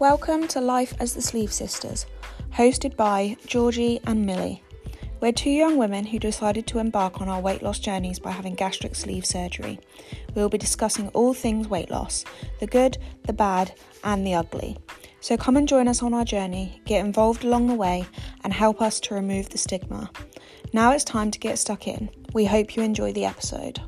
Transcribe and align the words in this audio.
Welcome 0.00 0.46
to 0.48 0.60
Life 0.60 0.94
as 1.00 1.14
the 1.14 1.20
Sleeve 1.20 1.52
Sisters, 1.52 2.06
hosted 2.52 2.94
by 2.94 3.36
Georgie 3.46 3.98
and 4.06 4.24
Millie. 4.24 4.62
We're 5.20 5.32
two 5.32 5.50
young 5.50 5.76
women 5.76 6.06
who 6.06 6.20
decided 6.20 6.68
to 6.68 6.78
embark 6.78 7.20
on 7.20 7.28
our 7.28 7.40
weight 7.40 7.64
loss 7.64 7.80
journeys 7.80 8.20
by 8.20 8.30
having 8.30 8.54
gastric 8.54 8.94
sleeve 8.94 9.26
surgery. 9.26 9.80
We 10.36 10.42
will 10.42 10.50
be 10.50 10.56
discussing 10.56 11.08
all 11.08 11.34
things 11.34 11.66
weight 11.66 11.90
loss 11.90 12.24
the 12.60 12.68
good, 12.68 12.98
the 13.24 13.32
bad, 13.32 13.74
and 14.04 14.24
the 14.24 14.34
ugly. 14.34 14.76
So 15.18 15.36
come 15.36 15.56
and 15.56 15.66
join 15.66 15.88
us 15.88 16.00
on 16.00 16.14
our 16.14 16.24
journey, 16.24 16.80
get 16.84 17.04
involved 17.04 17.42
along 17.42 17.66
the 17.66 17.74
way, 17.74 18.06
and 18.44 18.52
help 18.52 18.80
us 18.80 19.00
to 19.00 19.14
remove 19.14 19.48
the 19.48 19.58
stigma. 19.58 20.12
Now 20.72 20.92
it's 20.92 21.02
time 21.02 21.32
to 21.32 21.40
get 21.40 21.58
stuck 21.58 21.88
in. 21.88 22.08
We 22.32 22.44
hope 22.44 22.76
you 22.76 22.84
enjoy 22.84 23.14
the 23.14 23.24
episode. 23.24 23.80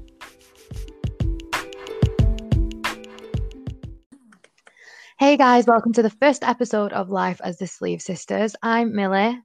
Hey 5.20 5.37
guys, 5.37 5.66
welcome 5.66 5.92
to 5.92 6.02
the 6.02 6.09
first 6.09 6.42
episode 6.42 6.95
of 6.95 7.10
Life 7.10 7.42
as 7.45 7.59
the 7.59 7.66
Sleeve 7.66 8.01
Sisters. 8.01 8.56
I'm 8.62 8.97
Millie. 8.97 9.38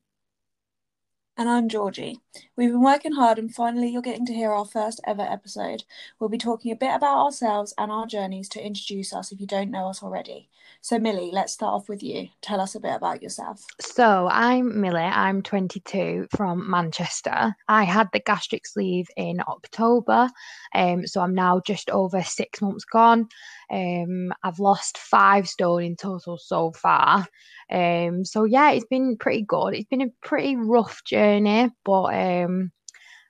And 1.36 1.50
I'm 1.50 1.68
Georgie. 1.68 2.22
We've 2.56 2.72
been 2.72 2.82
working 2.82 3.12
hard, 3.12 3.38
and 3.38 3.54
finally, 3.54 3.90
you're 3.90 4.02
getting 4.02 4.26
to 4.28 4.34
hear 4.34 4.54
our 4.54 4.64
first 4.64 5.02
ever 5.06 5.24
episode. 5.24 5.84
We'll 6.18 6.30
be 6.30 6.38
talking 6.38 6.72
a 6.72 6.78
bit 6.78 6.96
about 6.96 7.26
ourselves 7.26 7.74
and 7.78 7.92
our 7.92 8.08
journeys 8.08 8.48
to 8.50 8.66
introduce 8.66 9.12
us 9.12 9.34
if 9.34 9.42
you 9.42 9.48
don't 9.48 9.70
know 9.70 9.90
us 9.90 10.02
already. 10.02 10.48
So, 10.80 10.98
Millie, 10.98 11.32
let's 11.34 11.52
start 11.52 11.74
off 11.74 11.90
with 11.90 12.02
you. 12.02 12.30
Tell 12.42 12.62
us 12.62 12.76
a 12.76 12.80
bit 12.80 12.96
about 12.96 13.22
yourself. 13.22 13.66
So, 13.82 14.30
I'm 14.32 14.80
Millie. 14.80 15.02
I'm 15.02 15.42
22 15.42 16.28
from 16.34 16.70
Manchester. 16.72 17.54
I 17.68 17.84
had 17.84 18.08
the 18.14 18.22
gastric 18.22 18.66
sleeve 18.66 19.10
in 19.18 19.42
October, 19.46 20.30
um, 20.74 21.06
so 21.06 21.20
I'm 21.20 21.36
now 21.36 21.60
just 21.60 21.90
over 21.90 22.24
six 22.24 22.62
months 22.62 22.86
gone. 22.86 23.28
Um, 23.72 24.34
I've 24.44 24.60
lost 24.60 24.98
five 24.98 25.48
stone 25.48 25.84
in 25.84 25.96
total 25.96 26.38
so 26.38 26.72
far. 26.72 27.28
Um, 27.72 28.26
so 28.26 28.44
yeah, 28.44 28.72
it's 28.72 28.86
been 28.86 29.18
pretty 29.18 29.44
good. 29.44 29.74
It's 29.74 29.88
been 29.88 30.02
a 30.02 30.28
pretty 30.28 30.56
rough 30.56 31.04
journey, 31.04 31.70
but 31.84 32.14
um, 32.14 32.72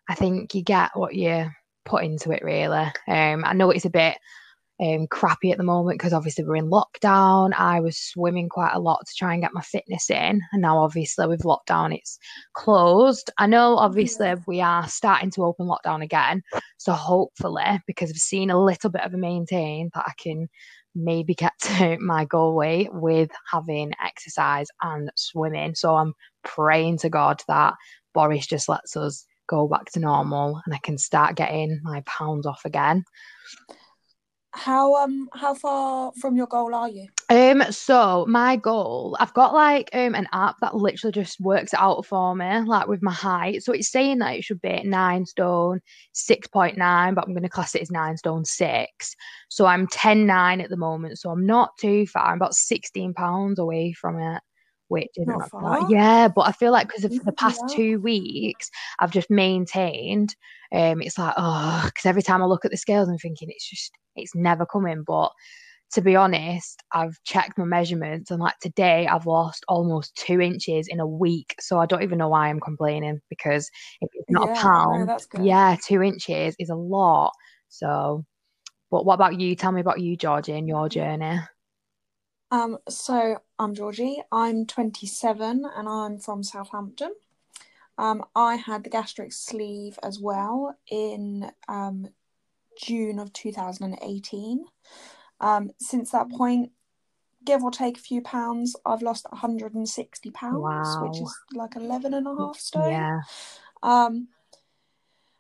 I 0.09 0.15
think 0.15 0.53
you 0.53 0.63
get 0.63 0.91
what 0.93 1.15
you 1.15 1.49
put 1.85 2.03
into 2.03 2.31
it 2.31 2.43
really. 2.43 2.91
Um, 3.07 3.43
I 3.45 3.53
know 3.53 3.71
it's 3.71 3.85
a 3.85 3.89
bit 3.89 4.17
um, 4.79 5.07
crappy 5.07 5.51
at 5.51 5.57
the 5.57 5.63
moment 5.63 5.97
because 5.97 6.13
obviously 6.13 6.43
we're 6.43 6.57
in 6.57 6.69
lockdown. 6.69 7.53
I 7.53 7.79
was 7.79 7.97
swimming 7.97 8.49
quite 8.49 8.73
a 8.73 8.79
lot 8.79 9.05
to 9.05 9.13
try 9.15 9.33
and 9.33 9.41
get 9.41 9.53
my 9.53 9.61
fitness 9.61 10.09
in, 10.09 10.41
and 10.51 10.61
now 10.61 10.79
obviously 10.79 11.27
with 11.27 11.43
lockdown 11.43 11.95
it's 11.95 12.19
closed. 12.53 13.31
I 13.37 13.47
know 13.47 13.77
obviously 13.77 14.33
we 14.47 14.61
are 14.61 14.87
starting 14.87 15.31
to 15.31 15.45
open 15.45 15.67
lockdown 15.67 16.03
again, 16.03 16.43
so 16.77 16.93
hopefully 16.93 17.81
because 17.87 18.09
I've 18.09 18.17
seen 18.17 18.49
a 18.49 18.61
little 18.61 18.89
bit 18.89 19.03
of 19.03 19.13
a 19.13 19.17
maintain 19.17 19.89
that 19.93 20.05
I 20.07 20.13
can 20.17 20.49
maybe 20.95 21.35
get 21.35 21.53
to 21.61 21.97
my 21.99 22.25
goal 22.25 22.55
weight 22.55 22.93
with 22.93 23.29
having 23.51 23.93
exercise 24.03 24.67
and 24.81 25.11
swimming. 25.15 25.75
So 25.75 25.95
I'm 25.95 26.13
praying 26.43 26.99
to 26.99 27.09
God 27.09 27.41
that 27.47 27.75
Boris 28.13 28.47
just 28.47 28.69
lets 28.69 28.95
us 28.95 29.25
go 29.47 29.67
back 29.67 29.85
to 29.91 29.99
normal 29.99 30.59
and 30.65 30.73
I 30.73 30.79
can 30.79 30.97
start 30.97 31.35
getting 31.35 31.79
my 31.83 32.01
pounds 32.07 32.45
off 32.45 32.61
again. 32.65 33.03
How 34.55 34.95
um 34.95 35.29
how 35.33 35.53
far 35.53 36.13
from 36.19 36.37
your 36.37 36.47
goal 36.47 36.73
are 36.73 36.89
you? 36.89 37.07
Um 37.29 37.63
so 37.71 38.25
my 38.27 38.55
goal, 38.55 39.17
I've 39.19 39.33
got 39.33 39.53
like 39.53 39.89
um 39.93 40.15
an 40.15 40.27
app 40.31 40.55
that 40.61 40.75
literally 40.75 41.11
just 41.11 41.39
works 41.41 41.73
out 41.73 42.05
for 42.05 42.35
me, 42.35 42.61
like 42.61 42.87
with 42.87 43.03
my 43.03 43.11
height. 43.11 43.63
So 43.63 43.73
it's 43.73 43.91
saying 43.91 44.19
that 44.19 44.35
it 44.35 44.43
should 44.43 44.61
be 44.61 44.81
nine 44.83 45.25
stone 45.25 45.81
six 46.13 46.47
point 46.47 46.77
nine, 46.77 47.15
but 47.15 47.27
I'm 47.27 47.33
gonna 47.33 47.49
class 47.49 47.75
it 47.75 47.81
as 47.81 47.91
nine 47.91 48.15
stone 48.17 48.45
six. 48.45 49.15
So 49.49 49.65
I'm 49.65 49.87
10 49.87 50.25
9 50.25 50.61
at 50.61 50.69
the 50.69 50.77
moment, 50.77 51.19
so 51.19 51.29
I'm 51.29 51.45
not 51.45 51.71
too 51.77 52.07
far. 52.07 52.27
I'm 52.27 52.37
about 52.37 52.55
16 52.55 53.13
pounds 53.13 53.59
away 53.59 53.91
from 53.93 54.19
it 54.19 54.41
which 54.95 55.11
isn't 55.17 55.49
far. 55.49 55.85
yeah 55.91 56.29
but 56.29 56.47
i 56.47 56.51
feel 56.53 56.71
like 56.71 56.87
because 56.87 57.03
of 57.03 57.11
the 57.25 57.33
past 57.33 57.61
two 57.69 57.99
weeks 57.99 58.71
i've 58.99 59.11
just 59.11 59.29
maintained 59.29 60.35
um 60.73 61.01
it's 61.01 61.17
like 61.17 61.33
oh 61.35 61.81
because 61.85 62.05
every 62.05 62.21
time 62.21 62.41
i 62.41 62.45
look 62.45 62.63
at 62.63 62.71
the 62.71 62.77
scales 62.77 63.09
i'm 63.09 63.17
thinking 63.17 63.49
it's 63.51 63.69
just 63.69 63.91
it's 64.15 64.33
never 64.33 64.65
coming. 64.65 65.03
But 65.05 65.31
to 65.91 66.01
be 66.01 66.15
honest 66.15 66.81
i've 66.93 67.21
checked 67.25 67.57
my 67.57 67.65
measurements 67.65 68.31
and 68.31 68.39
like 68.39 68.57
today 68.59 69.07
i've 69.07 69.25
lost 69.27 69.65
almost 69.67 70.15
two 70.15 70.39
inches 70.39 70.87
in 70.87 71.01
a 71.01 71.07
week. 71.07 71.53
So 71.59 71.79
i 71.79 71.85
don't 71.85 72.03
even 72.03 72.17
know 72.17 72.29
why 72.29 72.47
i'm 72.47 72.61
complaining 72.61 73.19
because 73.29 73.69
if 73.99 74.09
it's 74.13 74.31
not 74.31 74.47
yeah, 74.47 74.53
a 74.53 74.55
pound 74.55 75.07
no, 75.07 75.43
yeah 75.43 75.75
two 75.85 76.01
inches 76.01 76.55
is 76.59 76.69
a 76.69 76.75
lot. 76.75 77.33
So 77.67 78.23
but 78.91 79.05
what 79.05 79.15
about 79.15 79.41
you? 79.41 79.55
Tell 79.55 79.73
me 79.73 79.81
about 79.81 79.99
you 79.99 80.15
georgie 80.15 80.53
and 80.53 80.67
your 80.67 80.87
journey 80.87 81.39
um, 82.51 82.77
so 82.87 83.37
I'm 83.59 83.73
Georgie. 83.73 84.21
I'm 84.31 84.65
27 84.65 85.65
and 85.75 85.89
I'm 85.89 86.19
from 86.19 86.43
Southampton. 86.43 87.13
Um, 87.97 88.25
I 88.35 88.55
had 88.55 88.83
the 88.83 88.89
gastric 88.89 89.31
sleeve 89.31 89.97
as 90.03 90.19
well 90.19 90.77
in 90.89 91.49
um, 91.67 92.09
June 92.81 93.19
of 93.19 93.31
2018. 93.33 94.65
Um, 95.39 95.71
since 95.79 96.11
that 96.11 96.29
point, 96.29 96.71
give 97.45 97.63
or 97.63 97.71
take 97.71 97.97
a 97.97 98.01
few 98.01 98.21
pounds, 98.21 98.75
I've 98.85 99.01
lost 99.01 99.25
160 99.29 100.31
pounds, 100.31 100.57
wow. 100.57 101.07
which 101.07 101.21
is 101.21 101.37
like 101.53 101.75
11 101.75 102.13
and 102.13 102.27
a 102.27 102.35
half 102.35 102.57
stone. 102.57 102.91
Yeah. 102.91 103.19
Um, 103.81 104.27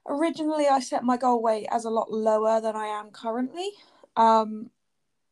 originally, 0.07 0.67
I 0.67 0.79
set 0.79 1.03
my 1.03 1.17
goal 1.17 1.41
weight 1.41 1.67
as 1.71 1.85
a 1.85 1.89
lot 1.89 2.11
lower 2.11 2.61
than 2.61 2.75
I 2.75 2.85
am 2.85 3.09
currently. 3.11 3.69
Um, 4.15 4.69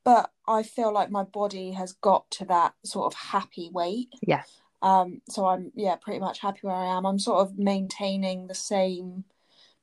but 0.04 0.33
I 0.48 0.64
feel 0.64 0.94
like 0.94 1.10
my 1.10 1.24
body 1.24 1.72
has 1.72 1.94
got 1.94 2.30
to 2.32 2.46
that 2.46 2.74
sort 2.84 3.14
of 3.14 3.18
happy 3.18 3.70
weight. 3.72 4.10
Yeah. 4.22 4.44
Um, 4.82 5.22
so 5.30 5.46
I'm 5.46 5.72
yeah 5.76 5.96
pretty 5.96 6.20
much 6.20 6.40
happy 6.40 6.60
where 6.64 6.76
I 6.76 6.98
am. 6.98 7.06
I'm 7.06 7.20
sort 7.20 7.40
of 7.40 7.58
maintaining 7.58 8.48
the 8.48 8.56
same 8.56 9.24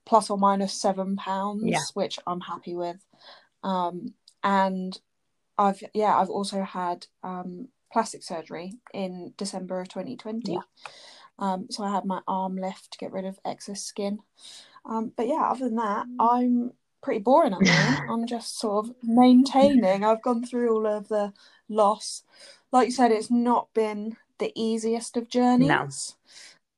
plus 0.04 0.28
or 0.28 0.36
minus 0.38 0.74
seven 0.74 1.16
pounds, 1.16 1.64
yeah. 1.64 1.80
which 1.94 2.18
I'm 2.26 2.40
happy 2.40 2.74
with. 2.74 3.04
Um, 3.62 4.14
and 4.42 4.98
I've 5.56 5.82
yeah 5.94 6.18
I've 6.18 6.30
also 6.30 6.62
had 6.62 7.06
um, 7.22 7.68
plastic 7.92 8.22
surgery 8.22 8.74
in 8.92 9.32
December 9.36 9.80
of 9.80 9.88
2020. 9.88 10.52
Yeah. 10.52 10.58
Um, 11.38 11.68
so 11.70 11.82
I 11.82 11.90
had 11.90 12.04
my 12.04 12.20
arm 12.28 12.56
lift 12.56 12.92
to 12.92 12.98
get 12.98 13.12
rid 13.12 13.24
of 13.24 13.38
excess 13.44 13.82
skin. 13.82 14.18
Um, 14.84 15.12
but 15.16 15.26
yeah, 15.26 15.48
other 15.50 15.66
than 15.66 15.76
that, 15.76 16.06
I'm 16.18 16.72
pretty 17.02 17.20
boring 17.20 17.52
at 17.52 17.58
the 17.60 17.66
moment. 17.66 18.00
I'm 18.10 18.26
just 18.26 18.58
sort 18.58 18.86
of 18.86 18.94
maintaining. 19.02 20.04
I've 20.04 20.22
gone 20.22 20.44
through 20.44 20.74
all 20.74 20.86
of 20.86 21.08
the 21.08 21.32
loss. 21.68 22.22
Like 22.72 22.86
you 22.86 22.92
said, 22.92 23.12
it's 23.12 23.30
not 23.30 23.68
been 23.74 24.16
the 24.38 24.52
easiest 24.54 25.16
of 25.16 25.28
journeys. 25.28 25.68
No. 25.68 25.88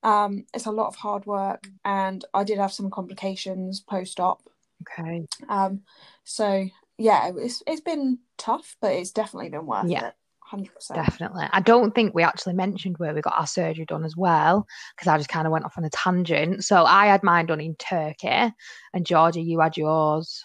Um, 0.09 0.47
it's 0.53 0.67
a 0.67 0.73
lot 0.73 0.89
of 0.89 0.97
hard 0.97 1.27
work, 1.27 1.69
and 1.85 2.25
I 2.35 2.45
did 2.45 2.59
have 2.59 2.73
some 2.73 2.91
complications 2.91 3.81
post 3.81 4.19
op. 4.19 4.43
Okay. 4.83 5.27
Um, 5.49 5.83
so 6.25 6.67
yeah, 6.99 7.31
it's 7.37 7.63
it's 7.67 7.81
been 7.81 8.19
tough, 8.37 8.77
but 8.81 8.93
it's 8.93 9.13
definitely 9.13 9.51
been 9.51 9.67
worth 9.67 9.89
yeah. 9.89 10.09
it. 10.09 10.15
100%. 10.53 10.95
Definitely. 10.95 11.47
I 11.53 11.61
don't 11.61 11.95
think 11.95 12.15
we 12.15 12.23
actually 12.23 12.55
mentioned 12.55 12.99
where 12.99 13.15
we 13.15 13.21
got 13.21 13.39
our 13.39 13.47
surgery 13.47 13.85
done 13.85 14.05
as 14.05 14.17
well, 14.17 14.67
because 14.97 15.09
I 15.09 15.17
just 15.17 15.29
kind 15.29 15.47
of 15.47 15.53
went 15.53 15.65
off 15.65 15.79
on 15.79 15.85
a 15.85 15.91
tangent. 15.91 16.65
So 16.65 16.85
I 16.85 17.07
had 17.07 17.23
mine 17.23 17.47
done 17.47 17.61
in 17.61 17.75
Turkey, 17.77 18.53
and 18.93 19.07
Georgie, 19.07 19.43
you 19.43 19.61
had 19.61 19.77
yours. 19.77 20.45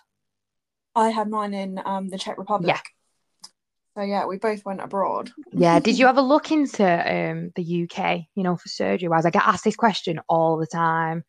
I 0.96 1.10
had 1.10 1.30
mine 1.30 1.54
in 1.54 1.82
um, 1.86 2.10
the 2.10 2.18
Czech 2.18 2.38
Republic. 2.38 2.70
Yeah. 2.70 2.82
So 3.96 4.04
yeah, 4.04 4.26
we 4.26 4.38
both 4.38 4.64
went 4.64 4.82
abroad. 4.82 5.32
yeah. 5.52 5.80
Did 5.88 5.98
you 5.98 6.08
ever 6.08 6.22
look 6.22 6.52
into 6.52 6.84
um, 6.84 7.52
the 7.56 7.84
UK, 7.84 8.22
you 8.36 8.44
know, 8.44 8.56
for 8.56 8.70
surgery 8.70 9.10
wise? 9.10 9.26
I 9.26 9.32
get 9.32 9.46
asked 9.46 9.64
this 9.64 9.76
question 9.76 10.20
all 10.30 10.58
the 10.58 10.68
time. 10.68 11.24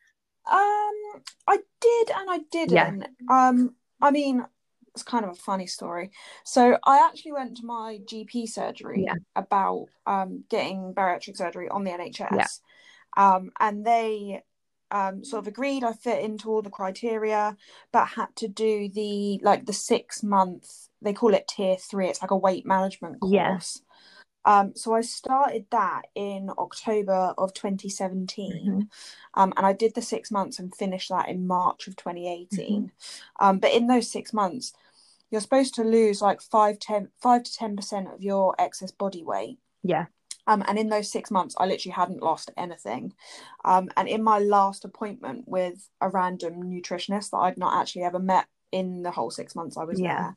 Um, 0.51 1.23
I 1.47 1.59
did 1.81 2.11
and 2.11 2.31
I 2.31 2.41
didn't. 2.51 3.07
Yeah. 3.29 3.49
Um, 3.49 3.75
I 4.01 4.11
mean, 4.11 4.45
it's 4.99 5.05
kind 5.05 5.25
of 5.25 5.31
a 5.31 5.35
funny 5.35 5.67
story. 5.67 6.11
So 6.45 6.77
I 6.85 7.07
actually 7.07 7.33
went 7.33 7.57
to 7.59 7.67
my 7.67 8.01
GP 8.05 8.49
surgery 8.49 9.05
yeah. 9.07 9.15
about 9.37 9.87
um, 10.07 10.45
getting 10.51 10.93
bariatric 10.93 11.37
surgery 11.37 11.69
on 11.69 11.85
the 11.85 11.91
NHS, 11.91 12.37
yeah. 12.37 12.47
um, 13.17 13.51
and 13.61 13.87
they 13.87 14.43
um, 14.91 15.25
sort 15.25 15.45
of 15.45 15.47
agreed 15.47 15.85
I 15.85 15.93
fit 15.93 16.25
into 16.25 16.51
all 16.51 16.63
the 16.63 16.71
criteria, 16.71 17.57
but 17.93 18.07
had 18.07 18.35
to 18.37 18.49
do 18.49 18.89
the 18.89 19.39
like 19.43 19.67
the 19.67 19.73
six 19.73 20.23
month. 20.23 20.89
They 21.01 21.13
call 21.13 21.35
it 21.35 21.47
tier 21.49 21.77
three. 21.77 22.09
It's 22.09 22.23
like 22.23 22.33
a 22.33 22.37
weight 22.37 22.67
management 22.67 23.21
course. 23.21 23.33
Yeah. 23.33 23.59
Um, 24.45 24.73
so 24.75 24.95
I 24.95 25.03
started 25.03 25.67
that 25.73 26.07
in 26.15 26.49
October 26.57 27.35
of 27.37 27.53
2017, 27.53 28.53
mm-hmm. 28.53 28.81
um, 29.35 29.53
and 29.57 29.67
I 29.67 29.75
did 29.75 29.95
the 29.95 30.01
six 30.01 30.31
months 30.31 30.59
and 30.59 30.75
finished 30.75 31.11
that 31.11 31.29
in 31.29 31.47
March 31.47 31.87
of 31.87 31.97
2018. 31.97 32.85
Mm-hmm. 32.85 33.45
Um, 33.45 33.59
but 33.59 33.73
in 33.73 33.89
those 33.89 34.11
six 34.11 34.33
months, 34.33 34.73
you're 35.31 35.41
supposed 35.41 35.75
to 35.75 35.85
lose 35.85 36.23
like 36.23 36.41
five, 36.41 36.79
10, 36.79 37.09
5 37.23 37.43
to 37.43 37.51
10% 37.51 38.15
of 38.15 38.23
your 38.23 38.55
excess 38.59 38.91
body 38.91 39.23
weight. 39.23 39.59
Yeah. 39.83 40.07
Um, 40.47 40.65
and 40.67 40.79
in 40.79 40.89
those 40.89 41.11
six 41.11 41.31
months, 41.31 41.55
I 41.59 41.67
literally 41.67 41.93
hadn't 41.93 42.23
lost 42.23 42.51
anything. 42.57 43.13
Um, 43.67 43.91
and 43.99 44.09
in 44.09 44.23
my 44.23 44.39
last 44.39 44.85
appointment 44.87 45.47
with 45.47 45.87
a 46.01 46.09
random 46.09 46.63
nutritionist 46.63 47.31
that 47.31 47.37
I'd 47.39 47.59
not 47.59 47.79
actually 47.79 48.05
ever 48.05 48.19
met 48.19 48.47
in 48.73 49.03
the 49.03 49.11
whole 49.11 49.31
six 49.31 49.55
months 49.55 49.77
I 49.77 49.85
was 49.85 50.01
Yeah. 50.01 50.19
there. 50.19 50.37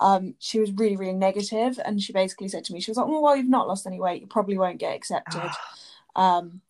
Um, 0.00 0.34
she 0.38 0.58
was 0.58 0.72
really, 0.72 0.96
really 0.96 1.12
negative, 1.14 1.78
and 1.84 2.02
she 2.02 2.12
basically 2.14 2.48
said 2.48 2.64
to 2.64 2.72
me, 2.72 2.80
she 2.80 2.90
was 2.90 2.98
like, 2.98 3.06
"Oh, 3.06 3.20
well, 3.20 3.36
you've 3.36 3.48
not 3.48 3.68
lost 3.68 3.86
any 3.86 4.00
weight. 4.00 4.20
You 4.22 4.26
probably 4.26 4.56
won't 4.58 4.78
get 4.78 4.94
accepted. 4.96 5.50
Um, 6.14 6.60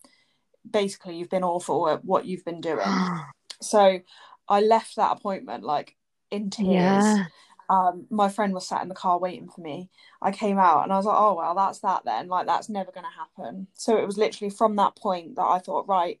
basically, 0.69 1.17
you've 1.17 1.29
been 1.29 1.43
awful 1.43 1.89
at 1.89 2.05
what 2.05 2.25
you've 2.25 2.45
been 2.45 2.61
doing." 2.61 2.85
So 3.61 4.01
I 4.49 4.59
left 4.59 4.97
that 4.97 5.13
appointment 5.17 5.63
like 5.63 5.95
in 6.31 6.49
tears. 6.49 6.67
yeah. 6.67 7.25
Um, 7.73 8.05
my 8.11 8.29
friend 8.29 8.53
was 8.53 8.67
sat 8.67 8.83
in 8.83 8.89
the 8.89 8.93
car 8.95 9.17
waiting 9.17 9.49
for 9.49 9.61
me. 9.61 9.89
I 10.21 10.31
came 10.31 10.59
out 10.59 10.83
and 10.83 10.93
I 10.93 10.97
was 10.97 11.05
like, 11.05 11.17
oh, 11.17 11.33
well, 11.33 11.55
that's 11.55 11.79
that 11.79 12.03
then. 12.05 12.27
Like, 12.27 12.45
that's 12.45 12.69
never 12.69 12.91
going 12.91 13.05
to 13.05 13.19
happen. 13.19 13.67
So 13.73 13.97
it 13.97 14.05
was 14.05 14.17
literally 14.17 14.51
from 14.51 14.75
that 14.75 14.95
point 14.95 15.35
that 15.37 15.41
I 15.41 15.57
thought, 15.57 15.87
right, 15.87 16.19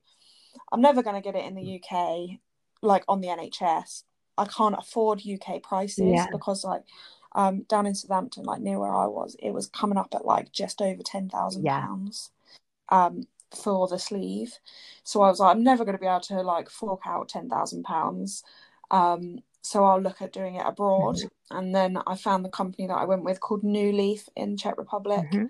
I'm 0.71 0.81
never 0.81 1.03
going 1.03 1.15
to 1.15 1.21
get 1.21 1.35
it 1.35 1.45
in 1.45 1.53
the 1.53 1.79
UK, 1.79 2.39
like 2.81 3.03
on 3.07 3.21
the 3.21 3.27
NHS. 3.27 4.03
I 4.35 4.45
can't 4.45 4.75
afford 4.77 5.21
UK 5.27 5.61
prices 5.61 6.07
Yeah. 6.07 6.27
because, 6.31 6.63
like, 6.63 6.83
um, 7.35 7.63
down 7.69 7.85
in 7.85 7.93
Southampton, 7.93 8.45
like 8.45 8.61
near 8.61 8.79
where 8.79 8.95
I 8.95 9.05
was, 9.05 9.35
it 9.39 9.51
was 9.51 9.67
coming 9.67 9.97
up 9.97 10.15
at 10.15 10.25
like 10.25 10.51
just 10.51 10.81
over 10.81 11.03
ten 11.03 11.29
thousand 11.29 11.65
Yeah. 11.65 11.81
pounds, 11.81 12.31
um, 12.89 13.27
for 13.63 13.87
the 13.87 13.99
sleeve. 13.99 14.53
So 15.03 15.21
I 15.21 15.29
was 15.29 15.39
like, 15.39 15.55
I'm 15.55 15.63
never 15.63 15.85
going 15.85 15.97
to 15.97 16.01
be 16.01 16.07
able 16.07 16.21
to 16.21 16.41
like 16.41 16.69
fork 16.69 17.01
out 17.05 17.29
ten 17.29 17.49
thousand 17.49 17.83
pounds. 17.83 18.43
Um, 18.91 19.39
so 19.63 19.83
I'll 19.85 19.99
look 20.01 20.21
at 20.21 20.33
doing 20.33 20.55
it 20.55 20.65
abroad. 20.65 21.17
And 21.49 21.73
then 21.73 21.97
I 22.05 22.15
found 22.15 22.43
the 22.45 22.49
company 22.49 22.85
that 22.87 22.97
I 22.97 23.05
went 23.05 23.23
with 23.23 23.39
called 23.39 23.63
New 23.63 23.91
Leaf 23.91 24.29
in 24.35 24.57
Czech 24.57 24.77
Republic. 24.77 25.25
Mhm. 25.31 25.49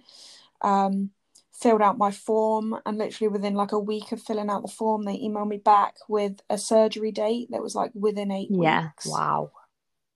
Um, 0.61 1.11
filled 1.51 1.81
out 1.81 1.97
my 1.97 2.11
form, 2.11 2.79
and 2.85 2.97
literally 2.97 3.27
within 3.27 3.53
like 3.55 3.71
a 3.73 3.79
week 3.79 4.11
of 4.11 4.21
filling 4.21 4.49
out 4.49 4.61
the 4.61 4.71
form, 4.71 5.03
they 5.03 5.17
emailed 5.17 5.47
me 5.49 5.57
back 5.57 5.95
with 6.07 6.41
a 6.49 6.57
surgery 6.57 7.11
date 7.11 7.49
that 7.51 7.61
was 7.61 7.75
like 7.75 7.91
within 7.93 8.31
eight 8.31 8.49
Yeah. 8.51 8.83
weeks. 8.85 9.07
Wow. 9.07 9.51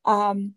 Um, 0.05 0.55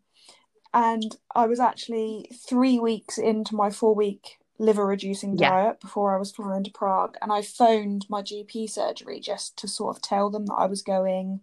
and 0.73 1.17
I 1.35 1.47
was 1.47 1.61
actually 1.61 2.31
three 2.35 2.79
weeks 2.79 3.19
into 3.19 3.55
my 3.57 3.71
four 3.71 3.95
week 3.95 4.39
liver 4.59 4.87
reducing 4.87 5.37
Yeah. 5.37 5.51
diet 5.51 5.81
before 5.81 6.15
I 6.15 6.19
was 6.19 6.31
flying 6.33 6.65
to 6.65 6.71
Prague. 6.71 7.17
And 7.23 7.33
I 7.33 7.43
phoned 7.43 8.07
my 8.09 8.23
GP 8.23 8.67
surgery 8.67 9.19
just 9.21 9.57
to 9.59 9.69
sort 9.69 9.97
of 9.97 10.03
tell 10.03 10.31
them 10.31 10.47
that 10.47 10.55
I 10.55 10.67
was 10.67 10.83
going 10.83 11.41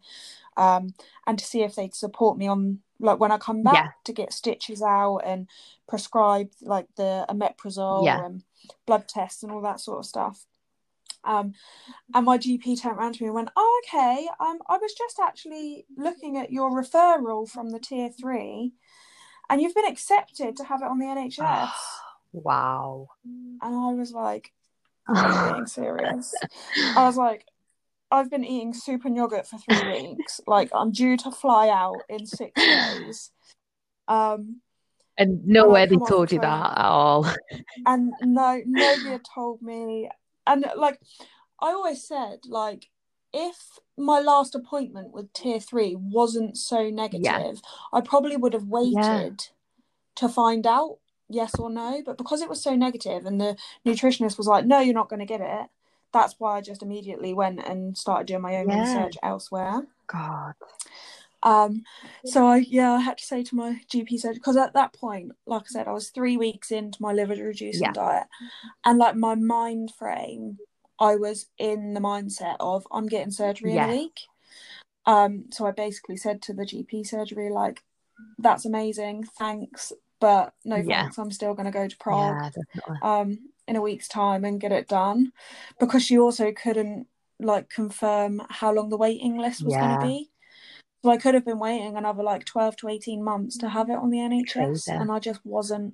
um, 0.57 0.93
and 1.25 1.39
to 1.39 1.45
see 1.45 1.61
if 1.63 1.75
they'd 1.75 1.95
support 1.95 2.37
me 2.37 2.47
on, 2.47 2.79
like, 2.99 3.19
when 3.19 3.31
I 3.31 3.37
come 3.37 3.63
back 3.63 3.73
Yeah. 3.75 3.91
to 4.05 4.13
get 4.13 4.33
stitches 4.33 4.81
out 4.81 5.19
and 5.19 5.47
prescribe, 5.87 6.51
like, 6.61 6.87
the 6.95 7.25
omeprazole 7.29 8.03
Yeah. 8.03 8.25
and 8.25 8.43
blood 8.85 9.07
tests 9.07 9.43
and 9.43 9.51
all 9.51 9.61
that 9.61 9.79
sort 9.79 9.99
of 9.99 10.05
stuff. 10.05 10.45
Um, 11.23 11.53
and 12.13 12.25
my 12.25 12.37
GP 12.37 12.75
turned 12.81 12.97
around 12.97 13.13
to 13.15 13.23
me 13.23 13.27
and 13.27 13.35
went, 13.35 13.49
"Oh, 13.55 13.81
okay. 13.85 14.27
Um, 14.39 14.59
I 14.67 14.77
was 14.77 14.93
just 14.93 15.19
actually 15.19 15.85
looking 15.97 16.37
at 16.37 16.51
your 16.51 16.71
referral 16.71 17.49
from 17.49 17.69
the 17.69 17.79
tier 17.79 18.09
three, 18.09 18.73
and 19.49 19.61
you've 19.61 19.75
been 19.75 19.85
accepted 19.91 20.55
to 20.57 20.63
have 20.65 20.81
it 20.81 20.87
on 20.87 20.99
the 20.99 21.05
NHS." 21.05 21.69
Wow. 22.33 23.07
and 23.23 23.59
I 23.61 23.93
was 23.93 24.11
like, 24.11 24.53
"Are 25.07 25.15
you 25.47 25.53
being 25.53 25.65
serious?" 25.65 26.33
I 26.95 27.05
was 27.05 27.17
like, 27.17 27.45
"I've 28.11 28.29
been 28.29 28.45
eating 28.45 28.73
soup 28.73 29.05
and 29.05 29.15
yogurt 29.15 29.47
for 29.47 29.57
three 29.57 30.01
weeks. 30.01 30.39
Like, 30.47 30.69
I'm 30.73 30.91
due 30.91 31.17
to 31.17 31.31
fly 31.31 31.69
out 31.69 32.01
in 32.09 32.25
six 32.25 32.51
days." 32.61 33.31
Um, 34.07 34.61
and 35.17 35.45
nowhere 35.45 35.87
they 35.87 35.97
told 36.07 36.31
you 36.31 36.39
that 36.39 36.77
at 36.77 36.85
all. 36.85 37.25
and 37.85 38.13
no 38.21 38.61
nobody 38.65 39.09
had 39.09 39.25
told 39.33 39.61
me 39.61 40.09
and 40.45 40.65
like 40.75 40.99
i 41.59 41.67
always 41.67 42.07
said 42.07 42.39
like 42.47 42.89
if 43.33 43.79
my 43.97 44.19
last 44.19 44.55
appointment 44.55 45.11
with 45.11 45.31
tier 45.33 45.59
three 45.59 45.95
wasn't 45.95 46.55
so 46.57 46.89
negative 46.89 47.59
i 47.91 47.99
probably 47.99 48.37
would 48.37 48.53
have 48.53 48.65
waited 48.65 49.47
to 50.15 50.29
find 50.29 50.65
out 50.65 50.97
yes 51.29 51.55
or 51.59 51.69
no 51.69 52.01
but 52.05 52.17
because 52.17 52.41
it 52.41 52.49
was 52.49 52.61
so 52.61 52.75
negative 52.75 53.25
and 53.25 53.41
the 53.41 53.57
nutritionist 53.85 54.37
was 54.37 54.47
like 54.47 54.65
no 54.65 54.79
you're 54.79 54.93
not 54.93 55.09
going 55.09 55.19
to 55.19 55.25
get 55.25 55.41
it 55.41 55.67
that's 56.13 56.35
why 56.39 56.57
i 56.57 56.61
just 56.61 56.81
immediately 56.83 57.33
went 57.33 57.59
and 57.67 57.97
started 57.97 58.27
doing 58.27 58.41
my 58.41 58.55
own 58.57 58.67
Yeah. 58.67 58.79
research 58.81 59.15
elsewhere 59.23 59.85
God. 60.07 60.53
um, 61.43 61.83
so 62.25 62.47
I 62.47 62.57
yeah, 62.57 62.93
I 62.93 62.99
had 62.99 63.17
to 63.19 63.23
say 63.25 63.43
to 63.43 63.55
my 63.55 63.79
GP 63.93 64.19
surgeon 64.19 64.35
because 64.39 64.57
at 64.57 64.73
that 64.73 64.93
point, 64.93 65.33
like 65.45 65.63
I 65.63 65.67
said, 65.67 65.87
I 65.87 65.91
was 65.91 66.09
three 66.09 66.37
weeks 66.37 66.71
into 66.71 67.01
my 67.01 67.13
liver 67.13 67.35
reducing 67.35 67.81
Yeah. 67.81 67.91
diet, 67.91 68.27
and 68.85 68.97
like 68.97 69.15
my 69.15 69.35
mind 69.35 69.91
frame, 69.91 70.59
I 70.99 71.15
was 71.15 71.47
in 71.57 71.93
the 71.93 71.99
mindset 71.99 72.55
of 72.59 72.87
I'm 72.91 73.07
getting 73.07 73.31
surgery 73.31 73.73
Yeah. 73.75 73.83
in 73.85 73.89
a 73.89 73.93
week. 73.93 74.19
Um, 75.05 75.45
so 75.51 75.65
I 75.67 75.71
basically 75.71 76.17
said 76.17 76.41
to 76.43 76.53
the 76.53 76.65
GP 76.65 77.05
surgery 77.05 77.49
like, 77.49 77.83
"That's 78.39 78.65
amazing, 78.65 79.25
thanks, 79.37 79.93
but 80.19 80.53
no 80.65 80.77
Yeah. 80.81 81.03
thanks. 81.03 81.17
I'm 81.17 81.31
still 81.31 81.53
going 81.53 81.65
to 81.65 81.71
go 81.71 81.87
to 81.87 81.97
Prague." 81.97 82.35
Yeah, 82.35 82.49
definitely. 82.49 82.97
um 83.01 83.49
in 83.67 83.75
a 83.75 83.81
week's 83.81 84.07
time 84.07 84.45
and 84.45 84.61
get 84.61 84.71
it 84.71 84.87
done 84.87 85.31
because 85.79 86.03
she 86.03 86.17
also 86.17 86.51
couldn't 86.51 87.07
like 87.39 87.69
confirm 87.69 88.41
how 88.49 88.73
long 88.73 88.89
the 88.89 88.97
waiting 88.97 89.37
list 89.37 89.63
was 89.63 89.75
going 89.75 89.91
to 89.99 90.05
be 90.05 90.29
so 91.03 91.11
i 91.11 91.17
could 91.17 91.33
have 91.35 91.45
been 91.45 91.59
waiting 91.59 91.95
another 91.95 92.23
like 92.23 92.45
12 92.45 92.75
to 92.77 92.87
18 92.89 93.23
months 93.23 93.57
to 93.57 93.69
have 93.69 93.89
it 93.89 93.97
on 93.97 94.09
the 94.09 94.17
nhs 94.17 94.51
Crazy. 94.53 94.91
and 94.91 95.11
i 95.11 95.19
just 95.19 95.45
wasn't 95.45 95.93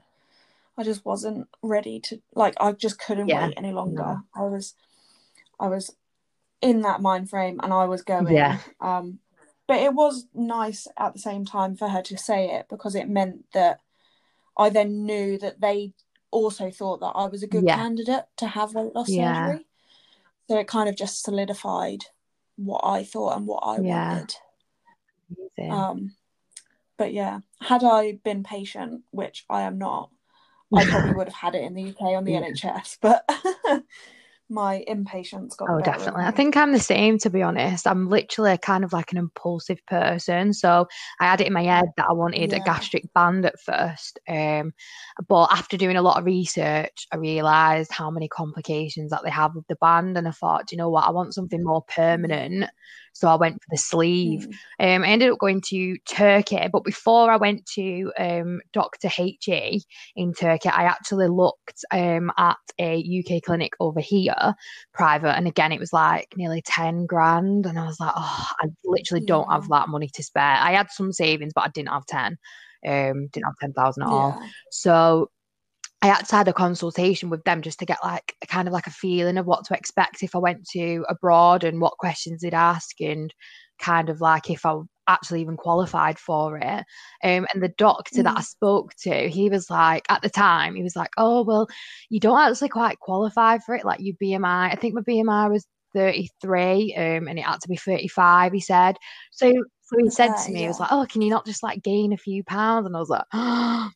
i 0.77 0.83
just 0.83 1.03
wasn't 1.03 1.47
ready 1.61 1.99
to 1.99 2.21
like 2.35 2.53
i 2.59 2.71
just 2.71 2.99
couldn't 2.99 3.27
Yeah, 3.27 3.47
wait 3.47 3.57
any 3.57 3.71
longer 3.73 3.95
no. 4.03 4.21
i 4.35 4.41
was 4.43 4.75
i 5.59 5.67
was 5.67 5.95
in 6.61 6.81
that 6.81 7.01
mind 7.01 7.29
frame 7.29 7.59
and 7.61 7.73
i 7.73 7.85
was 7.85 8.03
going 8.03 8.33
Yeah. 8.33 8.59
um 8.79 9.19
but 9.67 9.77
it 9.77 9.93
was 9.93 10.27
nice 10.33 10.87
at 10.97 11.13
the 11.13 11.19
same 11.19 11.45
time 11.45 11.75
for 11.75 11.89
her 11.89 12.01
to 12.03 12.17
say 12.17 12.51
it 12.51 12.67
because 12.69 12.95
it 12.95 13.07
meant 13.09 13.45
that 13.53 13.79
I 14.57 14.69
then 14.69 15.05
knew 15.05 15.37
that 15.39 15.61
they 15.61 15.93
also 16.33 16.69
thought 16.71 16.99
that 16.99 17.13
I 17.15 17.27
was 17.27 17.43
a 17.43 17.47
good 17.47 17.65
Yeah. 17.65 17.75
candidate 17.75 18.25
to 18.37 18.47
have 18.47 18.73
weight 18.75 18.93
loss 18.95 19.09
Yeah. 19.09 19.45
surgery. 19.45 19.67
So 20.49 20.57
it 20.59 20.67
kind 20.67 20.89
of 20.89 20.95
just 20.97 21.23
solidified 21.23 22.05
what 22.57 22.81
I 22.83 23.03
thought 23.03 23.37
and 23.37 23.47
what 23.47 23.61
I 23.65 23.79
Yeah. 23.79 24.09
wanted. 24.11 24.35
Amazing. 25.57 25.71
Um, 25.71 26.15
but 26.97 27.13
yeah, 27.13 27.39
had 27.61 27.83
I 27.83 28.13
been 28.23 28.43
patient, 28.43 29.03
which 29.11 29.45
I 29.49 29.61
am 29.61 29.77
not, 29.77 30.09
I 30.73 30.83
probably 30.89 31.13
would 31.13 31.27
have 31.27 31.35
had 31.35 31.55
it 31.55 31.63
in 31.63 31.73
the 31.73 31.89
UK 31.89 32.01
on 32.15 32.25
the. 32.25 32.33
NHS. 32.33 32.97
But 33.01 33.27
my 34.49 34.83
impatience 34.87 35.55
got 35.55 35.69
Oh, 35.69 35.81
definitely. 35.81 36.23
I 36.23 36.31
think 36.31 36.55
I'm 36.55 36.71
the 36.71 36.79
same, 36.79 37.17
to 37.19 37.29
be 37.29 37.41
honest. 37.41 37.87
I'm 37.87 38.09
literally 38.09 38.57
kind 38.57 38.83
of 38.83 38.93
like 38.93 39.11
an 39.11 39.17
impulsive 39.17 39.79
person. 39.87 40.53
So 40.53 40.87
I 41.19 41.25
had 41.25 41.41
it 41.41 41.47
in 41.47 41.53
my 41.53 41.63
head 41.63 41.85
that 41.97 42.07
I 42.09 42.13
wanted 42.13 42.53
a 42.53 42.59
gastric 42.59 43.11
band 43.13 43.45
at 43.45 43.59
first. 43.59 44.19
Um, 44.27 44.73
but 45.27 45.51
after 45.51 45.77
doing 45.77 45.95
a 45.95 46.01
lot 46.01 46.17
of 46.17 46.25
research, 46.25 47.07
I 47.11 47.17
realised 47.17 47.91
how 47.91 48.11
many 48.11 48.27
complications 48.27 49.11
that 49.11 49.21
they 49.23 49.31
have 49.31 49.55
with 49.55 49.67
the 49.67 49.75
band. 49.75 50.17
And 50.17 50.27
I 50.27 50.31
thought, 50.31 50.71
you 50.71 50.77
know 50.77 50.89
what? 50.89 51.07
I 51.07 51.11
want 51.11 51.33
something 51.33 51.63
more 51.63 51.83
permanent. 51.83 52.65
So 53.13 53.27
I 53.27 53.35
went 53.35 53.61
for 53.61 53.67
the 53.69 53.77
sleeve. 53.77 54.47
Mm. 54.79 54.95
Um, 54.95 55.03
I 55.03 55.07
ended 55.07 55.31
up 55.31 55.39
going 55.39 55.61
to 55.67 55.97
Turkey, 56.07 56.67
but 56.71 56.83
before 56.83 57.31
I 57.31 57.37
went 57.37 57.65
to 57.75 58.11
um, 58.17 58.59
Dr. 58.73 59.07
HE 59.07 59.83
in 60.15 60.33
Turkey, 60.33 60.69
I 60.69 60.83
actually 60.83 61.27
looked 61.27 61.85
um, 61.91 62.31
at 62.37 62.57
a 62.79 62.97
UK 62.97 63.43
clinic 63.43 63.73
over 63.79 63.99
here, 63.99 64.32
private, 64.93 65.35
and 65.35 65.47
again, 65.47 65.71
it 65.71 65.79
was 65.79 65.93
like 65.93 66.33
nearly 66.35 66.61
10 66.61 67.05
grand. 67.05 67.65
And 67.65 67.79
I 67.79 67.85
was 67.85 67.99
like, 67.99 68.13
oh, 68.15 68.47
I 68.61 68.67
literally 68.83 69.25
don't 69.25 69.51
have 69.51 69.67
that 69.69 69.89
money 69.89 70.09
to 70.13 70.23
spare. 70.23 70.57
I 70.59 70.73
had 70.73 70.91
some 70.91 71.11
savings, 71.11 71.53
but 71.53 71.65
I 71.65 71.69
didn't 71.69 71.89
have 71.89 72.05
10, 72.05 72.37
um, 72.87 73.27
didn't 73.27 73.45
have 73.45 73.57
10,000 73.61 74.03
at 74.03 74.09
all. 74.09 74.37
Yeah. 74.39 74.47
So 74.71 75.29
I 76.01 76.07
had 76.07 76.27
to 76.27 76.35
have 76.35 76.47
a 76.49 76.53
consultation 76.53 77.29
with 77.29 77.43
them 77.45 77.61
just 77.61 77.79
to 77.79 77.85
get 77.85 77.99
like 78.03 78.35
a 78.43 78.47
kind 78.47 78.67
of 78.67 78.73
like 78.73 78.87
a 78.87 78.91
feeling 78.91 79.37
of 79.37 79.45
what 79.45 79.63
to 79.65 79.73
expect 79.73 80.21
if 80.21 80.35
I 80.35 80.39
went 80.39 80.67
to 80.71 81.05
abroad 81.07 81.63
and 81.63 81.79
what 81.79 81.97
questions 81.97 82.41
they'd 82.41 82.53
ask 82.53 82.99
and 82.99 83.33
kind 83.79 84.09
of 84.09 84.19
like 84.19 84.49
if 84.49 84.65
I 84.65 84.81
actually 85.07 85.41
even 85.41 85.57
qualified 85.57 86.17
for 86.19 86.57
it. 86.57 86.83
Um, 87.23 87.47
and 87.53 87.61
the 87.61 87.73
doctor 87.77 88.23
that 88.23 88.37
I 88.37 88.41
Mm. 88.41 88.45
spoke 88.45 88.93
to, 89.03 89.29
he 89.29 89.49
was 89.49 89.69
like, 89.69 90.05
at 90.09 90.21
the 90.21 90.29
time, 90.29 90.75
he 90.75 90.83
was 90.83 90.95
like, 90.95 91.11
oh, 91.17 91.43
well, 91.43 91.67
you 92.09 92.19
don't 92.19 92.39
actually 92.39 92.69
quite 92.69 92.99
qualify 92.99 93.57
for 93.59 93.75
it. 93.75 93.85
Like 93.85 93.99
your 94.01 94.15
BMI, 94.21 94.71
I 94.71 94.75
think 94.75 94.93
my 94.95 95.01
BMI 95.01 95.47
was 95.47 95.65
33 95.93 96.95
um, 96.95 97.27
and 97.27 97.37
it 97.39 97.43
had 97.45 97.61
to 97.61 97.67
be 97.67 97.77
35, 97.77 98.51
he 98.53 98.59
said. 98.59 98.97
So, 99.31 99.51
so 99.93 99.99
he 100.03 100.09
said 100.09 100.35
to 100.37 100.51
me, 100.51 100.61
he 100.61 100.67
was 100.67 100.79
like, 100.79 100.91
oh, 100.91 101.05
can 101.09 101.21
you 101.21 101.29
not 101.29 101.45
just 101.45 101.63
like 101.63 101.83
gain 101.83 102.13
a 102.13 102.17
few 102.17 102.43
pounds? 102.43 102.87
And 102.87 102.95
I 102.95 102.99
was 102.99 103.09
like, 103.09 103.25
I 103.33 103.91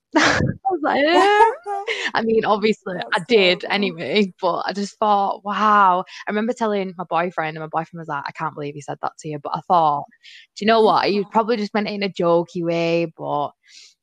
was 0.70 0.80
like, 0.84 1.01
"Eh." 1.04 1.42
I 2.16 2.22
mean, 2.24 2.46
obviously 2.46 2.96
I 3.13 3.20
That's 3.20 3.25
did 3.27 3.63
horrible. 3.63 3.74
anyway, 3.74 4.34
but 4.42 4.63
I 4.68 4.74
just 4.74 4.98
thought, 5.00 5.44
wow. 5.46 6.06
I 6.27 6.32
remember 6.32 6.54
telling 6.54 6.94
my 6.98 7.06
boyfriend, 7.10 7.58
and 7.58 7.63
my 7.63 7.68
boyfriend 7.68 8.00
was 8.00 8.08
like, 8.08 8.24
I 8.27 8.32
can't 8.32 8.54
believe 8.54 8.75
he 8.75 8.82
said 8.82 8.98
that 9.01 9.13
to 9.20 9.30
you. 9.30 9.39
But 9.39 9.54
I 9.56 9.62
thought, 9.68 10.06
do 10.56 10.66
you 10.66 10.68
know 10.68 10.82
what? 10.84 11.06
He 11.08 11.24
probably 11.25 11.58
just 11.58 11.74
meant 11.74 11.88
it 11.88 11.94
in 11.94 12.04
a 12.04 12.10
jokey 12.10 12.63
way, 12.63 13.12
but 13.18 13.51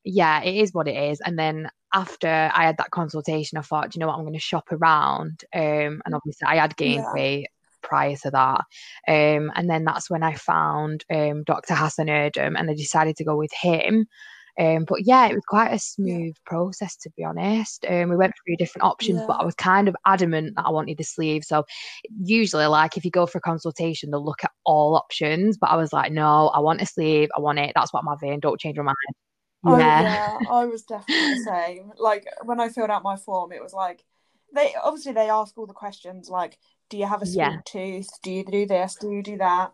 yeah, 0.04 0.42
it 0.42 0.56
is 0.56 0.72
what 0.74 0.88
it 0.88 0.96
is. 0.96 1.20
And 1.20 1.38
then 1.38 1.68
after 1.94 2.28
I 2.28 2.64
had 2.66 2.78
that 2.78 2.90
consultation, 2.90 3.58
I 3.58 3.62
thought, 3.62 3.90
do 3.90 3.96
you 3.96 4.00
know 4.00 4.08
what? 4.08 4.16
I'm 4.16 4.22
going 4.24 4.34
to 4.34 4.38
shop 4.40 4.66
around. 4.72 5.44
Um, 5.54 6.02
and 6.04 6.14
obviously 6.14 6.46
I 6.46 6.56
had 6.56 6.76
gained 6.76 7.04
Yeah. 7.04 7.12
weight. 7.14 7.48
Prior 7.84 8.16
to 8.16 8.30
that. 8.30 8.64
Um, 9.06 9.52
and 9.54 9.70
then 9.70 9.84
that's 9.84 10.10
when 10.10 10.22
I 10.24 10.34
found 10.34 11.04
um, 11.12 11.44
Dr. 11.44 11.74
Hassan 11.74 12.06
Erdem 12.06 12.58
and 12.58 12.70
I 12.70 12.74
decided 12.74 13.16
to 13.16 13.24
go 13.24 13.36
with 13.36 13.52
him. 13.52 14.06
Um, 14.58 14.84
but 14.84 15.04
yeah, 15.04 15.26
it 15.26 15.34
was 15.34 15.44
quite 15.46 15.72
a 15.72 15.78
smooth 15.78 16.36
process 16.46 16.96
to 16.98 17.10
be 17.16 17.24
honest. 17.24 17.84
Um, 17.88 18.08
we 18.08 18.16
went 18.16 18.32
through 18.44 18.56
different 18.56 18.84
options, 18.84 19.20
yeah. 19.20 19.26
but 19.26 19.40
I 19.40 19.44
was 19.44 19.54
kind 19.54 19.88
of 19.88 19.96
adamant 20.06 20.54
that 20.56 20.66
I 20.66 20.70
wanted 20.70 20.98
the 20.98 21.04
sleeve. 21.04 21.44
So 21.44 21.64
usually, 22.20 22.66
like 22.66 22.96
if 22.96 23.04
you 23.04 23.10
go 23.10 23.26
for 23.26 23.38
a 23.38 23.42
consultation, 23.42 24.10
they'll 24.10 24.24
look 24.24 24.44
at 24.44 24.52
all 24.64 24.94
options. 24.94 25.56
But 25.56 25.70
I 25.70 25.76
was 25.76 25.92
like, 25.92 26.12
no, 26.12 26.48
I 26.48 26.60
want 26.60 26.82
a 26.82 26.86
sleeve. 26.86 27.30
I 27.36 27.40
want 27.40 27.58
it. 27.58 27.72
That's 27.74 27.92
what 27.92 28.04
I'm 28.04 28.08
having. 28.08 28.40
Don't 28.40 28.60
change 28.60 28.76
my 28.76 28.84
mind. 28.84 28.96
Oh, 29.66 29.78
yeah. 29.78 30.02
yeah, 30.02 30.38
I 30.50 30.66
was 30.66 30.82
definitely 30.82 31.34
the 31.34 31.44
same. 31.44 31.92
Like 31.98 32.26
when 32.44 32.60
I 32.60 32.68
filled 32.68 32.90
out 32.90 33.02
my 33.02 33.16
form, 33.16 33.50
it 33.50 33.62
was 33.62 33.72
like 33.72 34.04
they 34.54 34.74
obviously 34.82 35.12
they 35.12 35.30
ask 35.30 35.56
all 35.58 35.66
the 35.66 35.72
questions 35.72 36.28
like, 36.28 36.58
do 36.90 36.96
you 36.96 37.06
have 37.06 37.22
a 37.22 37.26
sweet 37.26 37.38
yeah. 37.38 37.60
tooth? 37.64 38.08
Do 38.22 38.30
you 38.30 38.44
do 38.44 38.66
this? 38.66 38.96
Do 39.00 39.10
you 39.10 39.22
do 39.22 39.38
that? 39.38 39.72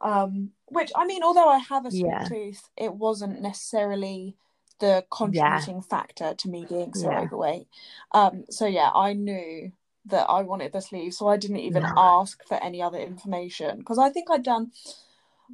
Um, 0.00 0.50
which 0.66 0.90
I 0.96 1.06
mean, 1.06 1.22
although 1.22 1.48
I 1.48 1.58
have 1.58 1.86
a 1.86 1.90
sweet 1.90 2.06
yeah. 2.06 2.24
tooth, 2.24 2.68
it 2.76 2.94
wasn't 2.94 3.40
necessarily 3.40 4.36
the 4.80 5.04
contributing 5.10 5.76
yeah. 5.76 5.88
factor 5.88 6.34
to 6.34 6.48
me 6.48 6.66
being 6.68 6.92
so 6.92 7.10
overweight. 7.10 7.68
Um, 8.12 8.44
so 8.50 8.66
yeah, 8.66 8.90
I 8.94 9.12
knew 9.12 9.72
that 10.06 10.26
I 10.28 10.42
wanted 10.42 10.72
the 10.72 10.80
sleeve, 10.80 11.14
so 11.14 11.28
I 11.28 11.36
didn't 11.36 11.58
even 11.58 11.86
ask 11.96 12.44
for 12.46 12.62
any 12.62 12.82
other 12.82 12.98
information 12.98 13.78
because 13.78 13.98
I 13.98 14.10
think 14.10 14.28
I'd 14.30 14.42
done. 14.42 14.72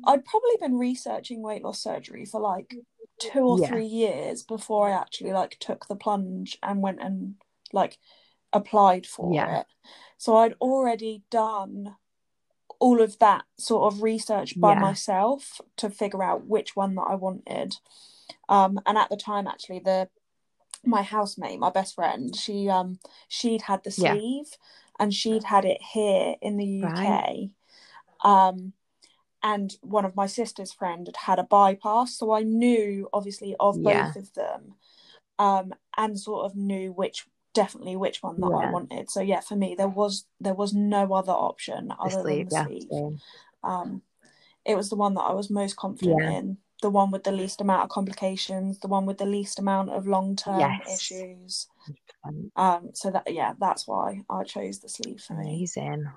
I'd 0.07 0.25
probably 0.25 0.57
been 0.61 0.79
researching 0.79 1.43
weight 1.43 1.63
loss 1.63 1.83
surgery 1.83 2.25
for 2.25 2.41
like 2.41 2.75
two 3.19 3.41
or 3.41 3.67
three 3.67 3.87
years 3.87 4.43
before 4.43 4.89
I 4.89 4.93
actually 4.93 5.33
like 5.33 5.59
took 5.59 5.89
the 5.89 5.97
plunge 5.97 6.57
and 6.63 6.83
went 6.83 7.01
and 7.03 7.35
like 7.73 7.99
applied 8.53 9.07
for 9.07 9.33
it. 9.35 9.67
So 10.19 10.37
I'd 10.37 10.55
already 10.61 11.23
done 11.31 11.97
all 12.81 13.01
of 13.01 13.19
that 13.19 13.45
sort 13.57 13.93
of 13.93 14.03
research 14.03 14.59
by 14.61 14.75
yeah. 14.75 14.81
myself 14.81 15.61
to 15.77 15.91
figure 15.91 16.23
out 16.23 16.47
which 16.47 16.77
one 16.77 16.95
that 16.97 17.03
I 17.09 17.15
wanted. 17.15 17.77
Um, 18.49 18.81
and 18.85 18.99
at 18.99 19.09
the 19.09 19.17
time, 19.17 19.47
actually, 19.47 19.81
the 19.81 20.09
my 20.85 21.03
housemate, 21.03 21.59
my 21.59 21.71
best 21.71 21.95
friend, 21.95 22.35
she 22.37 22.69
um 22.69 22.99
she'd 23.29 23.63
had 23.63 23.83
the 23.85 23.91
sleeve 23.91 24.47
yeah. 24.51 25.01
and 25.01 25.15
she'd 25.15 25.45
had 25.45 25.65
it 25.65 25.81
here 25.93 26.35
in 26.41 26.57
the 26.57 26.85
UK. 26.85 26.99
Right. 26.99 27.51
Um, 28.25 28.73
and 29.43 29.77
one 29.83 30.05
of 30.05 30.17
my 30.17 30.27
sister's 30.27 30.73
friend 30.73 31.07
had 31.07 31.17
had 31.17 31.39
a 31.39 31.45
bypass, 31.45 32.17
so 32.17 32.33
I 32.33 32.43
knew 32.43 33.09
obviously 33.13 33.55
of 33.61 33.79
yeah. 33.79 34.07
both 34.07 34.17
of 34.17 34.35
them, 34.35 34.75
um, 35.39 35.75
and 35.97 36.19
sort 36.19 36.45
of 36.45 36.57
knew 36.57 36.93
which 36.93 37.27
definitely 37.55 37.97
which 37.97 38.23
one 38.23 38.41
that 38.41 38.51
yeah. 38.51 38.69
I 38.69 38.71
wanted. 38.71 39.11
So 39.11 39.21
yeah, 39.21 39.41
for 39.41 39.57
me 39.57 39.75
there 39.77 39.89
was 39.89 40.27
there 40.41 40.55
was 40.55 40.75
no 40.75 41.13
other 41.13 41.33
option 41.33 41.93
other 41.99 42.23
than 42.23 42.49
the 42.49 42.65
sleeve. 42.65 43.19
Um, 43.63 44.03
it 44.65 44.77
was 44.77 44.91
the 44.91 44.97
one 44.97 45.15
that 45.15 45.23
I 45.23 45.33
was 45.33 45.51
most 45.51 45.77
confident 45.77 46.23
yeah. 46.23 46.31
in, 46.31 46.59
the 46.83 46.91
one 46.91 47.11
with 47.11 47.25
the 47.25 47.33
least 47.33 47.61
amount 47.61 47.85
of 47.85 47.89
complications, 47.89 48.79
the 48.79 48.89
one 48.89 49.07
with 49.07 49.19
the 49.19 49.27
least 49.27 49.59
amount 49.59 49.91
of 49.91 50.07
long 50.07 50.37
term 50.37 50.61
yes. 50.61 50.95
issues. 50.95 51.67
Um, 52.57 52.91
so 52.95 53.11
that 53.11 53.33
yeah, 53.33 53.55
that's 53.59 53.89
why 53.89 54.23
I 54.31 54.45
chose 54.45 54.81
the 54.81 54.89
sleeve 54.89 55.21
for 55.21 55.35
Amazing. 55.35 56.05
me. 56.05 56.11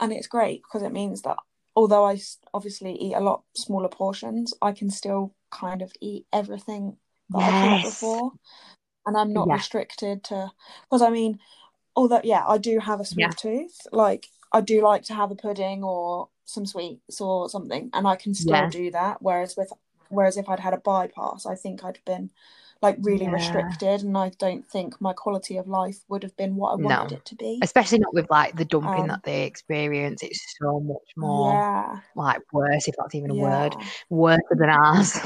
And 0.00 0.12
it's 0.12 0.26
great 0.26 0.62
because 0.62 0.82
it 0.82 0.92
means 0.92 1.22
that 1.22 1.36
although 1.76 2.04
I 2.04 2.20
obviously 2.52 2.92
eat 2.94 3.14
a 3.14 3.20
lot 3.20 3.44
smaller 3.54 3.88
portions, 3.88 4.52
I 4.60 4.72
can 4.72 4.90
still 4.90 5.34
kind 5.50 5.82
of 5.82 5.92
eat 6.00 6.26
everything 6.32 6.96
that 7.30 7.38
yes. 7.38 7.52
I 7.52 7.82
could 7.82 7.88
before 7.88 8.32
and 9.06 9.16
I'm 9.16 9.32
not 9.32 9.48
yeah. 9.48 9.54
restricted 9.54 10.24
to 10.24 10.50
because 10.84 11.02
I 11.02 11.10
mean, 11.10 11.38
although 11.96 12.20
yeah, 12.24 12.44
I 12.46 12.58
do 12.58 12.78
have 12.78 13.00
a 13.00 13.04
sweet 13.04 13.22
yeah. 13.22 13.30
tooth. 13.30 13.86
Like 13.92 14.26
I 14.52 14.60
do 14.60 14.82
like 14.82 15.02
to 15.04 15.14
have 15.14 15.30
a 15.30 15.36
pudding 15.36 15.84
or 15.84 16.28
some 16.44 16.66
sweets 16.66 17.20
or 17.20 17.48
something, 17.48 17.90
and 17.92 18.06
I 18.06 18.16
can 18.16 18.34
still 18.34 18.54
yeah. 18.54 18.70
do 18.70 18.90
that. 18.92 19.22
Whereas 19.22 19.56
with 19.56 19.72
whereas 20.08 20.36
if 20.36 20.48
I'd 20.48 20.60
had 20.60 20.74
a 20.74 20.78
bypass, 20.78 21.46
I 21.46 21.54
think 21.54 21.84
I'd 21.84 21.98
been 22.04 22.30
like 22.82 22.96
really 23.02 23.28
restricted 23.28 24.00
and 24.02 24.16
I 24.16 24.30
don't 24.38 24.66
think 24.66 24.98
my 25.02 25.12
quality 25.12 25.58
of 25.58 25.68
life 25.68 25.98
would 26.08 26.22
have 26.22 26.34
been 26.38 26.56
what 26.56 26.70
I 26.70 26.74
wanted 26.76 27.10
no. 27.10 27.16
it 27.18 27.24
to 27.26 27.34
be. 27.34 27.58
Especially 27.62 27.98
not 27.98 28.14
with 28.14 28.30
like 28.30 28.56
the 28.56 28.64
dumping 28.64 29.02
um, 29.02 29.08
that 29.08 29.22
they 29.22 29.42
experience. 29.44 30.22
It's 30.22 30.56
so 30.58 30.80
much 30.80 30.96
more 31.14 31.52
yeah. 31.52 32.00
like 32.16 32.40
worse, 32.54 32.88
if 32.88 32.94
that's 32.96 33.14
even 33.14 33.32
a 33.32 33.34
word. 33.34 33.76
Worse 34.08 34.40
than 34.50 34.70
ours. 34.70 35.18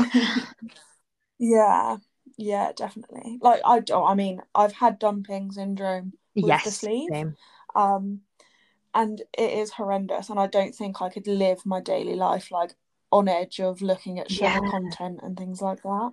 yeah 1.38 1.98
yeah, 2.36 2.72
definitely. 2.74 3.38
Like 3.40 3.60
I 3.64 3.80
don't. 3.80 4.06
I 4.06 4.14
mean, 4.14 4.40
I've 4.54 4.72
had 4.72 4.98
dumping 4.98 5.52
syndrome 5.52 6.12
with 6.34 6.46
yes, 6.46 6.64
the 6.64 6.70
sleeve, 6.70 7.08
same. 7.12 7.36
um, 7.74 8.20
and 8.94 9.20
it 9.36 9.58
is 9.58 9.72
horrendous. 9.72 10.30
And 10.30 10.38
I 10.38 10.46
don't 10.46 10.74
think 10.74 11.02
I 11.02 11.08
could 11.08 11.26
live 11.26 11.64
my 11.64 11.80
daily 11.80 12.14
life 12.14 12.50
like 12.50 12.74
on 13.12 13.28
edge 13.28 13.60
of 13.60 13.82
looking 13.82 14.18
at 14.18 14.30
sugar 14.30 14.46
yeah. 14.46 14.70
content 14.70 15.20
and 15.22 15.36
things 15.36 15.60
like 15.62 15.82
that. 15.82 16.12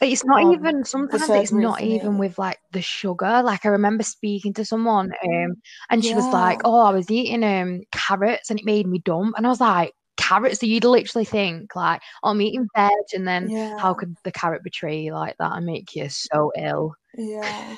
But 0.00 0.08
it's 0.08 0.24
not 0.24 0.42
um, 0.42 0.52
even 0.52 0.84
sometimes 0.84 1.28
it's 1.28 1.52
not 1.52 1.82
even 1.82 2.16
with 2.16 2.38
like 2.38 2.58
the 2.72 2.80
sugar. 2.80 3.42
Like 3.42 3.66
I 3.66 3.68
remember 3.68 4.02
speaking 4.02 4.54
to 4.54 4.64
someone 4.64 5.12
um 5.24 5.56
and 5.90 6.02
she 6.02 6.10
yeah. 6.10 6.16
was 6.16 6.26
like, 6.26 6.62
Oh, 6.64 6.80
I 6.80 6.90
was 6.90 7.10
eating 7.10 7.44
um 7.44 7.82
carrots 7.92 8.50
and 8.50 8.58
it 8.58 8.64
made 8.64 8.86
me 8.86 8.98
dump 8.98 9.34
and 9.36 9.46
I 9.46 9.50
was 9.50 9.60
like, 9.60 9.92
carrots. 10.30 10.60
So 10.60 10.66
you'd 10.66 10.84
literally 10.84 11.24
think 11.24 11.74
like, 11.74 12.00
oh, 12.22 12.30
I'm 12.30 12.40
eating 12.40 12.68
veg, 12.76 12.90
and 13.14 13.26
then 13.26 13.50
yeah. 13.50 13.78
how 13.78 13.94
could 13.94 14.16
the 14.22 14.32
carrot 14.32 14.62
betray 14.62 15.00
you 15.00 15.12
like 15.12 15.36
that 15.38 15.52
and 15.56 15.66
make 15.66 15.94
you 15.96 16.08
so 16.08 16.52
ill? 16.56 16.94
Yeah. 17.16 17.76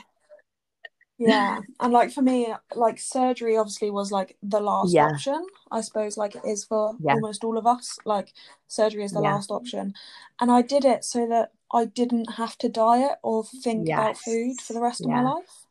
Yeah, 1.18 1.60
and 1.78 1.92
like 1.92 2.10
for 2.10 2.22
me, 2.22 2.52
like 2.74 2.98
surgery 2.98 3.56
obviously 3.56 3.90
was 3.90 4.10
like 4.10 4.36
the 4.42 4.58
last 4.58 4.92
yeah. 4.92 5.06
option. 5.06 5.46
I 5.70 5.80
suppose 5.80 6.16
like 6.16 6.34
it 6.34 6.42
is 6.44 6.64
for 6.64 6.96
yeah. 7.00 7.12
almost 7.12 7.44
all 7.44 7.58
of 7.58 7.66
us. 7.66 7.96
Like 8.04 8.32
surgery 8.66 9.04
is 9.04 9.12
the 9.12 9.20
last 9.20 9.50
option, 9.50 9.94
and 10.40 10.50
I 10.50 10.62
did 10.62 10.84
it 10.84 11.04
so 11.04 11.28
that 11.28 11.52
I 11.72 11.84
didn't 11.84 12.32
have 12.32 12.58
to 12.58 12.68
diet 12.68 13.18
or 13.22 13.44
think 13.44 13.86
yes. 13.86 13.98
about 13.98 14.18
food 14.18 14.60
for 14.60 14.72
the 14.72 14.80
rest 14.80 15.02
of 15.02 15.10
my 15.10 15.22
life. 15.22 15.66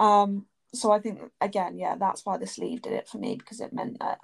Um, 0.00 0.46
so 0.72 0.90
I 0.90 1.00
think 1.00 1.20
again, 1.42 1.76
yeah, 1.76 1.96
that's 1.96 2.24
why 2.24 2.38
the 2.38 2.46
sleeve 2.46 2.80
did 2.80 2.94
it 2.94 3.08
for 3.08 3.18
me 3.18 3.36
because 3.36 3.60
it 3.60 3.74
meant 3.74 3.98
that 3.98 4.20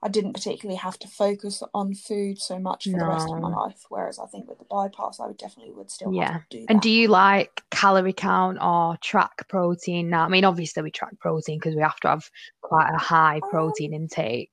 I 0.00 0.08
didn't 0.08 0.32
particularly 0.32 0.78
have 0.78 0.96
to 1.00 1.08
focus 1.08 1.60
on 1.74 1.92
food 1.92 2.38
so 2.38 2.58
much 2.58 2.84
for 2.84 2.90
no. 2.90 2.98
the 3.00 3.06
rest 3.06 3.28
of 3.28 3.40
my 3.40 3.48
life. 3.48 3.84
Whereas 3.88 4.20
I 4.20 4.26
think 4.26 4.48
with 4.48 4.58
the 4.58 4.64
bypass, 4.70 5.18
I 5.18 5.26
would 5.26 5.38
definitely 5.38 5.72
would 5.72 5.90
still 5.90 6.12
yeah. 6.12 6.40
do 6.50 6.60
that. 6.60 6.70
And 6.70 6.80
do 6.80 6.88
you 6.88 7.08
like 7.08 7.64
calorie 7.70 8.12
count 8.12 8.58
or 8.62 8.96
track 9.02 9.48
protein 9.48 10.08
now? 10.08 10.24
I 10.24 10.28
mean, 10.28 10.44
obviously 10.44 10.84
we 10.84 10.92
track 10.92 11.18
protein 11.18 11.58
because 11.58 11.74
we 11.74 11.82
have 11.82 11.98
to 12.00 12.08
have 12.08 12.30
quite 12.60 12.90
a 12.94 12.98
high 12.98 13.40
um, 13.42 13.50
protein 13.50 13.92
um, 13.92 14.02
intake. 14.02 14.52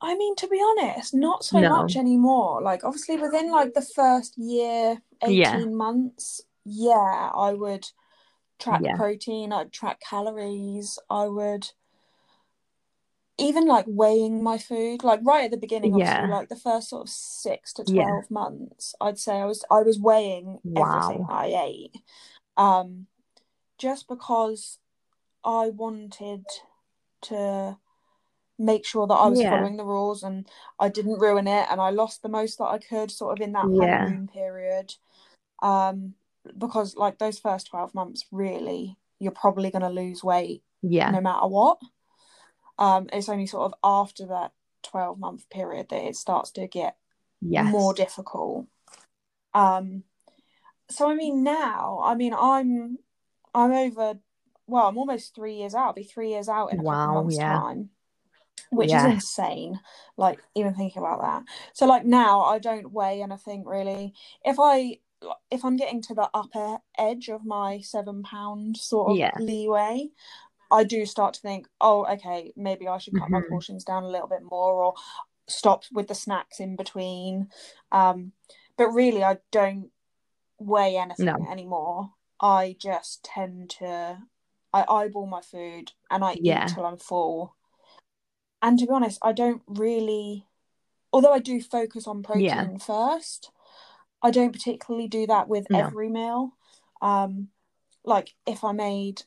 I 0.00 0.16
mean, 0.16 0.34
to 0.36 0.48
be 0.48 0.60
honest, 0.60 1.14
not 1.14 1.44
so 1.44 1.60
no. 1.60 1.70
much 1.70 1.96
anymore. 1.96 2.60
Like, 2.60 2.84
obviously, 2.84 3.16
within 3.16 3.50
like 3.50 3.72
the 3.72 3.82
first 3.82 4.36
year, 4.36 5.00
eighteen 5.22 5.36
yeah. 5.36 5.64
months, 5.64 6.42
yeah, 6.64 7.30
I 7.34 7.54
would 7.54 7.86
track 8.58 8.82
yeah. 8.84 8.96
protein. 8.96 9.52
I'd 9.52 9.72
track 9.72 10.00
calories. 10.00 10.98
I 11.08 11.28
would 11.28 11.70
even 13.38 13.66
like 13.66 13.84
weighing 13.86 14.42
my 14.42 14.58
food 14.58 15.04
like 15.04 15.20
right 15.22 15.44
at 15.44 15.50
the 15.50 15.56
beginning 15.56 15.98
yeah. 15.98 16.26
like 16.26 16.48
the 16.48 16.56
first 16.56 16.88
sort 16.88 17.02
of 17.02 17.08
six 17.08 17.72
to 17.72 17.84
12 17.84 17.96
yeah. 17.96 18.20
months 18.30 18.94
i'd 19.00 19.18
say 19.18 19.36
i 19.36 19.44
was 19.44 19.64
i 19.70 19.80
was 19.82 19.98
weighing 19.98 20.58
wow. 20.64 21.02
everything 21.02 21.26
i 21.28 21.46
ate 21.46 21.96
um 22.56 23.06
just 23.78 24.08
because 24.08 24.78
i 25.44 25.68
wanted 25.68 26.44
to 27.20 27.76
make 28.58 28.86
sure 28.86 29.06
that 29.06 29.14
i 29.14 29.26
was 29.26 29.40
yeah. 29.40 29.50
following 29.50 29.76
the 29.76 29.84
rules 29.84 30.22
and 30.22 30.48
i 30.78 30.88
didn't 30.88 31.20
ruin 31.20 31.46
it 31.46 31.66
and 31.70 31.80
i 31.80 31.90
lost 31.90 32.22
the 32.22 32.28
most 32.28 32.56
that 32.58 32.64
i 32.64 32.78
could 32.78 33.10
sort 33.10 33.38
of 33.38 33.44
in 33.44 33.52
that 33.52 33.66
yeah. 33.70 33.98
honeymoon 33.98 34.28
period 34.28 34.94
um 35.62 36.14
because 36.56 36.96
like 36.96 37.18
those 37.18 37.38
first 37.38 37.66
12 37.68 37.94
months 37.94 38.24
really 38.30 38.96
you're 39.18 39.32
probably 39.32 39.70
going 39.70 39.82
to 39.82 39.88
lose 39.88 40.24
weight 40.24 40.62
yeah 40.82 41.10
no 41.10 41.20
matter 41.20 41.46
what 41.46 41.78
um, 42.78 43.08
it's 43.12 43.28
only 43.28 43.46
sort 43.46 43.72
of 43.72 43.74
after 43.82 44.26
that 44.26 44.52
12 44.84 45.18
month 45.18 45.48
period 45.50 45.88
that 45.90 46.02
it 46.02 46.16
starts 46.16 46.50
to 46.52 46.66
get 46.66 46.96
yes. 47.40 47.70
more 47.70 47.94
difficult. 47.94 48.66
Um, 49.54 50.04
so 50.90 51.10
I 51.10 51.14
mean 51.14 51.42
now, 51.42 52.00
I 52.04 52.14
mean 52.14 52.34
I'm 52.34 52.98
I'm 53.54 53.72
over 53.72 54.18
well, 54.66 54.88
I'm 54.88 54.98
almost 54.98 55.34
three 55.34 55.54
years 55.54 55.74
out. 55.74 55.88
I'll 55.88 55.92
be 55.92 56.02
three 56.02 56.30
years 56.30 56.48
out 56.48 56.72
in 56.72 56.80
a 56.80 56.82
wow, 56.82 57.06
couple 57.06 57.22
months' 57.22 57.36
yeah. 57.38 57.52
time. 57.52 57.90
Which 58.70 58.90
yeah. 58.90 59.06
is 59.06 59.14
insane. 59.14 59.78
Like 60.16 60.40
even 60.54 60.74
thinking 60.74 61.00
about 61.00 61.20
that. 61.20 61.44
So 61.72 61.86
like 61.86 62.04
now 62.04 62.42
I 62.42 62.58
don't 62.58 62.92
weigh 62.92 63.22
anything 63.22 63.64
really. 63.64 64.12
If 64.44 64.58
I 64.58 64.98
if 65.50 65.64
I'm 65.64 65.76
getting 65.76 66.02
to 66.02 66.14
the 66.14 66.28
upper 66.34 66.78
edge 66.98 67.28
of 67.28 67.44
my 67.44 67.80
seven 67.80 68.22
pound 68.22 68.76
sort 68.76 69.12
of 69.12 69.16
yeah. 69.16 69.32
leeway, 69.38 70.08
I 70.70 70.84
do 70.84 71.06
start 71.06 71.34
to 71.34 71.40
think, 71.40 71.68
oh, 71.80 72.04
okay, 72.06 72.52
maybe 72.56 72.88
I 72.88 72.98
should 72.98 73.14
cut 73.14 73.24
mm-hmm. 73.24 73.32
my 73.32 73.42
portions 73.48 73.84
down 73.84 74.02
a 74.02 74.08
little 74.08 74.28
bit 74.28 74.42
more 74.42 74.82
or 74.84 74.94
stop 75.48 75.84
with 75.92 76.08
the 76.08 76.14
snacks 76.14 76.60
in 76.60 76.76
between. 76.76 77.48
Um, 77.92 78.32
but 78.76 78.88
really, 78.88 79.22
I 79.22 79.38
don't 79.52 79.90
weigh 80.58 80.96
anything 80.96 81.26
no. 81.26 81.46
anymore. 81.50 82.10
I 82.40 82.76
just 82.78 83.24
tend 83.24 83.70
to, 83.78 84.18
I 84.72 84.84
eyeball 84.88 85.26
my 85.26 85.40
food 85.40 85.92
and 86.10 86.24
I 86.24 86.36
yeah. 86.40 86.64
eat 86.64 86.74
till 86.74 86.84
I'm 86.84 86.98
full. 86.98 87.54
and 88.62 88.78
to 88.78 88.86
be 88.86 88.92
honest, 88.92 89.18
I 89.22 89.32
don't 89.32 89.62
really, 89.66 90.46
although 91.12 91.32
I 91.32 91.38
do 91.38 91.60
focus 91.62 92.06
on 92.06 92.22
protein 92.22 92.44
Yeah. 92.44 92.76
first, 92.78 93.50
I 94.22 94.30
don't 94.30 94.52
particularly 94.52 95.08
do 95.08 95.26
that 95.28 95.48
with 95.48 95.70
No. 95.70 95.78
every 95.78 96.08
meal. 96.08 96.52
Um, 97.00 97.48
like 98.04 98.34
if 98.46 98.64
I 98.64 98.72
made 98.72 99.22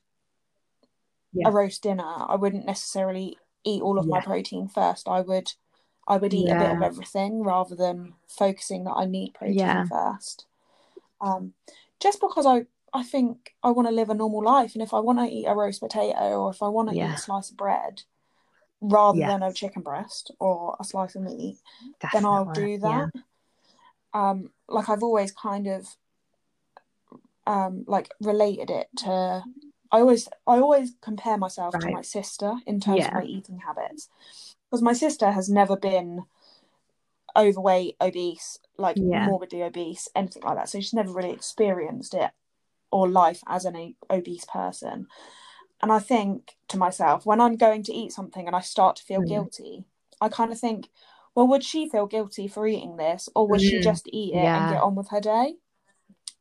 Yeah. 1.34 1.48
a 1.50 1.52
roast 1.52 1.84
dinner, 1.84 2.04
I 2.28 2.36
wouldn't 2.36 2.66
necessarily 2.66 3.38
eat 3.64 3.82
all 3.82 4.00
of 4.00 4.08
my 4.08 4.20
protein 4.22 4.68
first. 4.68 5.08
I 5.08 5.22
would, 5.22 5.54
I 6.08 6.18
would 6.18 6.34
eat 6.34 6.50
a 6.50 6.56
bit 6.56 6.72
of 6.72 6.82
everything 6.82 7.44
rather 7.44 7.76
than 7.76 8.14
focusing 8.28 8.84
that 8.86 8.94
I 8.94 9.06
need 9.06 9.34
protein 9.34 9.58
Yeah. 9.58 9.86
first. 9.86 10.46
Um, 11.22 11.54
just 12.00 12.20
because 12.20 12.46
I, 12.46 12.66
I 12.94 13.04
think 13.04 13.54
I 13.62 13.72
want 13.72 13.88
to 13.88 13.94
live 13.94 14.10
a 14.10 14.14
normal 14.16 14.44
life, 14.44 14.74
and 14.74 14.82
if 14.82 14.94
I 14.94 15.00
want 15.00 15.20
to 15.20 15.26
eat 15.26 15.46
a 15.46 15.54
roast 15.54 15.82
potato 15.82 16.42
or 16.42 16.50
if 16.52 16.64
I 16.64 16.68
want 16.70 16.90
to 16.90 16.96
eat 16.96 17.02
a 17.14 17.18
slice 17.18 17.52
of 17.52 17.58
bread, 17.58 18.04
rather 18.82 19.20
than 19.20 19.44
a 19.44 19.54
chicken 19.54 19.82
breast 19.82 20.32
or 20.40 20.76
a 20.80 20.84
slice 20.84 21.16
of 21.16 21.22
meat, 21.22 21.58
then 22.14 22.26
I'll 22.26 22.46
Definitely. 22.46 22.78
do 22.78 22.88
Yeah. 22.88 23.06
that. 24.14 24.18
Um, 24.18 24.50
like 24.68 24.90
I've 24.90 25.04
always 25.04 25.32
kind 25.32 25.68
of 25.68 25.88
um 27.46 27.84
like 27.88 28.10
related 28.22 28.70
it 28.70 28.88
to 28.98 29.44
I 29.92 30.00
always 30.02 30.28
I 30.48 30.60
always 30.60 30.94
compare 31.02 31.38
myself 31.38 31.80
to 31.80 31.90
my 31.90 32.02
sister 32.02 32.56
in 32.66 32.80
terms 32.80 33.08
of 33.08 33.14
my 33.14 33.24
eating 33.24 33.60
habits. 33.60 34.10
Because 34.70 34.82
my 34.84 34.94
sister 34.94 35.32
has 35.32 35.50
never 35.50 35.76
been 35.76 36.26
overweight, 37.36 37.96
obese, 38.02 38.60
like 38.78 38.98
Yeah. 38.98 39.26
morbidly 39.26 39.64
obese, 39.64 40.08
anything 40.16 40.44
like 40.44 40.58
that. 40.58 40.70
So 40.70 40.80
she's 40.80 40.94
never 40.94 41.12
really 41.12 41.32
experienced 41.32 42.14
it 42.14 42.32
or 42.92 43.08
life 43.08 43.42
as 43.48 43.66
an 43.66 43.96
obese 44.10 44.46
person. 44.46 45.08
And 45.82 45.92
I 45.92 46.00
think 46.00 46.58
to 46.70 46.78
myself, 46.78 47.26
when 47.26 47.40
I'm 47.42 47.56
going 47.56 47.84
to 47.84 47.94
eat 47.94 48.12
something 48.12 48.46
and 48.48 48.56
I 48.56 48.62
start 48.62 48.98
to 48.98 49.04
feel 49.04 49.22
Mm. 49.22 49.28
guilty, 49.30 49.86
I 50.22 50.30
kind 50.30 50.52
of 50.52 50.60
think, 50.60 50.90
well, 51.36 51.48
would 51.48 51.64
she 51.64 51.88
feel 51.90 52.06
guilty 52.08 52.48
for 52.48 52.68
eating 52.68 52.98
this, 52.98 53.30
or 53.36 53.48
would 53.48 53.62
she 53.62 53.80
Mm. 53.80 53.84
just 53.84 54.08
eat 54.12 54.34
it 54.34 54.52
and 54.54 54.68
get 54.68 54.82
on 54.82 54.96
with 54.96 55.10
her 55.10 55.22
day? 55.22 55.56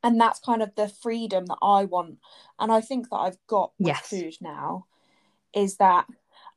And 0.02 0.20
that's 0.20 0.38
kind 0.38 0.62
of 0.62 0.74
the 0.76 0.88
freedom 0.88 1.46
that 1.46 1.58
I 1.62 1.84
want. 1.84 2.18
And 2.58 2.70
I 2.70 2.80
think 2.80 3.10
that 3.10 3.16
I've 3.16 3.38
got 3.46 3.72
with 3.78 3.86
Yes. 3.86 4.08
food 4.08 4.34
now 4.40 4.86
is 5.52 5.76
that 5.78 6.06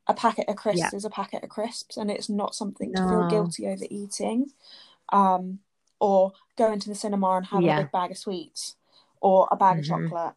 a 0.06 0.14
packet 0.14 0.48
of 0.48 0.56
crisps 0.56 0.92
Yeah. 0.92 0.96
is 0.98 1.04
a 1.04 1.10
packet 1.10 1.42
of 1.42 1.48
crisps 1.50 1.96
and 1.96 2.10
it's 2.10 2.28
not 2.28 2.54
something 2.54 2.94
to 2.94 3.02
feel 3.02 3.24
guilty 3.24 3.66
over 3.66 3.84
eating. 3.90 4.46
Um, 5.12 5.60
or 6.00 6.32
going 6.56 6.80
to 6.80 6.88
the 6.88 6.94
cinema 6.94 7.36
and 7.36 7.46
having 7.46 7.66
Yeah. 7.66 7.78
a 7.78 7.82
big 7.82 7.92
bag 7.92 8.10
of 8.10 8.18
sweets 8.18 8.76
or 9.20 9.48
a 9.52 9.56
bag 9.56 9.78
of 9.78 9.84
Mhm. 9.84 9.88
chocolate 10.08 10.34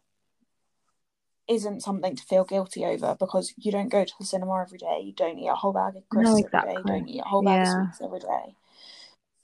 isn't 1.48 1.80
something 1.80 2.16
to 2.16 2.22
feel 2.24 2.44
guilty 2.44 2.84
over 2.84 3.16
because 3.18 3.54
you 3.56 3.70
don't 3.70 3.88
go 3.88 4.04
to 4.04 4.12
the 4.18 4.26
cinema 4.26 4.60
every 4.62 4.78
day, 4.78 5.00
you 5.00 5.12
don't 5.12 5.38
eat 5.38 5.48
a 5.48 5.54
whole 5.54 5.72
bag 5.72 5.96
of 5.96 6.08
crisps 6.08 6.42
No, 6.42 6.44
every 6.44 6.60
day, 6.60 6.78
you 6.78 6.84
don't 6.84 7.08
eat 7.08 7.20
a 7.20 7.24
whole 7.28 7.42
bag 7.42 7.54
Yeah. 7.56 7.62
of 7.62 7.68
sweets 7.68 8.00
every 8.00 8.18
day. 8.20 8.56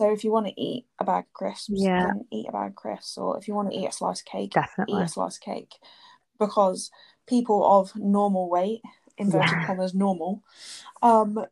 So 0.00 0.10
if 0.12 0.24
you 0.24 0.32
want 0.32 0.46
to 0.46 0.60
eat 0.60 0.86
a 0.98 1.04
bag 1.04 1.24
of 1.24 1.32
crisps, 1.32 1.68
Yeah. 1.68 2.10
eat 2.30 2.48
a 2.48 2.52
bag 2.52 2.70
of 2.70 2.76
crisps, 2.76 3.18
or 3.18 3.38
if 3.38 3.46
you 3.46 3.54
want 3.54 3.70
to 3.70 3.76
eat 3.76 3.86
a 3.86 3.92
slice 3.92 4.20
of 4.20 4.26
cake, 4.26 4.52
Definitely. 4.54 4.94
eat 5.00 5.04
a 5.04 5.08
slice 5.08 5.36
of 5.36 5.42
cake. 5.42 5.74
Because 6.38 6.90
people 7.26 7.64
of 7.64 7.94
normal 7.96 8.50
weight, 8.50 8.82
inverted 9.18 9.58
Yeah. 9.58 9.66
commas, 9.66 9.94
normal, 9.94 10.42
um, 11.02 11.46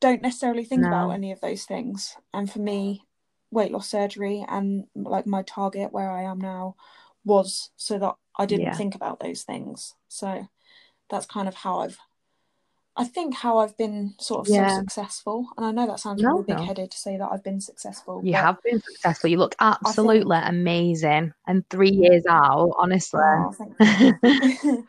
don't 0.00 0.22
necessarily 0.22 0.64
think 0.64 0.84
about 0.86 1.10
any 1.10 1.32
of 1.32 1.40
those 1.40 1.64
things. 1.64 2.16
And 2.34 2.50
for 2.50 2.58
me, 2.60 3.06
weight 3.50 3.72
loss 3.72 3.88
surgery 3.88 4.44
and 4.48 4.86
like 4.94 5.26
my 5.26 5.42
target 5.42 5.92
where 5.92 6.10
I 6.10 6.22
am 6.22 6.38
now 6.40 6.76
was 7.24 7.70
so 7.76 7.98
that 7.98 8.16
I 8.38 8.46
didn't 8.46 8.64
Yeah. 8.64 8.74
think 8.74 8.94
about 8.94 9.20
those 9.20 9.42
things. 9.42 9.94
So 10.08 10.48
that's 11.10 11.26
kind 11.26 11.48
of 11.48 11.54
how 11.54 11.80
I've 11.80 11.98
I 12.98 13.04
think 13.04 13.34
how 13.34 13.58
I've 13.58 13.76
been 13.76 14.14
sort 14.18 14.40
of 14.46 14.52
Yeah. 14.52 14.68
so 14.68 14.80
successful. 14.80 15.48
And 15.56 15.64
I 15.64 15.70
know 15.70 15.86
that 15.86 16.00
sounds 16.00 16.22
No, 16.22 16.30
really 16.32 16.44
big 16.44 16.58
headed 16.58 16.90
to 16.90 16.98
say 16.98 17.16
that 17.16 17.28
I've 17.30 17.44
been 17.44 17.60
successful. 17.60 18.20
You 18.24 18.34
have 18.34 18.60
been 18.62 18.82
successful. 18.82 19.30
You 19.30 19.38
look 19.38 19.54
I 19.60 19.72
think 19.74 19.86
absolutely 19.88 20.36
amazing. 20.42 21.32
And 21.46 21.68
three 21.70 21.90
years 21.90 22.24
out, 22.28 22.74
honestly. 22.76 23.20
oh. 23.22 23.54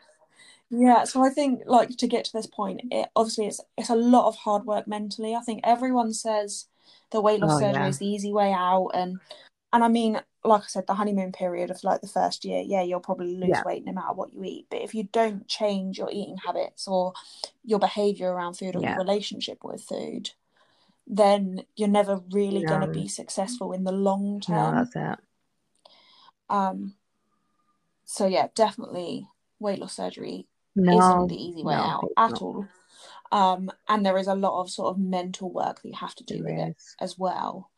Yeah, 0.72 1.02
so 1.02 1.24
I 1.24 1.30
think 1.30 1.62
like 1.66 1.96
to 1.96 2.06
get 2.06 2.24
to 2.26 2.32
this 2.32 2.46
point, 2.46 2.80
it 2.92 3.08
obviously 3.16 3.46
it's 3.46 3.60
it's 3.76 3.90
a 3.90 3.96
lot 3.96 4.28
of 4.28 4.36
hard 4.36 4.64
work 4.66 4.86
mentally. 4.86 5.34
I 5.34 5.40
think 5.40 5.60
everyone 5.64 6.12
says 6.12 6.66
the 7.10 7.20
weight 7.20 7.40
loss 7.40 7.56
Oh, 7.56 7.58
surgery 7.58 7.82
yeah. 7.82 7.88
is 7.88 7.98
the 7.98 8.06
easy 8.06 8.32
way 8.32 8.52
out, 8.52 8.90
and 8.94 9.18
and 9.72 9.82
I 9.82 9.88
mean, 9.88 10.20
like 10.44 10.62
I 10.62 10.66
said, 10.66 10.86
the 10.86 10.94
honeymoon 10.94 11.32
period 11.32 11.70
of 11.70 11.82
like 11.84 12.00
the 12.00 12.08
first 12.08 12.44
year, 12.44 12.62
yeah, 12.64 12.82
you'll 12.82 13.00
probably 13.00 13.36
lose 13.36 13.48
Yeah. 13.50 13.62
weight 13.64 13.84
no 13.84 13.92
matter 13.92 14.14
what 14.14 14.32
you 14.32 14.42
eat. 14.44 14.66
But 14.70 14.82
if 14.82 14.94
you 14.94 15.04
don't 15.04 15.46
change 15.46 15.98
your 15.98 16.10
eating 16.10 16.38
habits 16.38 16.88
or 16.88 17.12
your 17.64 17.78
behavior 17.78 18.32
around 18.32 18.54
food 18.54 18.74
or 18.76 18.80
Yeah. 18.82 18.90
your 18.94 19.04
relationship 19.04 19.58
with 19.62 19.82
food, 19.82 20.30
then 21.06 21.64
you're 21.76 21.88
never 21.88 22.20
really 22.30 22.62
going 22.64 22.80
to 22.80 22.86
be 22.86 23.08
successful 23.08 23.72
in 23.72 23.84
the 23.84 23.92
long 23.92 24.40
No, 24.48 24.56
term. 24.56 24.76
that's 24.76 24.96
it. 24.96 25.18
Um, 26.48 26.94
so 28.04 28.26
yeah, 28.26 28.48
definitely 28.54 29.28
weight 29.58 29.78
loss 29.78 29.94
surgery 29.96 30.46
No, 30.74 30.96
isn't 30.98 31.28
the 31.28 31.36
easy 31.36 31.62
way 31.62 31.74
no, 31.74 31.80
out 31.80 32.10
at 32.16 32.30
not. 32.32 32.42
all. 32.42 32.66
Um, 33.32 33.70
and 33.88 34.04
there 34.04 34.18
is 34.18 34.26
a 34.26 34.34
lot 34.34 34.60
of 34.60 34.70
sort 34.70 34.90
of 34.90 34.98
mental 35.00 35.50
work 35.50 35.82
that 35.82 35.88
you 35.88 35.94
have 35.96 36.14
to 36.16 36.24
do 36.24 36.42
with 36.42 36.58
it 36.58 36.70
is. 36.76 36.96
as 37.00 37.18
well. 37.18 37.70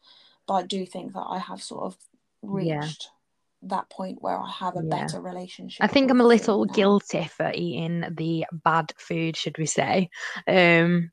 But 0.46 0.54
I 0.54 0.62
do 0.62 0.86
think 0.86 1.12
that 1.12 1.26
I 1.28 1.38
have 1.38 1.62
sort 1.62 1.84
of 1.84 1.96
Yeah. 2.42 2.82
reached 2.82 3.08
that 3.62 3.88
point 3.90 4.18
where 4.20 4.38
I 4.38 4.50
have 4.50 4.76
a 4.76 4.82
Yeah. 4.82 5.06
better 5.06 5.20
relationship. 5.20 5.84
I 5.84 5.86
think 5.86 6.10
I'm 6.10 6.20
a 6.20 6.24
little 6.24 6.64
now. 6.64 6.72
guilty 6.72 7.24
for 7.24 7.52
eating 7.54 8.04
the 8.16 8.46
bad 8.52 8.92
food, 8.96 9.36
should 9.36 9.56
we 9.58 9.66
say. 9.66 10.10
Um, 10.48 11.12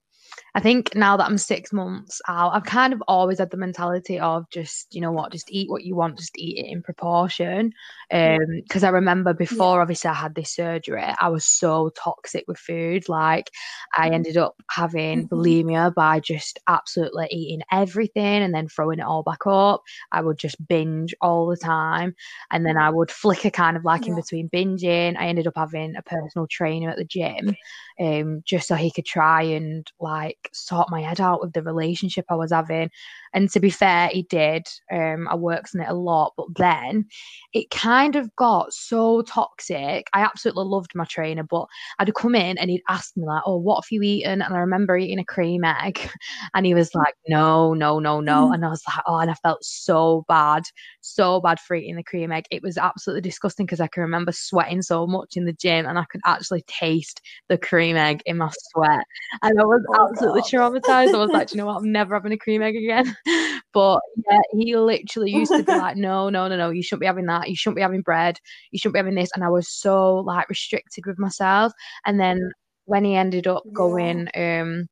I 0.56 0.60
think 0.60 0.96
now 0.96 1.18
that 1.18 1.26
I'm 1.26 1.38
six 1.38 1.72
months 1.72 2.22
out, 2.28 2.54
I've 2.54 2.66
kind 2.66 2.94
of 2.94 3.04
always 3.08 3.40
had 3.40 3.52
the 3.52 3.58
mentality 3.58 4.20
of 4.20 4.50
just, 4.50 4.94
you 4.94 5.02
know 5.02 5.12
what, 5.12 5.32
just 5.32 5.52
eat 5.52 5.70
what 5.70 5.84
you 5.84 5.96
want, 5.96 6.18
just 6.18 6.38
eat 6.38 6.58
it 6.58 6.70
in 6.72 6.82
proportion. 6.82 7.72
Um, 8.12 8.38
because 8.64 8.84
I 8.84 8.90
remember 8.90 9.34
before 9.34 9.82
obviously 9.82 10.10
I 10.10 10.14
had 10.14 10.36
this 10.36 10.54
surgery, 10.56 11.04
I 11.04 11.30
was 11.30 11.46
so 11.46 11.92
toxic 11.96 12.46
with 12.48 12.58
food. 12.58 13.08
Like 13.10 13.52
I 13.98 14.10
ended 14.10 14.38
up 14.38 14.56
having 14.70 15.26
Mhm. 15.26 15.30
bulimia 15.30 15.94
by 15.94 16.20
just 16.20 16.60
absolutely 16.68 17.28
eating 17.32 17.62
everything 17.72 18.42
and 18.42 18.54
then 18.54 18.68
throwing 18.68 19.00
it 19.00 19.04
all 19.06 19.24
back 19.24 19.46
up. 19.46 19.84
I 20.12 20.22
would 20.22 20.38
just 20.38 20.66
binge 20.68 21.14
all 21.22 21.48
the 21.48 21.58
time. 21.58 22.16
And 22.52 22.66
then 22.66 22.78
I 22.78 22.90
would 22.90 23.12
flicker 23.12 23.50
kind 23.52 23.78
of 23.78 23.86
like 23.86 24.08
in 24.08 24.16
between 24.16 24.50
binging. 24.50 25.18
I 25.18 25.28
ended 25.28 25.48
up 25.48 25.54
having 25.56 25.96
a 25.96 26.02
personal 26.02 26.48
trainer 26.48 26.90
at 26.90 26.98
the 26.98 27.06
gym 27.06 27.56
um, 28.00 28.42
just 28.46 28.68
so 28.68 28.76
he 28.76 28.92
could 28.92 29.06
try 29.06 29.44
and 29.44 29.90
like 30.00 30.39
sort 30.54 30.90
my 30.90 31.02
head 31.02 31.22
out 31.22 31.42
with 31.42 31.54
the 31.54 31.64
relationship 31.64 32.26
I 32.30 32.36
was 32.36 32.52
having. 32.52 32.90
And 33.34 33.50
to 33.52 33.60
be 33.60 33.70
fair, 33.70 34.10
he 34.10 34.24
did. 34.24 34.68
Um, 34.92 35.28
I 35.30 35.36
worked 35.36 35.70
on 35.76 35.82
it 35.82 35.90
a 35.90 35.94
lot, 35.94 36.34
but 36.38 36.48
then 36.58 37.06
it 37.54 37.70
kind 37.70 38.16
of 38.16 38.36
got 38.36 38.74
so 38.74 39.22
toxic. 39.24 40.08
I 40.14 40.22
absolutely 40.22 40.66
loved 40.66 40.92
my 40.96 41.06
trainer, 41.06 41.44
but 41.44 41.66
I'd 42.00 42.14
come 42.16 42.36
in 42.36 42.58
and 42.58 42.70
he'd 42.70 42.84
ask 42.90 43.16
me 43.18 43.26
like, 43.26 43.44
"Oh, 43.46 43.58
what 43.58 43.78
have 43.84 43.92
you 43.92 44.02
eaten?" 44.02 44.42
And 44.42 44.54
I 44.54 44.60
remember 44.60 44.98
eating 44.98 45.20
a 45.20 45.26
cream 45.26 45.64
egg, 45.64 46.00
and 46.54 46.66
he 46.66 46.74
was 46.74 46.94
like, 46.96 47.16
"No, 47.28 47.74
no, 47.74 48.00
no, 48.00 48.20
no," 48.22 48.50
Mhm. 48.50 48.54
and 48.54 48.66
I 48.66 48.70
was 48.70 48.82
like, 48.88 49.04
"Oh," 49.08 49.18
and 49.20 49.30
I 49.32 49.36
felt 49.36 49.64
so 49.64 50.26
bad, 50.28 50.64
so 51.02 51.40
bad 51.42 51.60
for 51.60 51.76
eating 51.76 51.96
the 51.96 52.04
cream 52.04 52.32
egg. 52.32 52.46
It 52.52 52.64
was 52.64 52.78
absolutely 52.78 53.22
disgusting 53.22 53.66
because 53.66 53.80
I 53.82 53.88
can 53.88 54.02
remember 54.02 54.32
sweating 54.32 54.82
so 54.82 55.06
much 55.08 55.36
in 55.38 55.46
the 55.46 55.54
gym, 55.54 55.86
and 55.86 55.98
I 56.00 56.06
could 56.06 56.22
actually 56.26 56.64
taste 56.68 57.22
the 57.50 57.58
cream 57.58 57.96
egg 57.98 58.22
in 58.26 58.38
my 58.38 58.50
sweat, 58.72 59.06
and 59.44 59.60
I 59.60 59.64
was 59.66 59.84
Oh, 59.88 60.10
absolutely 60.10 60.42
God. 60.44 60.44
traumatized. 60.44 61.14
I 61.14 61.18
was 61.18 61.34
like, 61.34 61.50
you 61.54 61.58
know 61.58 61.66
what? 61.68 61.78
I'm 61.78 61.92
never 61.92 62.16
having 62.16 62.32
a 62.34 62.38
cream 62.38 62.62
egg 62.62 62.76
again." 62.76 63.16
But 63.74 64.00
yeah, 64.30 64.40
he 64.54 64.76
literally 64.78 65.32
used 65.32 65.56
to 65.58 65.64
be 65.64 65.76
like, 65.76 65.96
"No, 65.98 66.30
no, 66.30 66.48
no, 66.48 66.58
no, 66.58 66.70
you 66.72 66.82
shouldn't 66.84 67.02
be 67.02 67.06
having 67.08 67.26
that. 67.28 67.50
You 67.50 67.56
shouldn't 67.56 67.76
be 67.76 67.82
having 67.84 68.02
bread. 68.02 68.40
You 68.72 68.80
shouldn't 68.80 68.94
be 68.96 69.00
having 69.00 69.16
this." 69.16 69.30
And 69.36 69.44
I 69.44 69.50
was 69.50 69.70
so 69.70 70.18
like 70.18 70.50
restricted 70.50 71.06
with 71.06 71.20
myself. 71.20 71.74
And 72.06 72.20
then 72.20 72.40
when 72.86 73.06
he 73.06 73.16
ended 73.16 73.48
up 73.48 73.64
Yeah. 73.66 73.72
going 73.76 74.28
um 74.36 74.88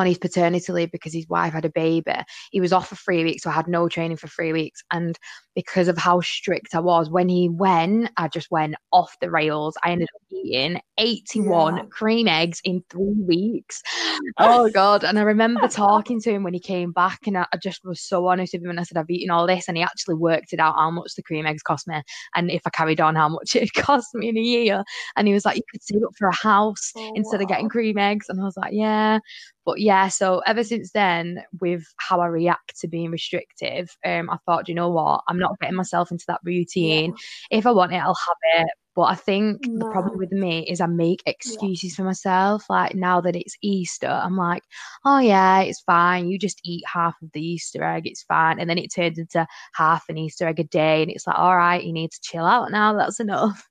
on 0.00 0.06
his 0.06 0.18
paternity 0.18 0.72
leave 0.72 0.90
because 0.92 1.12
his 1.14 1.28
wife 1.28 1.52
had 1.52 1.64
a 1.64 1.70
baby, 1.70 2.12
he 2.50 2.60
was 2.60 2.72
off 2.72 2.88
for 2.88 2.96
three 2.96 3.24
weeks, 3.24 3.42
so 3.44 3.50
I 3.50 3.54
had 3.54 3.68
no 3.68 3.88
training 3.88 4.16
for 4.16 4.28
three 4.28 4.52
weeks. 4.52 4.82
And 4.92 5.18
because 5.54 5.88
of 5.88 5.98
how 5.98 6.20
strict 6.20 6.74
I 6.74 6.80
was, 6.80 7.10
when 7.10 7.28
he 7.28 7.48
went, 7.48 8.10
I 8.16 8.28
just 8.28 8.50
went 8.50 8.74
off 8.92 9.16
the 9.20 9.30
rails. 9.30 9.76
I 9.84 9.92
ended 9.92 10.08
up 10.14 10.22
eating 10.32 10.80
81 10.98 11.80
Yeah. 11.80 11.86
cream 11.90 12.28
eggs 12.28 12.60
in 12.64 12.82
three 12.90 13.14
weeks. 13.26 13.82
Oh 14.38 14.70
god! 14.70 15.04
And 15.04 15.18
I 15.18 15.22
remember 15.22 15.68
talking 15.68 16.20
to 16.22 16.30
him 16.30 16.42
when 16.44 16.54
he 16.54 16.60
came 16.60 16.92
back, 16.92 17.26
and 17.26 17.36
I, 17.38 17.46
I 17.52 17.58
just 17.58 17.84
was 17.84 18.00
so 18.00 18.26
honest 18.26 18.54
with 18.54 18.62
him, 18.64 18.70
and 18.70 18.80
I 18.80 18.84
said, 18.84 18.96
"I've 18.96 19.10
eaten 19.10 19.30
all 19.30 19.46
this," 19.46 19.68
and 19.68 19.76
he 19.76 19.82
actually 19.82 20.14
worked 20.14 20.52
it 20.52 20.60
out 20.60 20.76
how 20.76 20.90
much 20.90 21.14
the 21.16 21.22
cream 21.22 21.46
eggs 21.46 21.62
cost 21.62 21.86
me, 21.88 22.02
and 22.34 22.50
if 22.50 22.62
I 22.66 22.70
carried 22.70 23.00
on, 23.00 23.16
how 23.16 23.28
much 23.28 23.54
it 23.56 23.72
cost 23.74 24.14
me 24.14 24.28
in 24.30 24.38
a 24.38 24.40
year. 24.40 24.84
And 25.16 25.28
he 25.28 25.34
was 25.34 25.44
like, 25.44 25.56
"You 25.56 25.62
could 25.70 25.82
save 25.82 26.02
up 26.04 26.14
for 26.18 26.28
a 26.28 26.34
house 26.34 26.92
Oh, 26.94 27.12
instead 27.14 27.42
of 27.42 27.48
getting 27.48 27.68
cream 27.68 27.98
eggs," 27.98 28.26
and 28.28 28.40
I 28.40 28.44
was 28.44 28.56
like, 28.56 28.72
"Yeah." 28.72 29.18
But 29.64 29.80
yeah, 29.80 30.08
so 30.08 30.40
ever 30.46 30.64
since 30.64 30.92
then, 30.92 31.42
with 31.60 31.84
how 31.98 32.20
I 32.20 32.26
react 32.26 32.78
to 32.80 32.88
being 32.88 33.10
restrictive, 33.10 33.96
um, 34.04 34.30
I 34.30 34.38
thought, 34.46 34.68
you 34.68 34.74
know 34.74 34.90
what? 34.90 35.22
I'm 35.28 35.38
not 35.38 35.58
getting 35.60 35.76
myself 35.76 36.10
into 36.10 36.24
that 36.28 36.40
Yeah. 36.44 36.50
routine. 36.50 37.14
If 37.50 37.66
I 37.66 37.70
want 37.72 37.92
it, 37.92 37.96
I'll 37.96 38.14
have 38.14 38.64
it." 38.64 38.70
But 38.96 39.02
I 39.02 39.14
think 39.14 39.66
no. 39.68 39.86
the 39.86 39.90
problem 39.92 40.18
with 40.18 40.32
me 40.32 40.66
is 40.68 40.80
I 40.80 40.86
make 40.86 41.22
excuses 41.24 41.92
yeah. 41.92 41.96
for 41.96 42.02
myself. 42.04 42.64
Like 42.68 42.94
now 42.94 43.20
that 43.20 43.36
it's 43.36 43.56
Easter, 43.62 44.08
I'm 44.08 44.36
like, 44.36 44.64
oh 45.04 45.20
yeah, 45.20 45.60
it's 45.60 45.80
fine. 45.80 46.28
You 46.28 46.38
just 46.38 46.60
eat 46.64 46.82
half 46.92 47.14
of 47.22 47.30
the 47.32 47.40
Easter 47.40 47.84
egg, 47.84 48.06
it's 48.06 48.24
fine. 48.24 48.58
And 48.58 48.68
then 48.68 48.78
it 48.78 48.88
turns 48.92 49.18
into 49.18 49.46
half 49.74 50.08
an 50.08 50.18
Easter 50.18 50.48
egg 50.48 50.58
a 50.60 50.64
day, 50.64 51.02
and 51.02 51.10
it's 51.10 51.26
like, 51.26 51.38
all 51.38 51.56
right, 51.56 51.82
you 51.84 51.92
need 51.92 52.10
to 52.12 52.20
chill 52.22 52.44
out 52.44 52.70
now. 52.72 52.92
That's 52.94 53.20
enough. 53.20 53.69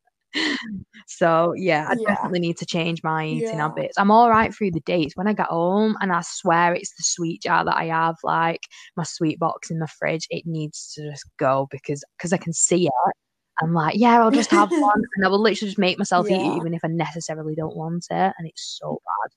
So 1.08 1.54
yeah, 1.56 1.88
I 1.89 1.96
yeah. 2.00 2.08
definitely 2.08 2.39
need 2.39 2.58
to 2.58 2.65
change 2.65 3.04
my 3.04 3.26
eating 3.26 3.50
yeah. 3.50 3.68
habits. 3.68 3.98
I'm 3.98 4.12
all 4.12 4.30
right 4.30 4.54
through 4.54 4.72
the 4.72 4.82
days 4.82 5.13
when 5.15 5.28
I 5.28 5.34
get 5.34 5.48
home, 5.48 5.96
and 6.02 6.12
I 6.12 6.22
swear 6.22 6.74
it's 6.74 6.96
the 6.96 7.04
sweet 7.04 7.42
jar 7.42 7.65
that 7.65 7.76
I 7.76 7.86
have, 7.86 8.15
like 8.24 8.62
my 8.96 9.04
sweet 9.04 9.39
box 9.39 9.72
in 9.72 9.80
my 9.80 9.88
fridge. 9.88 10.28
It 10.30 10.46
needs 10.46 10.94
to 10.94 11.10
just 11.12 11.26
go 11.38 11.68
because 11.72 12.04
because 12.18 12.34
I 12.34 12.38
can 12.38 12.54
see 12.54 12.88
it. 12.88 13.13
I'm 13.62 13.74
like, 13.74 13.96
yeah, 13.98 14.22
I'll 14.22 14.32
just 14.32 14.52
have 14.52 14.70
one, 14.72 15.02
and 15.15 15.26
I 15.26 15.30
will 15.30 15.42
literally 15.42 15.70
just 15.70 15.80
make 15.80 15.98
myself 15.98 16.30
yeah. 16.30 16.38
eat 16.38 16.54
it, 16.54 16.58
even 16.58 16.74
if 16.74 16.82
I 16.84 16.88
necessarily 16.89 17.56
don't 17.56 17.76
want 17.76 18.06
it, 18.10 18.34
and 18.38 18.48
it's 18.48 18.78
so 18.80 19.02
bad. 19.04 19.32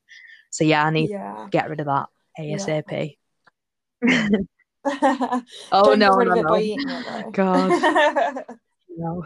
So 0.51 0.65
yeah, 0.65 0.85
I 0.85 0.91
need 0.91 1.09
to 1.09 1.49
get 1.51 1.71
rid 1.71 1.81
of 1.81 1.87
that 1.87 2.07
asap. 2.39 3.17
oh 4.85 5.95
no, 5.95 6.19
no, 6.19 6.35
no. 6.35 6.55
It, 6.55 7.33
God. 7.33 7.71
no. 8.97 9.25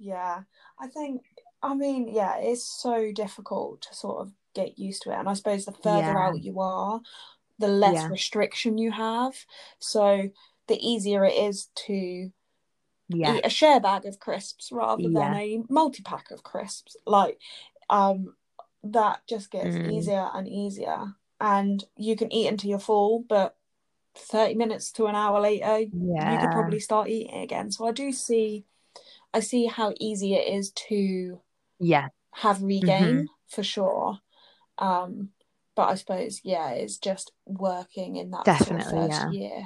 Yeah, 0.00 0.40
I 0.80 0.86
think, 0.86 1.22
I 1.62 1.74
mean, 1.74 2.08
yeah, 2.08 2.38
it's 2.38 2.64
so 2.64 3.12
difficult 3.12 3.82
to 3.82 3.94
sort 3.94 4.22
of 4.22 4.32
get 4.54 4.78
used 4.78 5.02
to 5.02 5.10
it. 5.10 5.18
And 5.18 5.28
I 5.28 5.34
suppose 5.34 5.66
the 5.66 5.72
further 5.72 6.12
yeah. 6.12 6.18
out 6.18 6.42
you 6.42 6.58
are, 6.58 7.00
the 7.58 7.68
less 7.68 7.96
yeah. 7.96 8.08
restriction 8.08 8.78
you 8.78 8.90
have. 8.90 9.34
So 9.78 10.30
the 10.68 10.76
easier 10.76 11.24
it 11.24 11.34
is 11.34 11.68
to 11.86 12.30
yeah. 13.08 13.36
eat 13.36 13.44
a 13.44 13.50
share 13.50 13.78
bag 13.78 14.06
of 14.06 14.18
crisps 14.18 14.70
rather 14.72 15.02
than 15.02 15.34
a 15.34 15.62
multi 15.68 16.02
pack 16.02 16.30
of 16.30 16.42
crisps. 16.42 16.96
Like, 17.06 17.38
um, 17.90 18.34
that 18.82 19.20
just 19.28 19.50
gets 19.50 19.76
mm. 19.76 19.92
easier 19.92 20.28
and 20.32 20.48
easier. 20.48 21.14
And 21.40 21.84
you 21.96 22.16
can 22.16 22.32
eat 22.32 22.48
until 22.48 22.70
you're 22.70 22.78
full, 22.78 23.24
but 23.28 23.54
30 24.14 24.54
minutes 24.54 24.92
to 24.92 25.06
an 25.06 25.14
hour 25.14 25.40
later, 25.40 25.86
yeah. 25.92 26.32
you 26.32 26.38
could 26.40 26.52
probably 26.52 26.80
start 26.80 27.08
eating 27.08 27.42
again. 27.42 27.70
So 27.70 27.86
I 27.86 27.92
do 27.92 28.12
see 28.12 28.64
I 29.32 29.40
see 29.40 29.66
how 29.66 29.92
easy 29.98 30.34
it 30.34 30.52
is 30.52 30.72
to 30.88 31.40
yeah 31.78 32.08
have 32.34 32.62
regain 32.62 33.02
mm-hmm. 33.02 33.24
for 33.48 33.62
sure. 33.62 34.18
Um, 34.78 35.30
but 35.76 35.88
I 35.88 35.94
suppose 35.94 36.40
yeah, 36.44 36.70
it's 36.70 36.98
just 36.98 37.32
working 37.46 38.16
in 38.16 38.30
that 38.30 38.44
definitely 38.44 38.84
sort 38.84 39.04
of 39.04 39.10
first 39.10 39.32
yeah. 39.32 39.40
year 39.40 39.62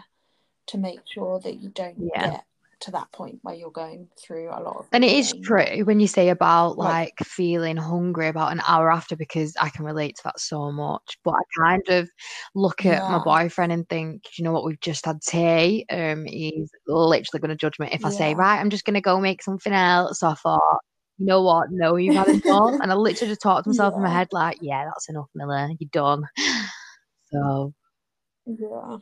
to 0.67 0.79
make 0.79 1.01
sure 1.07 1.41
that 1.41 1.57
you 1.57 1.71
don't 1.71 1.97
yeah. 2.15 2.31
get 2.31 2.45
to 2.81 2.91
that 2.91 3.11
point 3.13 3.39
where 3.43 3.55
you're 3.55 3.71
going 3.71 4.09
through 4.19 4.49
a 4.49 4.61
lot 4.61 4.77
of 4.77 4.87
and 4.93 5.05
it 5.05 5.13
is 5.13 5.35
true 5.43 5.85
when 5.85 6.01
you 6.01 6.07
say 6.07 6.29
about 6.29 6.77
like, 6.79 7.15
like, 7.19 7.27
feeling 7.27 7.77
hungry 7.77 8.29
about 8.29 8.53
an 8.53 8.61
hour 8.67 8.91
after 8.91 9.17
because 9.17 9.55
i 9.61 9.69
can 9.69 9.85
relate 9.85 10.17
to 10.17 10.23
that 10.25 10.39
so 10.39 10.71
much 10.71 11.19
but 11.25 11.35
i 11.35 11.63
kind 11.63 11.89
of 11.89 12.09
look 12.55 12.85
at 12.85 13.03
yeah. 13.03 13.09
my 13.09 13.23
boyfriend 13.23 13.73
and 13.73 13.89
think 13.89 14.23
you 14.37 14.45
know 14.45 14.53
what 14.53 14.65
we've 14.65 14.81
just 14.81 15.07
had 15.07 15.21
tea? 15.23 15.85
Um 15.91 16.25
he's 16.25 16.71
literally 16.87 17.41
going 17.41 17.51
to 17.51 17.57
judge 17.57 17.79
me 17.79 17.89
if 17.93 18.01
yeah. 18.01 18.07
i 18.07 18.11
say 18.11 18.35
right 18.35 18.61
i'm 18.61 18.71
just 18.71 18.85
going 18.85 18.95
to 18.95 19.01
go 19.01 19.21
make 19.21 19.43
something 19.43 19.73
else. 19.73 20.21
So 20.21 20.29
i 20.29 20.35
thought 20.35 20.81
you 21.19 21.27
know 21.27 21.43
what? 21.43 21.69
No 21.71 21.97
you've 21.97 22.17
had 22.17 22.29
enough. 22.29 22.81
And 22.81 22.91
i 22.91 22.95
literally 22.95 23.31
just 23.31 23.41
talked 23.41 23.65
to 23.65 23.71
myself 23.71 23.93
yeah. 23.93 23.99
in 23.99 24.03
my 24.03 24.11
head 24.11 24.29
like 24.33 24.59
yeah 24.61 24.85
that's 24.85 25.09
enough 25.09 25.29
miller. 25.35 25.69
You're 25.79 25.89
done. 25.93 26.25
So 27.33 27.75
yeah. 28.47 28.99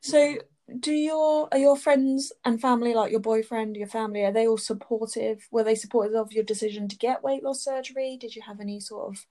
So 0.00 0.36
do 0.80 0.92
your 0.92 1.48
are 1.52 1.58
your 1.58 1.76
friends 1.76 2.32
and 2.44 2.60
family 2.60 2.94
like 2.94 3.10
your 3.10 3.20
boyfriend 3.20 3.76
your 3.76 3.86
family 3.86 4.24
are 4.24 4.32
they 4.32 4.46
all 4.46 4.58
supportive? 4.58 5.46
Were 5.50 5.64
they 5.64 5.74
supportive 5.74 6.14
of 6.14 6.32
your 6.32 6.44
decision 6.44 6.88
to 6.88 6.96
get 6.96 7.22
weight 7.22 7.42
loss 7.42 7.62
surgery? 7.62 8.16
Did 8.20 8.34
you 8.34 8.42
have 8.42 8.60
any 8.60 8.80
sort 8.80 9.08
of 9.08 9.26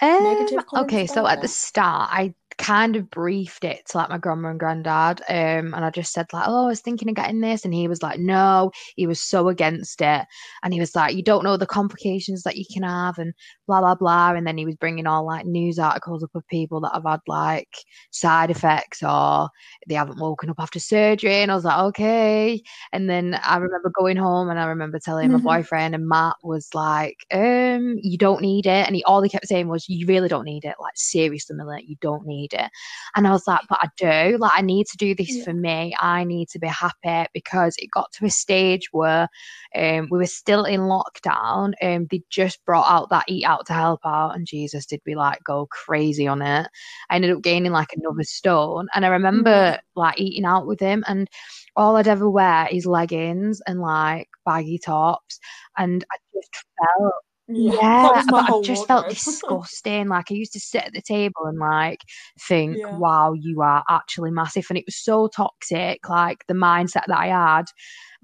um, 0.00 0.46
okay 0.76 1.06
so 1.06 1.26
at 1.26 1.40
the 1.40 1.48
start 1.48 2.10
i 2.12 2.34
kind 2.58 2.96
of 2.96 3.10
briefed 3.10 3.64
it 3.64 3.86
to 3.88 3.98
like 3.98 4.08
my 4.08 4.18
grandma 4.18 4.50
and 4.50 4.60
granddad 4.60 5.20
um 5.28 5.74
and 5.74 5.84
I 5.84 5.90
just 5.90 6.12
said 6.12 6.26
like 6.32 6.46
oh 6.46 6.64
I 6.64 6.68
was 6.68 6.80
thinking 6.80 7.08
of 7.08 7.14
getting 7.14 7.40
this 7.40 7.64
and 7.64 7.74
he 7.74 7.88
was 7.88 8.02
like 8.02 8.18
no 8.18 8.70
he 8.96 9.06
was 9.06 9.20
so 9.20 9.48
against 9.48 10.00
it 10.00 10.24
and 10.62 10.72
he 10.72 10.80
was 10.80 10.94
like 10.94 11.14
you 11.14 11.22
don't 11.22 11.44
know 11.44 11.56
the 11.56 11.66
complications 11.66 12.42
that 12.42 12.56
you 12.56 12.64
can 12.72 12.82
have 12.82 13.18
and 13.18 13.32
blah 13.66 13.80
blah 13.80 13.94
blah 13.94 14.32
and 14.34 14.46
then 14.46 14.58
he 14.58 14.64
was 14.64 14.76
bringing 14.76 15.06
all 15.06 15.26
like 15.26 15.46
news 15.46 15.78
articles 15.78 16.22
up 16.22 16.34
of 16.34 16.46
people 16.48 16.80
that 16.80 16.92
have 16.94 17.04
had 17.04 17.20
like 17.26 17.68
side 18.10 18.50
effects 18.50 19.02
or 19.02 19.48
they 19.88 19.94
haven't 19.94 20.20
woken 20.20 20.50
up 20.50 20.56
after 20.58 20.78
surgery 20.78 21.34
and 21.36 21.50
I 21.50 21.54
was 21.54 21.64
like 21.64 21.78
okay 21.78 22.62
and 22.92 23.08
then 23.08 23.38
I 23.44 23.56
remember 23.56 23.90
going 23.90 24.16
home 24.16 24.48
and 24.50 24.60
I 24.60 24.66
remember 24.66 24.98
telling 24.98 25.30
mm-hmm. 25.30 25.44
my 25.44 25.58
boyfriend 25.58 25.94
and 25.94 26.08
Matt 26.08 26.36
was 26.42 26.68
like 26.74 27.16
um 27.32 27.96
you 28.02 28.18
don't 28.18 28.42
need 28.42 28.66
it 28.66 28.86
and 28.86 28.94
he 28.94 29.02
all 29.04 29.22
he 29.22 29.30
kept 29.30 29.48
saying 29.48 29.68
was 29.68 29.88
you 29.88 30.06
really 30.06 30.28
don't 30.28 30.44
need 30.44 30.64
it 30.64 30.76
like 30.80 30.96
seriously 30.96 31.56
Miller 31.56 31.78
you 31.78 31.96
don't 32.00 32.26
need 32.26 32.43
need 32.44 32.54
it. 32.54 32.70
And 33.16 33.26
I 33.26 33.30
was 33.30 33.46
like, 33.46 33.60
but 33.68 33.78
I 33.80 33.88
do. 33.96 34.38
Like, 34.38 34.52
I 34.54 34.62
need 34.62 34.86
to 34.88 34.96
do 34.96 35.14
this 35.14 35.36
yeah. 35.36 35.44
for 35.44 35.52
me. 35.52 35.94
I 36.00 36.24
need 36.24 36.48
to 36.50 36.58
be 36.58 36.68
happy 36.68 37.28
because 37.32 37.74
it 37.78 37.90
got 37.90 38.12
to 38.12 38.26
a 38.26 38.30
stage 38.30 38.88
where 38.92 39.28
um, 39.74 40.08
we 40.10 40.18
were 40.18 40.26
still 40.26 40.64
in 40.64 40.80
lockdown. 40.82 41.72
Um, 41.82 42.06
they 42.10 42.22
just 42.30 42.64
brought 42.64 42.90
out 42.90 43.10
that 43.10 43.24
Eat 43.28 43.44
Out 43.44 43.66
to 43.66 43.72
Help 43.72 44.00
Out, 44.04 44.34
and 44.34 44.46
Jesus, 44.46 44.86
did 44.86 45.00
we 45.06 45.14
like 45.14 45.42
go 45.44 45.66
crazy 45.70 46.26
on 46.26 46.42
it? 46.42 46.68
I 47.10 47.16
ended 47.16 47.32
up 47.32 47.42
gaining 47.42 47.72
like 47.72 47.92
another 47.92 48.24
stone. 48.24 48.86
And 48.94 49.04
I 49.04 49.08
remember 49.08 49.50
mm-hmm. 49.50 50.00
like 50.00 50.20
eating 50.20 50.44
out 50.44 50.66
with 50.66 50.80
him, 50.80 51.04
and 51.06 51.28
all 51.76 51.96
I'd 51.96 52.08
ever 52.08 52.28
wear 52.28 52.68
is 52.70 52.86
leggings 52.86 53.60
and 53.66 53.80
like 53.80 54.28
baggy 54.44 54.78
tops. 54.78 55.38
And 55.76 56.04
I 56.12 56.16
just 56.32 56.64
felt 56.78 57.14
yeah, 57.48 57.72
yeah 57.74 58.22
but 58.30 58.50
I 58.50 58.60
just 58.62 58.86
felt 58.86 59.08
disgusting. 59.10 60.08
Like 60.08 60.30
I 60.30 60.34
used 60.34 60.52
to 60.54 60.60
sit 60.60 60.84
at 60.84 60.92
the 60.92 61.02
table 61.02 61.44
and 61.44 61.58
like 61.58 62.00
think, 62.40 62.78
yeah. 62.78 62.96
"Wow, 62.96 63.34
you 63.34 63.60
are 63.62 63.84
actually 63.90 64.30
massive," 64.30 64.66
and 64.70 64.78
it 64.78 64.84
was 64.86 64.96
so 64.96 65.28
toxic. 65.28 66.08
Like 66.08 66.44
the 66.48 66.54
mindset 66.54 67.06
that 67.06 67.18
I 67.18 67.26
had. 67.28 67.64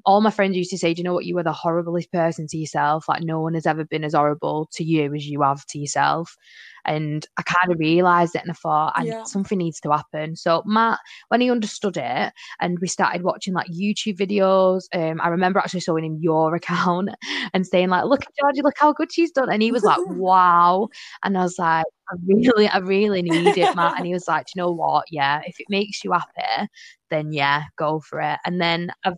All 0.06 0.20
my 0.20 0.30
friends 0.30 0.56
used 0.56 0.70
to 0.70 0.78
say, 0.78 0.94
"Do 0.94 1.00
you 1.00 1.04
know 1.04 1.14
what? 1.14 1.26
You 1.26 1.36
are 1.38 1.42
the 1.42 1.52
horriblest 1.52 2.10
person 2.10 2.46
to 2.48 2.56
yourself. 2.56 3.08
Like 3.08 3.22
no 3.22 3.40
one 3.40 3.54
has 3.54 3.66
ever 3.66 3.84
been 3.84 4.04
as 4.04 4.14
horrible 4.14 4.68
to 4.72 4.84
you 4.84 5.14
as 5.14 5.26
you 5.26 5.42
have 5.42 5.64
to 5.66 5.78
yourself." 5.78 6.36
And 6.84 7.26
I 7.36 7.42
kind 7.42 7.72
of 7.72 7.78
realised 7.78 8.34
it 8.34 8.42
and 8.42 8.50
I 8.50 8.54
thought, 8.54 8.94
and 8.96 9.06
yeah. 9.06 9.24
something 9.24 9.58
needs 9.58 9.80
to 9.80 9.90
happen. 9.90 10.36
So 10.36 10.62
Matt, 10.64 10.98
when 11.28 11.40
he 11.40 11.50
understood 11.50 11.96
it 11.96 12.32
and 12.60 12.78
we 12.80 12.88
started 12.88 13.22
watching 13.22 13.54
like 13.54 13.68
YouTube 13.68 14.16
videos, 14.16 14.84
um, 14.94 15.20
I 15.20 15.28
remember 15.28 15.58
actually 15.58 15.80
showing 15.80 16.04
him 16.04 16.18
your 16.20 16.54
account 16.56 17.10
and 17.52 17.66
saying 17.66 17.88
like, 17.88 18.04
look 18.04 18.22
at 18.22 18.34
Georgie, 18.40 18.62
look 18.62 18.78
how 18.78 18.92
good 18.92 19.12
she's 19.12 19.32
done. 19.32 19.50
And 19.50 19.62
he 19.62 19.72
was 19.72 19.84
like, 19.84 20.00
wow. 20.06 20.88
And 21.22 21.36
I 21.36 21.42
was 21.42 21.58
like, 21.58 21.84
I 22.10 22.16
really, 22.26 22.68
I 22.68 22.78
really 22.78 23.22
need 23.22 23.56
it, 23.56 23.76
Matt. 23.76 23.96
And 23.96 24.06
he 24.06 24.12
was 24.12 24.26
like, 24.26 24.46
you 24.54 24.60
know 24.60 24.70
what? 24.70 25.04
Yeah, 25.10 25.40
if 25.46 25.60
it 25.60 25.66
makes 25.68 26.02
you 26.02 26.12
happy, 26.12 26.68
then 27.10 27.32
yeah, 27.32 27.64
go 27.76 28.00
for 28.00 28.20
it. 28.20 28.38
And 28.44 28.60
then 28.60 28.90
I've 29.04 29.14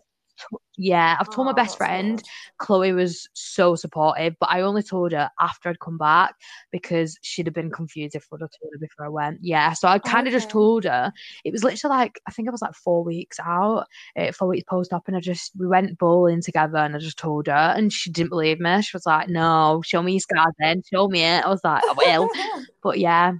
yeah, 0.77 1.17
I've 1.19 1.29
told 1.29 1.47
oh, 1.47 1.51
my 1.51 1.53
best 1.53 1.77
friend. 1.77 2.17
Good. 2.17 2.27
Chloe 2.57 2.93
was 2.93 3.27
so 3.33 3.75
supportive, 3.75 4.35
but 4.39 4.49
I 4.49 4.61
only 4.61 4.81
told 4.81 5.11
her 5.11 5.29
after 5.39 5.69
I'd 5.69 5.79
come 5.79 5.97
back 5.97 6.35
because 6.71 7.17
she'd 7.21 7.45
have 7.45 7.53
been 7.53 7.69
confused 7.69 8.15
if 8.15 8.27
I'd 8.33 8.41
have 8.41 8.49
told 8.59 8.71
her 8.73 8.79
before 8.79 9.05
I 9.05 9.09
went. 9.09 9.39
Yeah, 9.41 9.73
so 9.73 9.87
I 9.87 9.99
kind 9.99 10.27
of 10.27 10.33
okay. 10.33 10.37
just 10.37 10.49
told 10.49 10.85
her. 10.85 11.11
It 11.43 11.51
was 11.51 11.63
literally 11.63 11.95
like 11.95 12.19
I 12.27 12.31
think 12.31 12.47
I 12.47 12.51
was 12.51 12.61
like 12.61 12.73
four 12.73 13.03
weeks 13.03 13.39
out, 13.39 13.85
uh, 14.17 14.31
four 14.31 14.47
weeks 14.47 14.65
post 14.67 14.93
op, 14.93 15.07
and 15.07 15.15
I 15.15 15.19
just 15.19 15.51
we 15.57 15.67
went 15.67 15.97
bowling 15.97 16.41
together, 16.41 16.77
and 16.77 16.95
I 16.95 16.99
just 16.99 17.17
told 17.17 17.47
her, 17.47 17.53
and 17.75 17.93
she 17.93 18.09
didn't 18.09 18.29
believe 18.29 18.59
me. 18.59 18.81
She 18.81 18.95
was 18.95 19.05
like, 19.05 19.29
"No, 19.29 19.81
show 19.85 20.01
me 20.01 20.13
your 20.13 20.21
scars, 20.21 20.53
then 20.59 20.81
show 20.91 21.07
me 21.07 21.23
it." 21.23 21.45
I 21.45 21.49
was 21.49 21.61
like, 21.63 21.83
"I 21.83 21.93
will," 21.95 22.29
but 22.83 22.99
yeah, 22.99 23.33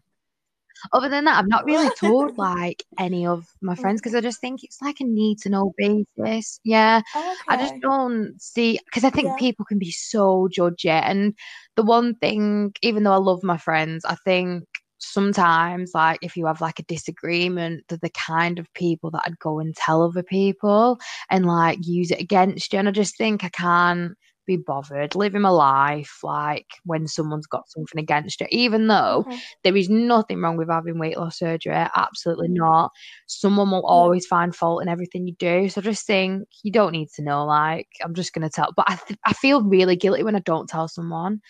other 0.92 1.10
than 1.10 1.26
that, 1.26 1.38
I've 1.38 1.48
not 1.48 1.66
really 1.66 1.90
told 2.00 2.38
like 2.38 2.84
any 3.00 3.26
of 3.26 3.48
my 3.62 3.76
friends 3.76 4.02
because 4.02 4.16
I 4.16 4.22
just 4.22 4.42
think 4.42 4.64
it's 4.64 4.82
like 4.82 5.00
a 5.00 5.06
need 5.06 5.40
to 5.40 5.50
know 5.50 5.74
basis. 5.78 6.60
Yeah. 6.64 7.02
Okay. 7.16 7.34
I 7.48 7.58
just 7.58 7.76
don't 7.82 8.40
see 8.42 8.80
because 8.86 9.04
I 9.04 9.10
think 9.10 9.28
yeah. 9.28 9.36
people 9.38 9.66
can 9.66 9.80
be 9.80 9.92
so 9.92 10.50
judgy. 10.56 10.90
And 10.90 11.34
the 11.76 11.84
one 11.84 12.16
thing, 12.16 12.74
even 12.82 13.04
though 13.04 13.14
I 13.14 13.18
love 13.18 13.44
my 13.44 13.58
friends, 13.58 14.04
I 14.06 14.16
think 14.26 14.66
sometimes 15.00 15.92
like 15.94 16.20
if 16.22 16.38
you 16.38 16.46
have 16.46 16.62
like 16.62 16.80
a 16.80 16.84
disagreement 16.84 17.84
they're 17.90 18.00
the 18.02 18.10
kind 18.12 18.58
of 18.58 18.74
people 18.74 19.12
that 19.12 19.24
I'd 19.26 19.38
go 19.40 19.60
and 19.60 19.76
tell 19.76 20.02
other 20.02 20.24
people 20.24 20.98
and 21.30 21.46
like 21.46 21.86
use 21.86 22.10
it 22.10 22.22
against 22.22 22.72
you 22.72 22.80
and 22.80 22.88
I 22.88 22.92
just 22.92 23.18
think 23.18 23.44
I 23.44 23.50
can't 23.50 24.14
be 24.46 24.58
bothered. 24.58 25.16
Living 25.16 25.44
a 25.44 25.54
life 25.54 26.20
like 26.24 26.68
when 26.86 27.08
someone's 27.08 27.48
got 27.48 27.70
something 27.70 28.00
against 28.00 28.42
you. 28.42 28.48
Even 28.52 28.88
though 28.88 29.26
okay. 29.28 29.40
there 29.64 29.76
is 29.76 29.90
nothing 29.90 30.42
wrong 30.42 30.58
with 30.58 30.70
having 30.70 31.00
weight 31.00 31.18
loss 31.18 31.40
surgery 31.40 31.74
absolutely 31.96 32.50
mm. 32.50 32.56
not. 32.56 32.92
Someone 33.28 33.72
will 33.72 33.86
always 33.86 34.26
find 34.26 34.56
fault 34.56 34.82
in 34.82 34.90
everything 34.90 35.28
you 35.28 35.36
do. 35.40 35.70
So 35.70 35.82
just 35.82 36.06
think 36.06 36.48
you 36.64 36.72
don't 36.72 36.92
need 36.92 37.10
to 37.16 37.22
know 37.22 37.46
like 37.46 37.88
i'm 38.04 38.14
just 38.14 38.34
going 38.34 38.48
to 38.48 38.50
tell 38.50 38.72
but 38.76 38.86
I, 38.90 38.96
th- 38.96 39.20
I 39.26 39.34
feel 39.34 39.64
really 39.64 39.96
guilty 39.96 40.24
when 40.24 40.36
i 40.36 40.40
don't 40.40 40.68
tell 40.68 40.88
someone 40.88 41.42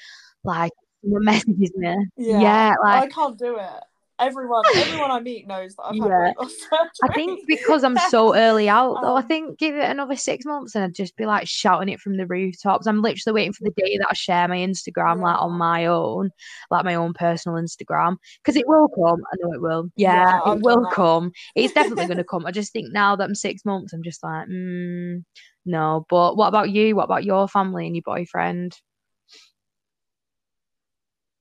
like 0.44 0.72
someone 1.02 1.24
messages 1.32 1.72
me. 1.76 1.96
Yeah, 2.18 2.40
yeah 2.40 2.74
like 2.84 3.04
i 3.04 3.08
can't 3.08 3.38
do 3.38 3.58
it 3.58 3.84
everyone 4.20 4.64
everyone 4.76 5.12
I 5.12 5.20
meet 5.20 5.48
knows 5.48 5.76
that 5.76 5.84
I've 5.84 5.98
had 5.98 6.08
Yeah. 6.10 6.32
surgery. 6.48 6.90
I 7.04 7.14
think 7.14 7.48
because 7.48 7.84
I'm 7.84 7.98
so 8.10 8.36
early 8.36 8.70
out, 8.70 9.00
though, 9.02 9.16
I 9.16 9.22
Um, 9.22 9.28
think 9.28 9.60
give 9.60 9.76
it 9.76 9.90
another 9.90 10.16
six 10.16 10.46
months 10.46 10.76
and 10.76 10.84
I'd 10.84 10.94
just 10.96 11.16
be 11.18 11.26
like 11.26 11.48
shouting 11.48 11.90
it 11.90 12.00
from 12.00 12.18
the 12.18 12.26
rooftops. 12.28 12.88
I'm 12.88 13.02
literally 13.02 13.34
waiting 13.36 13.54
for 13.54 13.64
the 13.64 13.74
day 13.76 13.98
that 13.98 14.08
I 14.10 14.14
share 14.14 14.48
my 14.48 14.58
Instagram, 14.58 15.22
like 15.22 15.40
on 15.42 15.54
my 15.54 15.86
own, 15.88 16.30
like 16.72 16.86
my 16.86 16.96
own 16.96 17.14
personal 17.14 17.58
Instagram, 17.62 18.18
because 18.44 18.56
it 18.56 18.68
will 18.68 18.88
come. 18.90 19.22
I 19.32 19.36
know 19.40 19.54
it 19.54 19.62
will. 19.62 19.90
Yeah, 19.96 20.40
Yeah, 20.46 20.54
it 20.54 20.62
will 20.62 20.86
come. 20.94 21.32
It's 21.56 21.74
definitely 21.74 22.06
going 22.06 22.18
to 22.18 22.24
come. 22.24 22.46
I 22.46 22.52
just 22.52 22.72
think 22.72 22.94
now 22.94 23.16
that 23.16 23.24
I'm 23.24 23.36
six 23.36 23.66
months, 23.66 23.94
I'm 23.94 24.04
just 24.04 24.24
like, 24.24 24.48
mm, 24.48 25.24
no. 25.66 26.06
But 26.10 26.38
what 26.38 26.48
about 26.48 26.70
you? 26.70 26.96
What 26.96 27.06
about 27.06 27.24
your 27.24 27.48
family 27.48 27.88
and 27.88 27.96
your 27.96 28.04
boyfriend? 28.06 28.78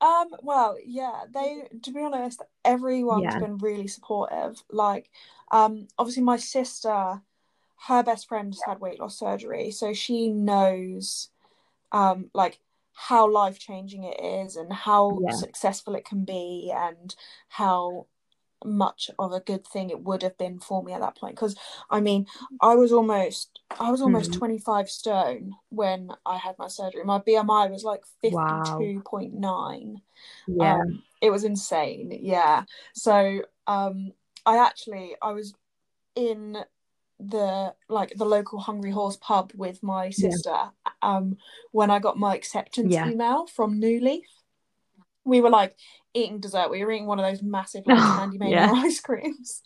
Um, 0.03 0.31
well, 0.43 0.79
yeah, 0.85 1.25
they, 1.33 1.69
to 1.83 1.93
be 1.93 2.01
honest, 2.03 2.43
everyone's 2.65 3.37
Yeah. 3.37 3.38
been 3.38 3.59
really 3.59 3.88
supportive. 3.88 4.62
Like, 4.71 5.11
um, 5.53 5.88
obviously 5.99 6.25
my 6.25 6.38
sister, 6.38 7.23
her 7.88 8.03
best 8.05 8.29
friend 8.29 8.55
has 8.55 8.62
had 8.65 8.81
weight 8.81 9.01
loss 9.01 9.19
surgery, 9.19 9.71
so 9.73 9.95
she 9.95 10.29
knows, 10.31 11.31
um, 11.93 12.31
like 12.35 12.61
how 12.95 13.31
life-changing 13.31 14.05
it 14.05 14.21
is 14.21 14.57
and 14.57 14.73
how 14.73 15.23
Yeah. 15.23 15.31
successful 15.31 15.95
it 15.97 16.05
can 16.07 16.25
be 16.25 16.73
and 16.75 17.17
how 17.49 18.07
much 18.64 19.11
of 19.18 19.33
a 19.33 19.40
good 19.40 19.66
thing 19.66 19.90
it 19.90 20.03
would 20.03 20.22
have 20.22 20.37
been 20.38 20.59
for 20.59 20.83
me 20.83 20.92
at 20.92 21.01
that 21.01 21.16
point. 21.16 21.35
Because, 21.37 21.57
I 21.90 22.01
mean, 22.01 22.27
I 22.61 22.75
was 22.75 22.92
almost, 22.92 23.61
I 23.81 23.90
was 23.90 24.01
almost 24.03 24.33
Mm. 24.33 24.38
25 24.38 24.88
stone 24.90 25.55
when 25.70 26.11
I 26.27 26.37
had 26.37 26.57
my 26.59 26.68
surgery. 26.68 27.05
My 27.05 27.18
BMI 27.18 27.70
was 27.70 27.85
like 27.85 28.03
Wow. 28.22 28.62
52.9 28.62 30.01
Yeah. 30.46 30.75
um 30.75 31.03
it 31.20 31.31
was 31.31 31.44
insane 31.44 32.18
yeah 32.20 32.64
so 32.94 33.42
um 33.66 34.12
i 34.44 34.59
actually 34.59 35.14
i 35.22 35.33
was 35.33 35.55
in 36.16 36.59
the 37.20 37.72
like 37.88 38.12
the 38.16 38.25
local 38.25 38.59
hungry 38.59 38.90
horse 38.90 39.16
pub 39.16 39.53
with 39.55 39.83
my 39.83 40.11
sister 40.11 40.57
um 41.01 41.37
when 41.70 41.90
i 41.90 41.98
got 41.98 42.18
my 42.18 42.35
acceptance 42.35 42.92
Yeah. 42.94 43.09
email 43.09 43.46
from 43.46 43.79
new 43.79 44.01
leaf 44.01 44.27
we 45.25 45.40
were 45.40 45.51
like 45.51 45.77
eating 46.14 46.40
dessert 46.40 46.70
we 46.70 46.85
were 46.85 46.92
eating 46.92 47.07
one 47.07 47.18
of 47.18 47.25
those 47.25 47.42
massive 47.42 47.87
like 47.87 47.98
candy 48.18 48.38
yeah. 48.51 48.70
ice 48.75 49.01
creams 49.01 49.62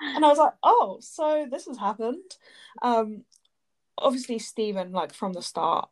and 0.00 0.24
i 0.24 0.28
was 0.28 0.38
like 0.38 0.54
oh 0.62 0.98
so 1.00 1.46
this 1.50 1.66
has 1.66 1.78
happened 1.78 2.36
um 2.82 3.24
obviously 3.98 4.38
stephen 4.38 4.92
like 4.92 5.12
from 5.12 5.32
the 5.32 5.42
start 5.42 5.88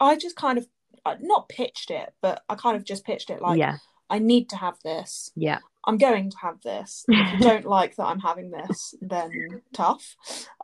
i 0.00 0.16
just 0.16 0.36
kind 0.36 0.58
of 0.58 0.66
uh, 1.04 1.16
not 1.20 1.48
pitched 1.48 1.90
it 1.90 2.12
but 2.20 2.42
i 2.48 2.54
kind 2.54 2.76
of 2.76 2.84
just 2.84 3.04
pitched 3.04 3.30
it 3.30 3.40
like 3.40 3.58
yeah. 3.58 3.78
I 4.10 4.18
need 4.18 4.50
to 4.50 4.56
have 4.56 4.76
this. 4.82 5.30
Yeah. 5.36 5.60
I'm 5.84 5.96
going 5.96 6.30
to 6.30 6.36
have 6.38 6.60
this. 6.62 7.06
If 7.08 7.32
you 7.34 7.38
don't 7.38 7.64
like 7.64 7.96
that 7.96 8.06
I'm 8.06 8.18
having 8.18 8.50
this, 8.50 8.94
then 9.00 9.62
tough. 9.72 10.16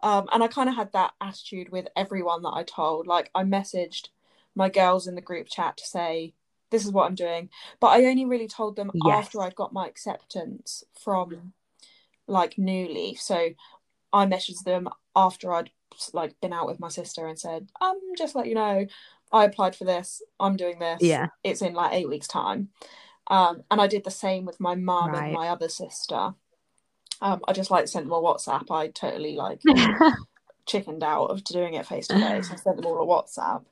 Um, 0.02 0.28
and 0.32 0.42
I 0.42 0.48
kind 0.48 0.68
of 0.68 0.74
had 0.74 0.92
that 0.92 1.12
attitude 1.20 1.70
with 1.70 1.86
everyone 1.96 2.42
that 2.42 2.52
I 2.54 2.64
told. 2.64 3.06
Like 3.06 3.30
I 3.34 3.44
messaged 3.44 4.08
my 4.54 4.68
girls 4.68 5.06
in 5.06 5.14
the 5.14 5.20
group 5.20 5.46
chat 5.48 5.76
to 5.78 5.86
say, 5.86 6.34
this 6.70 6.84
is 6.84 6.92
what 6.92 7.06
I'm 7.06 7.14
doing. 7.14 7.48
But 7.80 7.88
I 7.88 8.04
only 8.06 8.24
really 8.24 8.48
told 8.48 8.76
them 8.76 8.90
Yes. 8.94 9.26
after 9.26 9.40
I'd 9.42 9.54
got 9.54 9.72
my 9.72 9.86
acceptance 9.86 10.84
from 10.98 11.52
like 12.26 12.58
New 12.58 12.88
Leaf. 12.88 13.20
So 13.20 13.50
I 14.12 14.26
messaged 14.26 14.64
them 14.64 14.88
after 15.14 15.52
I'd 15.52 15.70
like 16.12 16.38
been 16.40 16.52
out 16.52 16.66
with 16.66 16.80
my 16.80 16.88
sister 16.88 17.26
and 17.26 17.38
said, 17.38 17.68
um, 17.80 17.98
just 18.18 18.34
let 18.34 18.46
you 18.46 18.54
know, 18.54 18.86
I 19.32 19.44
applied 19.44 19.74
for 19.76 19.84
this. 19.84 20.22
I'm 20.40 20.56
doing 20.56 20.78
this. 20.78 21.00
Yeah. 21.02 21.28
It's 21.44 21.62
in 21.62 21.74
like 21.74 21.92
eight 21.92 22.08
weeks' 22.08 22.28
time. 22.28 22.68
Um, 23.28 23.62
and 23.70 23.80
I 23.80 23.86
did 23.86 24.04
the 24.04 24.10
same 24.10 24.44
with 24.44 24.60
my 24.60 24.74
mum 24.74 25.10
Right. 25.12 25.24
and 25.24 25.32
my 25.32 25.48
other 25.48 25.68
sister. 25.68 26.34
Um, 27.20 27.40
I 27.48 27.52
just 27.52 27.70
like 27.70 27.88
sent 27.88 28.04
them 28.06 28.12
a 28.12 28.20
WhatsApp. 28.20 28.70
I 28.70 28.88
totally 28.88 29.36
like 29.36 29.60
chickened 30.66 31.02
out 31.02 31.26
of 31.26 31.44
doing 31.44 31.74
it 31.74 31.86
face 31.86 32.08
to 32.08 32.14
face. 32.18 32.50
I 32.50 32.56
sent 32.56 32.76
them 32.76 32.86
all 32.86 33.02
a 33.02 33.06
WhatsApp. 33.06 33.64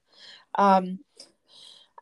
Um, 0.57 1.01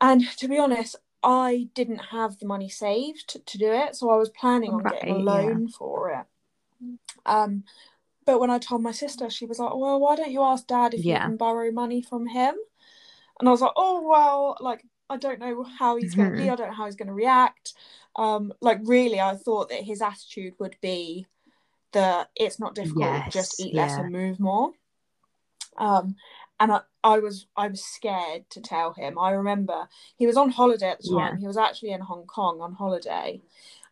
and 0.03 0.29
to 0.39 0.49
be 0.49 0.59
honest, 0.59 0.97
I 1.23 1.69
didn't 1.75 1.99
have 2.11 2.39
the 2.39 2.47
money 2.47 2.69
saved 2.69 3.41
to 3.47 3.59
do 3.59 3.73
it, 3.73 3.97
so 3.97 4.11
I 4.11 4.17
was 4.17 4.31
planning 4.31 4.75
on 4.75 4.83
getting 4.83 5.11
a 5.11 5.15
Right, 5.15 5.25
yeah. 5.25 5.25
loan 5.25 5.69
for 5.69 6.11
it. 6.11 6.27
Um, 7.27 7.65
but 8.27 8.41
when 8.41 8.51
I 8.51 8.59
told 8.59 8.83
my 8.83 8.93
sister, 8.93 9.31
she 9.31 9.47
was 9.47 9.59
like, 9.61 9.75
"Well, 9.75 10.01
why 10.01 10.17
don't 10.17 10.33
you 10.33 10.43
ask 10.43 10.67
Dad 10.67 10.95
if 10.95 11.05
Yeah. 11.05 11.15
you 11.15 11.31
can 11.31 11.37
borrow 11.37 11.71
money 11.73 12.03
from 12.03 12.27
him?" 12.27 12.57
And 13.41 13.49
I 13.49 13.53
was 13.53 13.61
like, 13.61 13.73
"Oh 13.77 14.03
well, 14.09 14.57
like 14.61 14.85
I 15.11 15.17
don't 15.19 15.41
know 15.41 15.65
how 15.65 15.97
he's 15.97 16.15
going 16.15 16.31
to 16.31 16.37
be. 16.37 16.51
I 16.51 16.57
don't 16.57 16.69
know 16.69 16.75
how 16.75 16.87
he's 16.87 16.97
going 16.97 17.09
to 17.09 17.15
react." 17.15 17.75
Um, 18.17 18.53
like 18.61 18.81
really, 18.85 19.21
I 19.21 19.37
thought 19.37 19.71
that 19.71 19.85
his 19.85 20.03
attitude 20.03 20.55
would 20.59 20.77
be 20.83 21.27
that 21.93 22.31
it's 22.37 22.61
not 22.61 22.75
difficult, 22.75 23.29
just 23.31 23.53
Yes, 23.53 23.61
eat 23.61 23.75
less 23.75 23.99
and 23.99 24.13
move 24.13 24.41
more. 24.41 24.73
Um, 25.79 26.17
and 26.61 26.73
I, 26.73 26.81
I 27.05 27.19
was 27.19 27.47
I 27.57 27.69
was 27.69 27.85
scared 27.85 28.49
to 28.51 28.61
tell 28.61 28.93
him. 28.93 29.19
I 29.19 29.31
remember 29.31 29.89
he 30.17 30.27
was 30.27 30.37
on 30.37 30.51
holiday 30.51 30.91
at 30.91 31.01
the 31.03 31.09
Yeah. 31.11 31.29
time. 31.31 31.39
He 31.39 31.47
was 31.47 31.57
actually 31.57 31.91
in 31.93 32.01
Hong 32.01 32.27
Kong 32.27 32.61
on 32.61 32.75
holiday. 32.75 33.41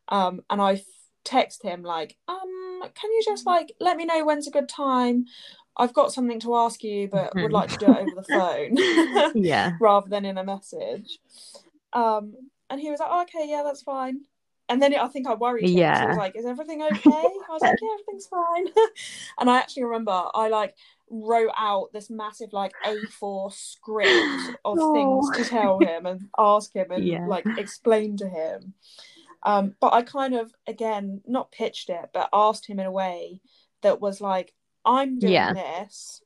Um, 0.08 0.42
and 0.50 0.60
I 0.60 0.74
f- 0.74 0.82
text 1.24 1.62
him 1.62 1.82
like, 1.82 2.16
um, 2.28 2.82
can 2.94 3.10
you 3.12 3.22
just 3.24 3.46
like 3.46 3.72
let 3.80 3.96
me 3.96 4.04
know 4.04 4.24
when's 4.24 4.48
a 4.48 4.52
good 4.52 4.68
time? 4.68 5.26
I've 5.76 5.94
got 5.94 6.12
something 6.12 6.40
to 6.40 6.56
ask 6.56 6.82
you, 6.82 7.08
but 7.08 7.34
would 7.36 7.50
Mhm. 7.50 7.52
like 7.52 7.70
to 7.70 7.78
do 7.78 7.86
it 7.92 7.98
over 7.98 8.14
the 8.14 8.22
phone 9.34 9.34
yeah. 9.34 9.72
rather 9.80 10.08
than 10.08 10.24
in 10.24 10.38
a 10.38 10.44
message. 10.44 11.18
Um, 11.92 12.34
and 12.68 12.80
he 12.80 12.90
was 12.90 13.00
like, 13.00 13.08
oh, 13.10 13.22
okay, 13.22 13.46
yeah, 13.48 13.62
that's 13.64 13.82
fine. 13.82 14.20
And 14.68 14.80
then 14.80 14.94
I 14.94 15.08
think 15.08 15.26
I 15.26 15.34
worried 15.34 15.68
him. 15.68 15.78
Yeah. 15.78 16.06
was 16.06 16.16
like, 16.16 16.36
is 16.36 16.46
everything 16.46 16.80
okay? 16.80 17.00
I 17.08 17.52
was 17.52 17.62
like, 17.62 17.78
yeah, 17.82 17.88
everything's 17.94 18.26
fine. 18.28 18.66
and 19.40 19.50
I 19.50 19.58
actually 19.58 19.82
remember 19.84 20.22
I 20.32 20.48
like 20.48 20.76
wrote 21.10 21.50
out 21.58 21.92
this 21.92 22.08
massive 22.08 22.52
like 22.52 22.72
A4 22.86 23.52
script 23.52 24.56
of 24.64 24.76
things 24.78 25.26
Oh. 25.28 25.32
to 25.36 25.44
tell 25.44 25.78
him 25.80 26.06
and 26.06 26.28
ask 26.38 26.72
him 26.74 26.90
and 26.90 27.04
Yeah. 27.04 27.26
like 27.26 27.44
explain 27.58 28.16
to 28.18 28.28
him. 28.28 28.74
Um, 29.42 29.74
but 29.80 29.92
I 29.92 30.02
kind 30.02 30.34
of 30.34 30.52
again 30.66 31.22
not 31.26 31.50
pitched 31.52 31.90
it, 31.90 32.10
but 32.12 32.28
asked 32.32 32.66
him 32.66 32.78
in 32.78 32.86
a 32.86 32.92
way 32.92 33.40
that 33.82 34.00
was 34.00 34.20
like, 34.20 34.54
I'm 34.84 35.18
doing 35.18 35.32
Yeah. 35.32 35.52
this. 35.52 36.22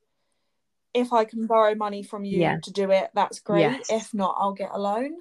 If 0.92 1.12
I 1.12 1.24
can 1.24 1.46
borrow 1.46 1.74
money 1.74 2.02
from 2.04 2.24
you 2.24 2.38
Yeah. 2.40 2.58
to 2.62 2.72
do 2.72 2.90
it, 2.90 3.10
that's 3.14 3.40
great. 3.40 3.60
Yes. 3.62 3.86
If 3.90 4.14
not, 4.14 4.36
I'll 4.38 4.52
get 4.52 4.70
a 4.72 4.78
loan. 4.78 5.16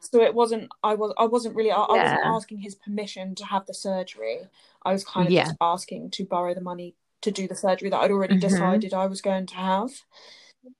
So 0.00 0.20
it 0.22 0.32
wasn't. 0.32 0.68
I 0.84 0.94
was. 0.94 1.12
I 1.18 1.26
wasn't 1.26 1.56
really. 1.56 1.72
I, 1.72 1.76
I 1.80 1.92
wasn't 1.96 2.20
asking 2.24 2.58
his 2.58 2.76
permission 2.76 3.34
to 3.34 3.44
have 3.44 3.66
the 3.66 3.74
surgery. 3.74 4.42
I 4.84 4.92
was 4.92 5.04
kind 5.04 5.26
of 5.26 5.32
just 5.32 5.56
asking 5.60 6.10
to 6.12 6.24
borrow 6.24 6.54
the 6.54 6.60
money 6.60 6.94
to 7.22 7.30
do 7.30 7.48
the 7.48 7.54
surgery 7.56 7.90
that 7.90 8.00
I'd 8.00 8.10
already 8.10 8.36
Mhm. 8.36 8.40
decided 8.40 8.94
I 8.94 9.06
was 9.06 9.20
going 9.20 9.46
to 9.46 9.54
have. 9.54 9.90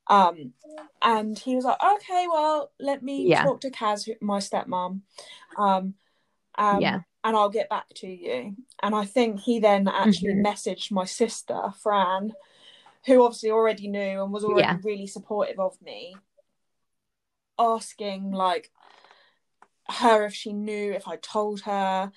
Um, 0.06 0.54
and 1.02 1.38
he 1.38 1.54
was 1.56 1.64
like, 1.64 1.82
"Okay, 1.82 2.26
well, 2.28 2.72
let 2.78 3.02
me 3.02 3.26
Yeah. 3.26 3.42
talk 3.42 3.60
to 3.62 3.70
Kaz, 3.70 4.08
my 4.20 4.38
stepmom, 4.38 5.02
um, 5.56 5.94
um, 6.56 6.80
Yeah. 6.82 7.00
and 7.24 7.36
I'll 7.36 7.50
get 7.50 7.68
back 7.68 7.88
to 7.96 8.08
you." 8.08 8.56
And 8.82 8.94
I 8.94 9.04
think 9.04 9.40
he 9.40 9.58
then 9.60 9.88
actually 9.88 10.34
Mhm. 10.34 10.44
messaged 10.44 10.90
my 10.90 11.04
sister 11.04 11.72
Fran, 11.80 12.34
who 13.06 13.22
obviously 13.24 13.50
already 13.50 13.88
knew 13.88 14.22
and 14.22 14.32
was 14.32 14.44
already 14.44 14.68
Yeah. 14.68 14.78
really 14.82 15.06
supportive 15.06 15.58
of 15.58 15.80
me, 15.82 16.16
asking 17.58 18.30
like 18.32 18.70
her 19.88 20.24
if 20.26 20.34
she 20.34 20.52
knew 20.52 20.92
if 20.92 21.08
I 21.08 21.16
told 21.16 21.62
her 21.62 22.12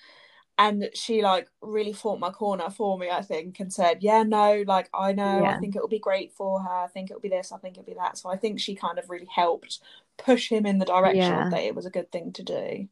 and 0.57 0.89
she 0.93 1.21
like 1.23 1.47
really 1.61 1.93
fought 1.93 2.19
my 2.19 2.29
corner 2.29 2.69
for 2.69 2.97
me 2.97 3.09
I 3.09 3.21
think 3.21 3.59
and 3.59 3.73
said 3.73 3.99
yeah 4.03 4.23
no 4.23 4.63
like 4.67 4.89
I 4.93 5.11
know 5.13 5.45
I 5.45 5.55
think 5.55 5.75
it 5.75 5.81
will 5.81 5.87
be 5.87 5.99
great 5.99 6.33
for 6.33 6.61
her 6.61 6.69
I 6.69 6.87
think 6.87 7.09
it'll 7.09 7.21
be 7.21 7.29
this 7.29 7.51
I 7.51 7.57
think 7.57 7.77
it'll 7.77 7.85
be 7.85 7.95
that. 7.95 8.17
So 8.17 8.29
I 8.29 8.37
think 8.37 8.59
she 8.59 8.75
kind 8.75 8.99
of 8.99 9.09
really 9.09 9.27
helped 9.33 9.79
push 10.17 10.49
him 10.49 10.65
in 10.65 10.77
the 10.79 10.85
direction 10.85 11.17
Yeah. 11.17 11.49
that 11.49 11.61
it 11.63 11.75
was 11.75 11.85
a 11.85 11.89
good 11.89 12.11
thing 12.11 12.31
to 12.33 12.43
do. 12.43 12.87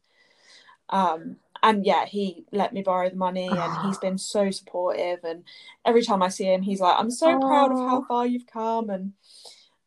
Um 0.90 1.38
and 1.62 1.86
yeah 1.86 2.06
he 2.06 2.46
let 2.52 2.74
me 2.74 2.82
borrow 2.82 3.10
the 3.10 3.16
money 3.18 3.48
and 3.50 3.78
he's 3.78 3.98
been 3.98 4.18
so 4.18 4.50
supportive 4.50 5.20
and 5.24 5.44
every 5.86 6.04
time 6.04 6.24
I 6.24 6.30
see 6.30 6.46
him 6.46 6.62
he's 6.62 6.80
like 6.80 6.96
I'm 6.98 7.12
so 7.12 7.38
proud 7.38 7.72
of 7.72 7.78
how 7.80 8.02
far 8.08 8.26
you've 8.26 8.48
come 8.48 8.90
and 8.90 9.14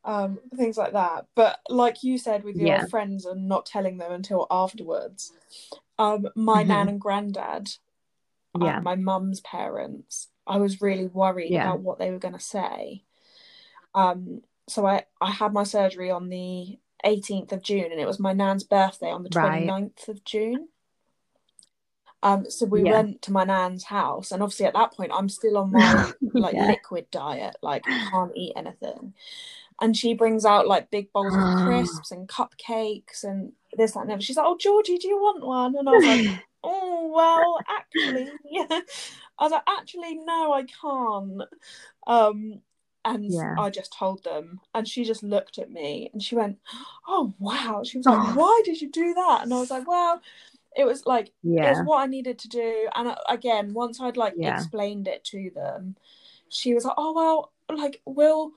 um 0.05 0.39
things 0.57 0.77
like 0.77 0.93
that 0.93 1.27
but 1.35 1.61
like 1.69 2.03
you 2.03 2.19
said 2.19 2.43
with 2.45 2.57
your 2.57 2.67
Yeah. 2.69 2.87
friends 2.87 3.25
and 3.25 3.49
not 3.49 3.67
telling 3.67 3.99
them 3.99 4.13
until 4.13 4.47
afterwards 4.51 5.33
um 5.99 6.27
my 6.35 6.63
Mhm. 6.63 6.69
nan 6.69 6.89
and 6.89 7.01
granddad 7.01 7.69
uh, 8.55 8.59
Yeah. 8.65 8.81
my 8.81 8.97
mum's 8.97 9.41
parents 9.41 10.29
i 10.47 10.57
was 10.59 10.81
really 10.83 11.07
worried 11.07 11.53
Yeah. 11.53 11.63
about 11.63 11.81
what 11.81 11.99
they 11.99 12.11
were 12.11 12.19
going 12.19 12.35
to 12.35 12.41
say 12.41 13.05
um 13.95 14.43
so 14.69 14.87
i 14.87 15.05
i 15.21 15.31
had 15.31 15.53
my 15.53 15.63
surgery 15.65 16.11
on 16.11 16.29
the 16.29 16.79
18th 17.05 17.53
of 17.53 17.63
june 17.63 17.91
and 17.93 18.01
it 18.01 18.07
was 18.07 18.19
my 18.21 18.33
nan's 18.33 18.65
birthday 18.65 19.11
on 19.11 19.23
the 19.23 19.31
Right. 19.31 19.67
29th 19.67 20.09
of 20.09 20.25
june 20.25 20.69
um 22.23 22.49
so 22.49 22.67
we 22.67 22.85
Yeah. 22.85 22.91
went 22.93 23.23
to 23.23 23.33
my 23.33 23.45
nan's 23.45 23.85
house 23.85 24.31
and 24.33 24.43
obviously 24.43 24.67
at 24.67 24.75
that 24.75 24.93
point 24.93 25.11
i'm 25.15 25.29
still 25.29 25.59
on 25.59 25.73
my 25.73 26.13
like 26.35 26.55
Yeah. 26.55 26.67
liquid 26.67 27.07
diet 27.11 27.57
like 27.63 27.85
I 27.89 27.99
can't 28.11 28.33
eat 28.37 28.53
anything 28.57 29.15
and 29.81 29.97
she 29.97 30.15
brings 30.15 30.45
out 30.45 30.67
like 30.69 30.91
big 30.91 31.13
bowls 31.13 31.37
of 31.37 31.45
Oh. 31.45 31.55
crisps 31.55 32.11
and 32.11 32.29
cupcakes 32.29 33.25
and 33.25 33.53
this 33.77 33.93
that 33.93 34.01
and 34.01 34.11
other 34.13 34.21
she's 34.21 34.37
like 34.37 34.47
oh 34.47 34.57
georgie 34.59 34.99
do 34.99 35.09
you 35.09 35.17
want 35.19 35.45
one 35.45 35.75
and 35.77 35.89
i 35.89 35.93
was 35.93 36.05
like 36.07 36.23
oh 36.65 37.11
well, 37.13 37.61
actually, 37.69 38.31
yeah." 38.45 38.67
I 39.39 39.45
was 39.45 39.51
like, 39.53 39.63
actually, 39.67 40.15
no, 40.15 40.53
I 40.53 40.63
can't. 40.63 41.43
Um, 42.07 42.61
and 43.05 43.33
Yeah. 43.33 43.55
I 43.59 43.71
just 43.71 43.93
told 43.93 44.23
them, 44.23 44.61
and 44.75 44.87
she 44.87 45.05
just 45.05 45.23
looked 45.25 45.59
at 45.59 45.71
me 45.73 46.09
and 46.13 46.23
she 46.23 46.37
went, 46.37 46.59
"Oh 47.09 47.35
wow!" 47.41 47.83
She 47.85 47.99
was 47.99 48.07
like, 48.07 48.21
ah. 48.21 48.33
"Why 48.35 48.63
did 48.65 48.81
you 48.81 48.91
do 48.91 49.13
that?" 49.15 49.41
And 49.43 49.53
I 49.53 49.59
was 49.59 49.71
like, 49.71 49.89
"Well, 49.89 50.21
it 50.77 50.85
was 50.85 51.07
like 51.07 51.29
it 51.29 51.33
Yeah. 51.43 51.71
was 51.71 51.83
what 51.83 52.03
I 52.03 52.07
needed 52.07 52.39
to 52.41 52.49
do." 52.49 52.89
And 52.95 53.09
uh, 53.09 53.17
again, 53.29 53.75
once 53.75 54.01
I'd 54.01 54.17
like 54.17 54.37
Yeah. 54.37 54.51
explained 54.51 55.09
it 55.09 55.25
to 55.27 55.51
them, 55.55 55.97
she 56.49 56.75
was 56.75 56.85
like, 56.85 56.95
"Oh 56.97 57.13
well, 57.13 57.53
like 57.77 58.01
we'll." 58.07 58.53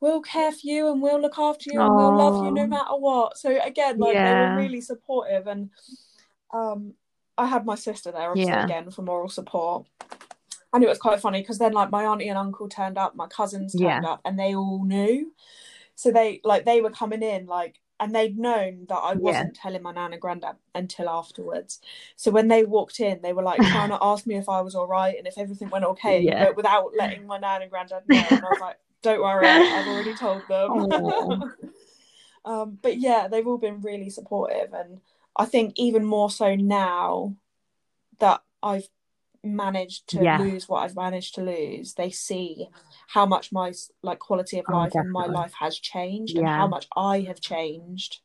We'll 0.00 0.22
care 0.22 0.50
for 0.50 0.60
you 0.62 0.90
and 0.90 1.02
we'll 1.02 1.20
look 1.20 1.38
after 1.38 1.70
you 1.70 1.80
and 1.80 1.94
we'll 1.94 2.16
love 2.16 2.42
you 2.42 2.50
no 2.52 2.66
matter 2.66 2.96
what. 2.96 3.36
So 3.38 3.58
again, 3.62 3.98
like 3.98 4.14
they 4.24 4.34
were 4.34 4.56
really 4.56 4.80
supportive 4.80 5.46
and 5.46 5.70
um 6.52 6.94
I 7.36 7.46
had 7.46 7.64
my 7.64 7.74
sister 7.74 8.10
there 8.12 8.30
obviously 8.30 8.52
Yeah. 8.52 8.64
again 8.64 8.90
for 8.90 9.02
moral 9.02 9.28
support. 9.28 9.86
And 10.72 10.84
it 10.84 10.88
was 10.88 10.98
quite 10.98 11.20
funny 11.20 11.40
because 11.40 11.58
then 11.58 11.72
like 11.72 11.90
my 11.90 12.04
auntie 12.04 12.28
and 12.28 12.38
uncle 12.38 12.68
turned 12.68 12.96
up, 12.98 13.14
my 13.16 13.26
cousins 13.26 13.74
turned 13.74 14.06
up 14.06 14.20
and 14.24 14.38
they 14.38 14.54
all 14.54 14.84
knew. 14.84 15.32
So 15.96 16.10
they 16.10 16.40
like 16.44 16.64
they 16.64 16.80
were 16.80 16.90
coming 16.90 17.22
in 17.22 17.46
like 17.46 17.80
and 17.98 18.14
they'd 18.14 18.38
known 18.38 18.86
that 18.88 18.96
I 18.96 19.12
wasn't 19.14 19.54
telling 19.54 19.82
my 19.82 19.92
nan 19.92 20.12
and 20.14 20.22
granddad 20.22 20.56
until 20.74 21.10
afterwards. 21.10 21.80
So 22.16 22.30
when 22.30 22.48
they 22.48 22.64
walked 22.64 23.00
in, 23.00 23.20
they 23.20 23.34
were 23.34 23.42
like 23.42 23.60
trying 23.60 23.90
to 23.90 23.98
ask 24.02 24.26
me 24.26 24.36
if 24.36 24.48
I 24.48 24.62
was 24.62 24.74
all 24.74 24.86
right 24.86 25.18
and 25.18 25.26
if 25.26 25.36
everything 25.36 25.68
went 25.68 25.84
okay, 25.84 26.22
Yeah. 26.22 26.46
but 26.46 26.56
without 26.56 26.92
letting 26.96 27.26
my 27.26 27.38
nan 27.38 27.60
and 27.62 27.70
granddad 27.70 28.04
know. 28.08 28.16
And 28.30 28.40
I 28.44 28.48
was 28.48 28.60
like, 28.60 28.76
don't 29.02 29.20
worry, 29.20 29.46
I've 29.46 29.86
already 29.88 30.14
told 30.14 30.48
them. 30.48 31.42
Um, 32.42 32.78
but 32.80 32.96
yeah, 32.96 33.28
they've 33.28 33.46
all 33.46 33.58
been 33.58 33.82
really 33.82 34.08
supportive, 34.08 34.72
and 34.72 35.00
I 35.36 35.44
think 35.44 35.74
even 35.76 36.04
more 36.04 36.30
so 36.30 36.54
now 36.54 37.36
that 38.18 38.42
I've 38.62 38.88
managed 39.44 40.08
to 40.10 40.22
Yeah. 40.22 40.38
lose 40.38 40.68
what 40.68 40.82
I've 40.82 40.96
managed 40.96 41.34
to 41.34 41.42
lose, 41.42 41.94
they 41.94 42.10
see 42.10 42.68
how 43.08 43.26
much 43.26 43.52
my 43.52 43.72
like 44.02 44.20
quality 44.20 44.58
of 44.58 44.64
Oh, 44.68 44.72
life 44.72 44.94
and 44.94 45.12
my 45.12 45.26
life 45.26 45.52
has 45.60 45.78
changed, 45.78 46.36
and 46.38 46.48
how 46.48 46.66
much 46.66 46.88
I 46.96 47.20
have 47.20 47.40
changed 47.40 48.20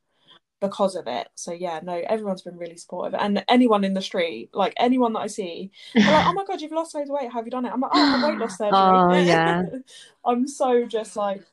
because 0.67 0.95
of 0.95 1.07
it. 1.07 1.27
So 1.35 1.51
yeah, 1.51 1.79
no, 1.83 2.01
everyone's 2.07 2.41
been 2.41 2.57
really 2.57 2.77
supportive, 2.77 3.19
and 3.19 3.43
anyone 3.47 3.83
in 3.83 3.93
the 3.93 4.01
street, 4.01 4.49
like 4.53 4.73
anyone 4.77 5.13
that 5.13 5.19
I 5.19 5.27
see, 5.27 5.71
they're 5.93 6.11
like, 6.11 6.25
"Oh 6.27 6.33
my 6.33 6.45
god, 6.45 6.61
you've 6.61 6.71
lost 6.71 6.95
loads 6.95 7.09
of 7.09 7.15
weight. 7.15 7.31
Have 7.31 7.45
you 7.45 7.51
done 7.51 7.65
it?" 7.65 7.71
I'm 7.73 7.81
like, 7.81 7.91
"Oh, 7.93 8.27
weight 8.27 8.37
loss 8.39 8.57
surgery." 8.57 8.71
Oh, 8.75 9.17
yeah. 9.17 9.63
I'm 10.25 10.47
so 10.47 10.85
just 10.85 11.15
like, 11.15 11.43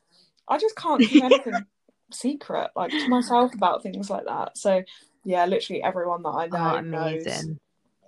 I 0.48 0.58
just 0.58 0.76
can't 0.76 1.00
keep 1.02 1.22
anything 1.24 1.54
secret 2.12 2.70
like 2.76 2.90
to 2.90 3.08
myself 3.08 3.54
about 3.54 3.82
things 3.82 4.10
like 4.10 4.24
that. 4.26 4.56
So 4.58 4.82
yeah, 5.24 5.46
literally 5.46 5.82
everyone 5.82 6.22
that 6.22 6.30
I 6.30 6.46
know 6.48 6.76
Oh, 6.76 6.80
knows. 6.80 7.26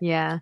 Yeah. 0.00 0.38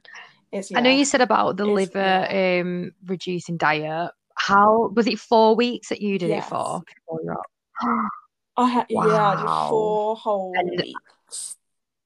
It's 0.51 0.71
I 0.75 0.81
know 0.81 0.91
you 0.91 1.05
said 1.05 1.21
about 1.23 1.57
the 1.57 1.65
liver 1.67 1.99
yeah. 1.99 2.61
um 2.61 2.93
reducing 3.07 3.57
diet. 3.57 4.11
How 4.35 4.91
was 4.95 5.07
it 5.07 5.19
four 5.19 5.55
weeks 5.55 5.89
that 5.89 6.01
you 6.03 6.19
did 6.19 6.31
Yes. 6.31 6.47
it 6.47 6.51
for 6.51 6.83
before 7.07 7.21
you're 7.25 7.35
up? 7.35 8.11
I 8.57 8.69
had 8.69 8.87
yeah, 8.91 9.01
I 9.01 9.37
did 9.37 9.71
four 9.71 10.17
whole 10.17 10.53
And- 10.57 10.71
weeks. 10.71 11.57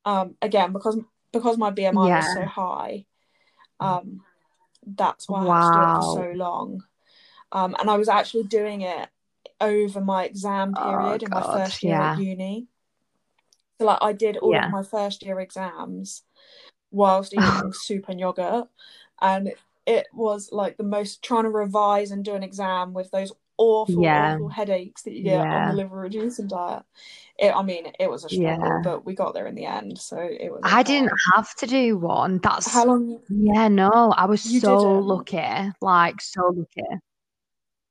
Um, 0.04 0.36
again 0.40 0.72
because 0.72 0.98
because 1.32 1.58
my 1.58 1.70
BMI 1.72 2.06
Yeah. 2.06 2.16
was 2.18 2.34
so 2.34 2.44
high, 2.46 3.06
um, 3.80 4.22
that's 4.86 5.28
why 5.28 5.40
I 5.40 5.54
had 5.54 5.72
to 5.72 5.72
do 5.72 5.82
it 5.82 5.96
for 5.96 6.02
so 6.14 6.32
long. 6.36 6.84
Um, 7.50 7.74
and 7.80 7.90
I 7.90 7.96
was 7.96 8.08
actually 8.08 8.44
doing 8.44 8.82
it 8.82 9.08
over 9.60 10.00
my 10.00 10.24
exam 10.24 10.74
Oh, 10.76 10.82
period 10.84 11.22
in 11.24 11.30
my 11.30 11.40
God, 11.40 11.52
first 11.54 11.82
year 11.82 11.94
at 12.00 12.18
uni. 12.18 12.68
So 13.78 13.86
like 13.86 13.98
I 14.00 14.12
did 14.12 14.36
all 14.36 14.52
Yeah. 14.52 14.66
of 14.66 14.70
my 14.72 14.82
first 14.84 15.22
year 15.24 15.40
exams 15.40 16.22
whilst 16.92 17.34
eating 17.34 17.72
soup 17.72 18.08
and 18.08 18.20
yogurt, 18.20 18.68
and 19.20 19.52
it 19.86 20.06
was 20.12 20.50
like 20.52 20.76
the 20.76 20.84
most 20.84 21.22
trying 21.22 21.44
to 21.44 21.50
revise 21.50 22.12
and 22.12 22.24
do 22.24 22.34
an 22.34 22.42
exam 22.44 22.94
with 22.94 23.10
those 23.10 23.32
awful, 23.58 24.02
Yeah. 24.02 24.34
awful 24.34 24.48
headaches 24.48 25.02
that 25.02 25.12
you 25.14 25.24
get 25.24 25.40
on 25.40 25.68
the 25.68 25.74
liver 25.74 25.96
reducing 25.96 26.48
diet. 26.48 26.82
It, 27.38 27.54
I 27.54 27.62
mean, 27.62 27.92
it 28.00 28.10
was 28.10 28.24
a 28.24 28.28
struggle, 28.28 28.66
Yeah. 28.66 28.80
but 28.82 29.04
we 29.04 29.14
got 29.14 29.34
there 29.34 29.46
in 29.46 29.54
the 29.54 29.66
end, 29.66 29.98
so 29.98 30.16
it 30.18 30.50
was. 30.50 30.60
I 30.62 30.82
didn't 30.82 31.12
have 31.34 31.54
to 31.56 31.66
do 31.66 31.98
one. 31.98 32.38
That's 32.42 32.72
How 32.72 32.86
long 32.86 33.20
yeah, 33.28 33.68
no, 33.68 34.14
I 34.16 34.24
was 34.26 34.40
so 34.42 34.50
didn't? 34.50 35.04
lucky. 35.06 35.72
Like 35.80 36.20
so 36.22 36.42
lucky. 36.54 37.00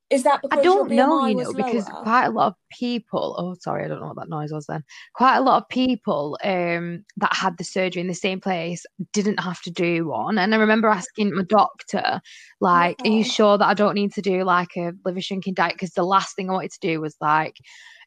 Is 0.08 0.22
that? 0.22 0.40
Because 0.42 0.60
I 0.60 0.62
don't 0.62 0.90
know, 0.90 1.26
you 1.26 1.34
know, 1.34 1.52
because 1.52 1.88
lower? 1.88 2.02
quite 2.02 2.26
a 2.26 2.30
lot 2.30 2.46
of 2.48 2.54
people, 2.70 3.34
oh, 3.38 3.56
sorry, 3.60 3.84
I 3.84 3.88
don't 3.88 4.00
know 4.00 4.06
what 4.06 4.16
that 4.16 4.28
noise 4.28 4.52
was 4.52 4.66
then. 4.66 4.84
Quite 5.14 5.36
a 5.36 5.40
lot 5.40 5.60
of 5.60 5.68
people 5.68 6.38
um, 6.44 7.04
that 7.16 7.34
had 7.34 7.58
the 7.58 7.64
surgery 7.64 8.02
in 8.02 8.06
the 8.06 8.14
same 8.14 8.40
place 8.40 8.86
didn't 9.12 9.40
have 9.40 9.60
to 9.62 9.70
do 9.70 10.06
one. 10.06 10.38
And 10.38 10.54
I 10.54 10.58
remember 10.58 10.88
asking 10.88 11.34
my 11.34 11.42
doctor, 11.42 12.20
like, 12.60 13.00
are 13.04 13.08
you 13.08 13.24
sure 13.24 13.58
that 13.58 13.66
I 13.66 13.74
don't 13.74 13.96
need 13.96 14.12
to 14.12 14.22
do 14.22 14.44
like 14.44 14.76
a 14.76 14.92
liver 15.04 15.20
shrinking 15.20 15.54
diet? 15.54 15.74
Because 15.74 15.92
the 15.92 16.04
last 16.04 16.36
thing 16.36 16.50
I 16.50 16.52
wanted 16.52 16.72
to 16.72 16.80
do 16.80 17.00
was 17.00 17.16
like 17.20 17.56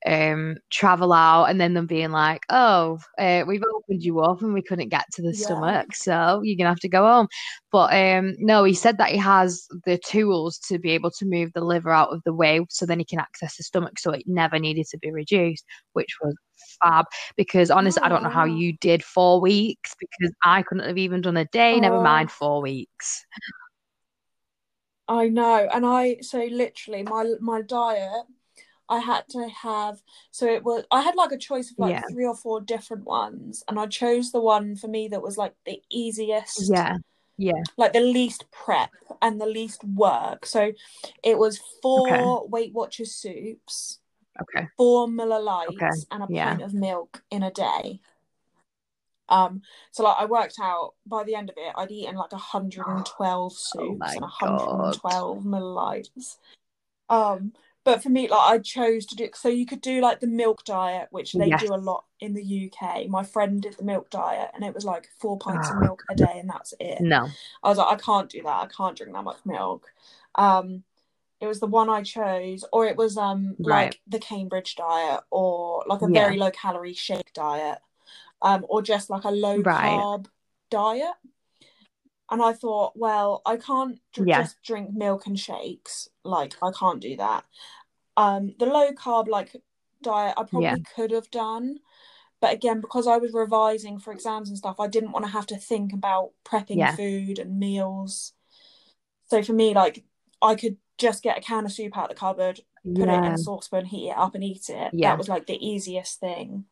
um 0.05 0.55
travel 0.69 1.11
out 1.11 1.45
and 1.45 1.59
then 1.59 1.73
them 1.73 1.85
being 1.85 2.11
like 2.11 2.43
oh 2.49 2.97
uh, 3.17 3.43
we've 3.47 3.63
opened 3.75 4.01
you 4.01 4.19
up 4.21 4.41
and 4.41 4.53
we 4.53 4.61
couldn't 4.61 4.89
get 4.89 5.05
to 5.11 5.21
the 5.21 5.33
Yeah. 5.33 5.43
stomach 5.45 5.93
so 5.93 6.41
you're 6.43 6.55
gonna 6.57 6.69
have 6.69 6.79
to 6.79 6.87
go 6.87 7.03
home 7.03 7.27
but 7.71 7.93
um 7.93 8.33
no 8.39 8.63
he 8.63 8.73
said 8.73 8.97
that 8.97 9.09
he 9.09 9.17
has 9.17 9.67
the 9.85 9.97
tools 9.97 10.57
to 10.57 10.79
be 10.79 10.91
able 10.91 11.11
to 11.11 11.25
move 11.25 11.51
the 11.53 11.61
liver 11.61 11.91
out 11.91 12.13
of 12.13 12.21
the 12.23 12.33
way 12.33 12.65
so 12.69 12.85
then 12.85 12.99
he 12.99 13.05
can 13.05 13.19
access 13.19 13.57
the 13.57 13.63
stomach 13.63 13.99
so 13.99 14.11
it 14.11 14.23
never 14.25 14.57
needed 14.57 14.85
to 14.87 14.97
be 14.99 15.11
reduced 15.11 15.65
which 15.93 16.15
was 16.23 16.33
fab 16.81 17.05
because 17.35 17.69
honestly 17.69 18.01
i 18.03 18.09
don't 18.09 18.23
know 18.23 18.29
how 18.29 18.43
Oh. 18.43 18.45
you 18.45 18.73
did 18.77 19.03
four 19.03 19.41
weeks 19.41 19.95
because 19.99 20.33
i 20.45 20.61
couldn't 20.63 20.87
have 20.87 20.97
even 20.97 21.21
done 21.21 21.37
a 21.37 21.45
day 21.45 21.79
never 21.79 21.97
Oh. 21.97 22.01
mind 22.01 22.31
four 22.31 22.61
weeks 22.61 23.25
I 25.07 25.27
know, 25.29 25.67
and 25.73 25.85
I 25.85 26.19
so 26.21 26.43
literally 26.45 27.03
my 27.03 27.33
my 27.41 27.61
diet, 27.61 28.25
I 28.89 28.99
had 28.99 29.23
to 29.29 29.47
have 29.49 30.01
so 30.31 30.47
it 30.47 30.63
was 30.63 30.83
I 30.91 31.01
had 31.01 31.15
like 31.15 31.31
a 31.31 31.37
choice 31.37 31.71
of 31.71 31.77
like 31.79 31.91
Yeah. 31.91 32.01
three 32.09 32.25
or 32.25 32.35
four 32.35 32.59
different 32.61 33.05
ones, 33.05 33.63
and 33.67 33.79
I 33.79 33.85
chose 33.87 34.31
the 34.31 34.41
one 34.41 34.75
for 34.75 34.87
me 34.87 35.07
that 35.09 35.21
was 35.21 35.37
like 35.37 35.53
the 35.65 35.81
easiest, 35.89 36.69
yeah 36.69 36.97
yeah 37.37 37.61
like 37.77 37.93
the 37.93 38.01
least 38.01 38.45
prep 38.51 38.91
and 39.21 39.39
the 39.39 39.45
least 39.45 39.83
work. 39.83 40.45
So 40.45 40.73
it 41.23 41.37
was 41.37 41.59
four 41.81 42.47
Weight 42.47 42.73
Watchers 42.73 43.13
soups, 43.15 43.99
okay 44.41 44.67
four 44.75 45.07
Muller 45.07 45.39
Lights, 45.41 45.71
Okay, 45.75 45.89
and 46.11 46.23
a 46.23 46.27
yeah. 46.27 46.49
pint 46.49 46.63
of 46.63 46.73
milk 46.73 47.23
in 47.29 47.43
a 47.43 47.51
day. 47.51 48.01
Um, 49.29 49.61
so 49.91 50.03
like 50.03 50.17
I 50.17 50.25
worked 50.25 50.55
out 50.59 50.95
by 51.05 51.23
the 51.23 51.35
end 51.35 51.51
of 51.51 51.55
it, 51.57 51.71
I'd 51.75 51.91
eaten 51.91 52.15
like 52.15 52.31
112 52.31 53.53
soups 53.55 53.75
Oh 53.77 53.85
and 53.85 54.21
112 54.21 55.45
Muller 55.45 55.65
Lights. 55.65 56.39
Um, 57.09 57.53
but 57.83 58.03
for 58.03 58.09
me, 58.09 58.27
like 58.27 58.39
I 58.39 58.59
chose 58.59 59.05
to 59.07 59.15
do 59.15 59.29
so 59.33 59.49
you 59.49 59.65
could 59.65 59.81
do 59.81 60.01
like 60.01 60.19
the 60.19 60.27
milk 60.27 60.63
diet, 60.65 61.07
which 61.11 61.33
they 61.33 61.47
Yes. 61.47 61.61
do 61.61 61.73
a 61.73 61.77
lot 61.77 62.05
in 62.19 62.33
the 62.33 62.43
UK. 62.43 63.07
My 63.07 63.23
friend 63.23 63.61
did 63.61 63.73
the 63.77 63.83
milk 63.83 64.09
diet, 64.09 64.51
and 64.53 64.63
it 64.63 64.73
was 64.73 64.85
like 64.85 65.09
four 65.19 65.37
pints 65.37 65.69
of 65.69 65.77
Oh. 65.77 65.79
milk 65.79 66.03
a 66.09 66.15
day, 66.15 66.37
and 66.39 66.49
that's 66.49 66.73
it. 66.79 67.01
no 67.01 67.27
I 67.63 67.69
was 67.69 67.77
like, 67.77 67.87
I 67.93 67.95
can't 67.95 68.29
do 68.29 68.41
that. 68.43 68.63
I 68.63 68.67
can't 68.67 68.97
drink 68.97 69.13
that 69.13 69.23
much 69.23 69.39
milk. 69.45 69.87
Um, 70.35 70.83
it 71.41 71.47
was 71.47 71.59
the 71.61 71.67
one 71.67 71.89
I 71.89 72.03
chose, 72.03 72.65
or 72.73 72.85
it 72.85 72.97
was 72.97 73.17
um 73.17 73.55
Right. 73.59 73.85
like 73.93 74.01
the 74.07 74.19
Cambridge 74.19 74.75
diet, 74.75 75.21
or 75.31 75.83
like 75.87 76.01
a 76.01 76.09
Yeah. 76.09 76.25
very 76.25 76.37
low 76.37 76.51
calorie 76.51 76.93
shake 76.93 77.33
diet, 77.33 77.79
um, 78.41 78.65
or 78.69 78.81
just 78.81 79.09
like 79.09 79.23
a 79.23 79.31
low 79.31 79.61
Right. 79.61 79.89
carb 79.89 80.27
diet. 80.69 81.15
And 82.31 82.41
I 82.41 82.53
thought, 82.53 82.93
well, 82.95 83.41
I 83.45 83.57
can't 83.57 83.99
dr- 84.13 84.27
Yeah. 84.27 84.41
just 84.41 84.61
drink 84.63 84.91
milk 84.93 85.25
and 85.27 85.39
shakes. 85.39 86.07
Like 86.23 86.55
I 86.61 86.71
can't 86.71 87.01
do 87.01 87.15
that. 87.17 87.45
Um, 88.17 88.53
the 88.59 88.65
low 88.65 88.91
carb 88.91 89.27
like 89.27 89.55
diet, 90.01 90.35
I 90.37 90.43
probably 90.43 90.63
Yeah. 90.63 90.75
could 90.95 91.11
have 91.11 91.31
done. 91.31 91.79
But 92.41 92.53
again, 92.53 92.79
because 92.81 93.07
I 93.07 93.17
was 93.17 93.33
revising 93.33 93.99
for 93.99 94.13
exams 94.13 94.49
and 94.49 94.57
stuff, 94.57 94.79
I 94.79 94.87
didn't 94.87 95.11
want 95.11 95.25
to 95.25 95.31
have 95.31 95.47
to 95.47 95.57
think 95.57 95.91
about 95.93 96.31
prepping 96.45 96.77
Yeah. 96.77 96.95
food 96.95 97.39
and 97.39 97.59
meals. 97.59 98.33
So 99.25 99.43
for 99.43 99.53
me, 99.53 99.73
like 99.73 100.05
I 100.41 100.55
could 100.55 100.77
just 100.97 101.23
get 101.23 101.37
a 101.37 101.41
can 101.41 101.65
of 101.65 101.71
soup 101.71 101.97
out 101.97 102.05
of 102.05 102.09
the 102.09 102.15
cupboard, 102.15 102.61
put 102.95 103.09
it 103.09 103.13
in 103.25 103.25
a 103.33 103.37
saucepan, 103.37 103.85
heat 103.85 104.09
it 104.09 104.17
up, 104.17 104.35
and 104.35 104.43
eat 104.43 104.69
it. 104.69 104.91
That 105.09 105.17
was 105.17 105.27
like 105.27 105.47
the 105.47 105.65
easiest 105.65 106.19
thing. 106.19 106.65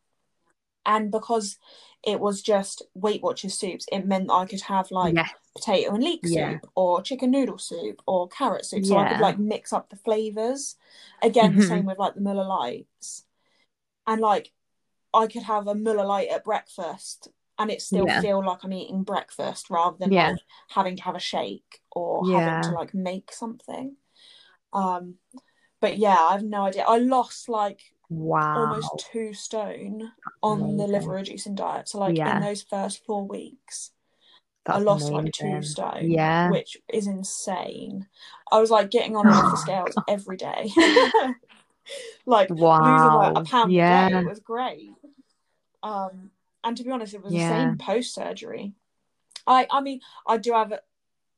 And 0.86 1.12
because 1.12 1.58
it 2.04 2.20
was 2.20 2.41
just 2.41 2.82
Weight 2.93 3.22
Watchers 3.22 3.60
soups, 3.60 3.86
it 3.91 4.06
meant 4.06 4.32
I 4.32 4.46
could 4.46 4.62
have 4.62 4.89
like 4.89 5.15
potato 5.58 5.93
and 5.93 6.04
leek 6.04 6.22
Yeah. 6.24 6.54
soup 6.54 6.70
or 6.76 7.02
chicken 7.02 7.32
noodle 7.32 7.58
soup 7.58 8.01
or 8.05 8.28
carrot 8.30 8.66
soup. 8.66 8.86
So 8.86 8.97
I 8.97 9.10
could 9.10 9.20
like 9.22 9.38
mix 9.39 9.74
up 9.74 9.89
the 9.89 9.95
flavors. 9.97 10.76
Again, 11.22 11.55
the 11.55 11.62
Mhm. 11.64 11.68
same 11.68 11.86
with 11.86 11.97
like 11.99 12.16
the 12.16 12.22
Muller 12.22 12.45
Lights. 12.45 13.26
And 14.05 14.22
like 14.22 14.53
I 15.14 15.28
could 15.28 15.43
have 15.43 15.68
a 15.68 15.76
Muller 15.76 16.05
Light 16.05 16.30
at 16.30 16.43
breakfast 16.43 17.30
and 17.60 17.72
it 17.72 17.82
still 17.82 18.08
Yeah. 18.08 18.22
feel 18.22 18.45
like 18.45 18.64
I'm 18.64 18.74
eating 18.74 19.03
breakfast 19.03 19.70
rather 19.70 19.97
than 19.97 20.12
Yeah. 20.12 20.30
like 20.32 20.39
having 20.70 20.95
to 20.97 21.03
have 21.03 21.16
a 21.16 21.20
shake 21.20 21.82
or 21.91 22.26
Yeah. 22.26 22.39
having 22.39 22.70
to 22.70 22.76
like 22.76 22.93
make 22.93 23.32
something. 23.32 23.97
Um 24.74 25.16
but 25.80 25.97
yeah, 25.97 26.18
I 26.20 26.32
have 26.34 26.43
no 26.43 26.64
idea. 26.66 26.84
I 26.88 26.97
lost 26.97 27.49
like 27.49 27.82
wow 28.10 28.55
almost 28.55 29.08
two 29.12 29.34
stone 29.34 30.12
on 30.41 30.78
the 30.78 30.88
liver 30.88 31.12
reducing 31.12 31.55
diet. 31.55 31.89
So 31.89 31.99
like 31.99 32.18
Yeah. 32.18 32.36
in 32.36 32.41
those 32.41 32.64
first 32.64 33.03
four 33.05 33.26
weeks. 33.28 33.91
That's 34.68 34.80
I 34.80 34.82
lost 34.82 35.11
like 35.11 35.32
two 35.34 35.61
stone, 35.63 36.11
Yeah. 36.11 36.49
which 36.49 36.78
is 36.93 37.07
insane. 37.07 38.07
I 38.51 38.59
was 38.59 38.70
like 38.70 38.91
getting 38.91 39.15
on 39.15 39.28
and 39.28 39.36
off 39.38 39.49
the 39.51 39.57
scales 39.57 39.95
every 40.07 40.38
day, 40.38 40.70
like 42.26 42.49
losing 42.49 43.13
like 43.13 43.32
Wow. 43.34 43.34
a 43.36 43.41
pound 43.41 43.72
a 43.72 43.76
day. 43.78 44.20
It 44.20 44.26
was 44.26 44.39
great. 44.39 44.91
Um, 45.84 46.32
and 46.63 46.76
to 46.78 46.84
be 46.84 46.91
honest, 46.91 47.13
it 47.13 47.24
was 47.24 47.34
the 47.34 47.39
same 47.39 47.78
post 47.78 48.13
surgery. 48.13 48.74
I, 49.45 49.68
I 49.72 49.80
mean, 49.82 50.01
I 50.28 50.38
do 50.38 50.51
have, 50.51 50.74
a, 50.74 50.82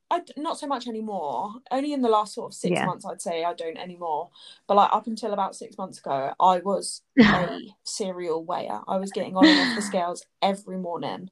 I 0.09 0.21
not 0.36 0.57
so 0.57 0.65
much 0.65 0.88
anymore. 0.88 1.53
Only 1.69 1.93
in 1.93 2.01
the 2.01 2.09
last 2.09 2.34
sort 2.34 2.51
of 2.51 2.55
six 2.55 2.73
Yeah. 2.73 2.86
months, 2.86 3.05
I'd 3.05 3.21
say 3.21 3.43
I 3.43 3.53
don't 3.53 3.77
anymore. 3.77 4.30
But 4.67 4.77
like 4.77 4.91
up 4.91 5.05
until 5.05 5.34
about 5.34 5.55
six 5.55 5.77
months 5.77 5.99
ago, 5.99 6.34
I 6.39 6.59
was 6.59 7.03
a 7.21 7.75
serial 7.84 8.43
weigher. 8.43 8.82
I 8.88 8.97
was 8.97 9.11
getting 9.11 9.36
on 9.36 9.45
and 9.45 9.59
off 9.59 9.75
the 9.75 9.82
scales 9.84 10.25
every 10.41 10.77
morning, 10.77 11.30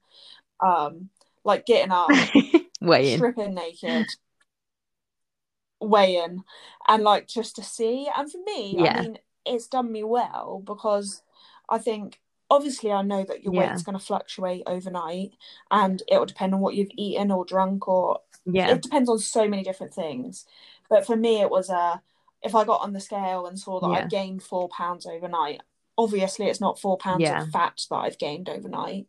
um, 0.59 1.09
like 1.47 1.65
getting 1.65 1.91
up, 1.91 2.09
Weighing. 2.81 3.17
stripping 3.17 3.55
naked, 3.55 4.05
weighing, 5.79 6.43
and 6.87 7.03
like 7.03 7.27
just 7.27 7.55
to 7.55 7.63
see. 7.63 8.07
And 8.15 8.31
for 8.31 8.37
me, 8.45 8.75
Yeah. 8.77 8.97
I 8.97 9.01
mean, 9.01 9.17
it's 9.45 9.67
done 9.67 9.91
me 9.91 10.03
well 10.03 10.61
because 10.65 11.23
I 11.69 11.77
think 11.77 12.19
obviously 12.49 12.91
I 12.91 13.01
know 13.01 13.23
that 13.23 13.43
your 13.43 13.53
Yeah. 13.53 13.69
weight's 13.71 13.83
going 13.83 13.97
to 13.97 14.03
fluctuate 14.05 14.63
overnight, 14.67 15.31
and 15.71 16.03
it 16.07 16.17
will 16.17 16.25
depend 16.25 16.53
on 16.53 16.59
what 16.59 16.75
you've 16.75 16.91
eaten 16.95 17.31
or 17.31 17.45
drunk, 17.45 17.87
or 17.87 18.19
Yeah. 18.45 18.69
it 18.71 18.81
depends 18.81 19.09
on 19.09 19.19
so 19.19 19.47
many 19.47 19.63
different 19.63 19.93
things. 19.93 20.45
But 20.89 21.05
for 21.05 21.15
me, 21.15 21.41
it 21.41 21.49
was 21.49 21.69
a 21.69 22.01
if 22.43 22.53
I 22.53 22.65
got 22.65 22.81
on 22.81 22.93
the 22.93 22.99
scale 22.99 23.47
and 23.47 23.57
saw 23.57 23.79
that 23.79 23.89
Yeah. 23.89 23.97
I'd 24.03 24.09
gained 24.09 24.43
four 24.43 24.69
pounds 24.69 25.05
overnight. 25.05 25.61
Obviously, 25.97 26.47
it's 26.47 26.61
not 26.61 26.77
four 26.79 26.97
pounds 26.97 27.21
Yeah. 27.23 27.41
of 27.43 27.49
fat 27.49 27.81
that 27.89 27.95
I've 27.95 28.19
gained 28.19 28.47
overnight, 28.49 29.07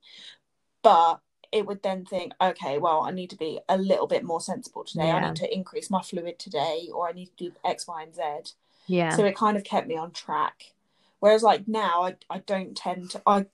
but 0.82 1.20
it 1.51 1.66
would 1.66 1.82
then 1.82 2.05
think, 2.05 2.32
okay, 2.40 2.78
well, 2.78 3.03
I 3.03 3.11
need 3.11 3.30
to 3.30 3.36
be 3.36 3.61
a 3.68 3.78
little 3.78 4.07
bit 4.07 4.24
more 4.24 4.40
sensible 4.40 4.84
today. 4.84 5.11
I 5.11 5.26
need 5.26 5.36
to 5.36 5.55
increase 5.55 5.90
my 5.90 6.03
fluid 6.03 6.38
today, 6.38 6.88
or 6.92 7.09
I 7.09 7.12
need 7.12 7.26
to 7.36 7.44
do 7.49 7.53
X, 7.64 7.86
Y, 7.86 8.03
and 8.03 8.14
Z. 8.14 8.53
Yeah. 8.86 9.16
So 9.16 9.24
it 9.24 9.36
kind 9.36 9.57
of 9.57 9.64
kept 9.64 9.86
me 9.86 9.96
on 9.96 10.11
track. 10.12 10.72
Whereas, 11.20 11.42
like 11.42 11.66
now, 11.66 12.03
I, 12.03 12.16
I 12.30 12.38
don't 12.38 12.76
tend 12.76 13.11
to 13.11 13.22
I 13.26 13.46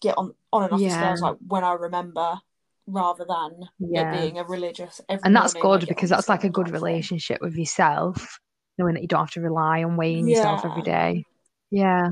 get 0.00 0.18
on 0.18 0.34
on 0.52 0.64
and 0.64 0.72
off 0.72 0.80
the 0.80 0.90
scales 0.90 1.20
like 1.20 1.36
when 1.46 1.64
I 1.64 1.72
remember, 1.72 2.40
rather 2.86 3.24
than 3.24 3.68
Yeah. 3.78 4.12
it 4.12 4.20
being 4.20 4.38
a 4.38 4.44
religious. 4.44 5.00
And 5.08 5.34
that's 5.34 5.54
good 5.54 5.86
because 5.88 6.10
that's 6.10 6.28
like 6.28 6.44
a 6.44 6.50
good 6.50 6.70
relationship 6.70 7.40
with 7.40 7.56
yourself, 7.56 8.38
knowing 8.78 8.94
that 8.94 9.02
you 9.02 9.08
don't 9.08 9.20
have 9.20 9.30
to 9.32 9.40
rely 9.40 9.82
on 9.82 9.96
weighing 9.96 10.28
yourself 10.28 10.64
every 10.64 10.82
Yeah. 10.84 11.12
day. 11.12 11.24
Yeah. 11.70 12.08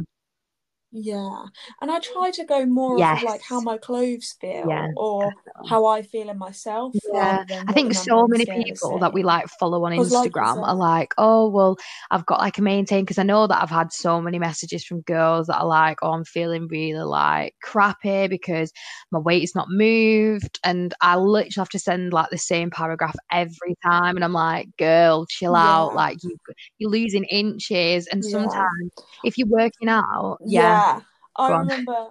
Yeah, 0.97 1.47
and 1.81 1.91
I 1.91 1.99
try 1.99 2.31
to 2.31 2.45
go 2.45 2.65
more 2.67 2.99
off 2.99 3.11
of 3.11 3.21
like 3.21 3.43
how 3.43 3.61
my 3.61 3.79
clothes 3.79 4.37
feel 4.41 4.71
Yeah, 4.71 4.87
or 4.95 5.35
definitely. 5.47 5.69
how 5.69 5.87
I 5.87 6.03
feel 6.03 6.31
in 6.31 6.39
myself 6.39 7.11
Yeah, 7.13 7.43
I 7.67 7.73
think 7.73 7.93
so 7.93 8.29
many 8.29 8.47
people 8.47 9.01
that 9.01 9.13
we 9.13 9.25
like 9.25 9.49
follow 9.49 9.85
on 9.85 9.91
'Cause 9.97 10.11
like 10.11 10.33
Instagram 10.33 10.63
are 10.65 10.77
like, 10.77 11.13
oh, 11.19 11.49
well, 11.51 11.77
I've 12.13 12.25
got 12.25 12.39
like 12.39 12.57
a 12.59 12.63
maintain 12.63 13.03
because 13.05 13.19
I 13.19 13.25
know 13.25 13.49
that 13.49 13.61
I've 13.61 13.69
had 13.71 13.93
so 13.93 14.21
many 14.21 14.39
messages 14.39 14.85
from 14.85 15.01
girls 15.01 15.49
that 15.49 15.59
are 15.59 15.67
like, 15.67 15.99
oh, 16.03 16.13
I'm 16.13 16.25
feeling 16.25 16.69
really 16.71 17.03
like 17.03 17.55
crappy 17.65 18.29
because 18.29 18.73
my 19.11 19.19
weight 19.19 19.43
is 19.43 19.57
not 19.57 19.67
moved. 19.71 20.61
And 20.65 20.95
I 21.01 21.17
literally 21.17 21.51
have 21.57 21.69
to 21.71 21.81
send 21.81 22.13
like 22.13 22.31
the 22.31 22.39
same 22.39 22.71
paragraph 22.71 23.17
every 23.33 23.75
time. 23.85 24.15
And 24.15 24.25
I'm 24.25 24.33
like, 24.33 24.69
girl, 24.79 25.27
chill 25.29 25.57
out. 25.57 25.95
Like, 25.95 26.19
you, 26.23 26.37
you're 26.79 26.91
losing 26.91 27.25
inches. 27.25 28.07
And 28.07 28.25
Yeah. 28.25 28.25
sometimes 28.25 28.93
if 29.25 29.37
you're 29.37 29.49
working 29.49 29.89
out, 29.89 30.39
yeah, 30.45 30.81
Yeah, 30.85 31.01
I 31.37 31.49
Go 31.49 31.55
on. 31.55 31.61
remember. 31.61 32.07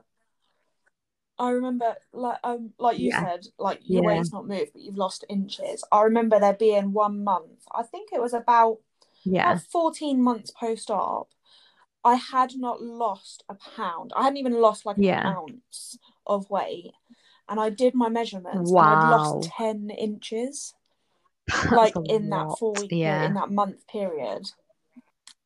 I 1.39 1.49
remember, 1.49 1.95
like 2.13 2.37
um, 2.43 2.73
like 2.77 2.99
you 2.99 3.07
Yeah. 3.09 3.21
said, 3.21 3.47
like 3.57 3.79
your 3.83 4.03
Yeah. 4.03 4.07
weight's 4.07 4.31
not 4.31 4.47
moved, 4.47 4.73
but 4.73 4.81
you've 4.81 4.97
lost 4.97 5.25
inches. 5.29 5.83
I 5.91 6.01
remember 6.03 6.39
there 6.39 6.53
being 6.53 6.93
one 6.93 7.23
month. 7.23 7.65
I 7.73 7.83
think 7.83 8.09
it 8.13 8.21
was 8.21 8.33
about 8.33 8.79
yeah, 9.23 9.51
about 9.53 9.63
fourteen 9.63 10.21
months 10.21 10.51
post-op. 10.51 11.29
I 12.03 12.15
had 12.15 12.55
not 12.57 12.81
lost 12.81 13.43
a 13.49 13.55
pound. 13.55 14.11
I 14.15 14.23
hadn't 14.23 14.37
even 14.37 14.59
lost 14.61 14.85
like 14.85 14.97
Yeah. 14.99 15.21
an 15.21 15.35
ounce 15.35 15.97
of 16.27 16.49
weight, 16.49 16.91
and 17.49 17.59
I 17.59 17.69
did 17.69 17.95
my 17.95 18.09
measurements, 18.09 18.69
and 18.69 18.79
I'd 18.79 19.03
wow. 19.03 19.09
lost 19.09 19.49
ten 19.57 19.89
inches. 19.89 20.75
That's 21.47 21.71
like 21.71 21.95
in 22.09 22.29
that 22.29 22.57
four 22.59 22.73
week 22.73 22.91
Yeah. 22.91 23.25
in 23.25 23.33
that 23.33 23.51
month 23.51 23.87
period. 23.87 24.51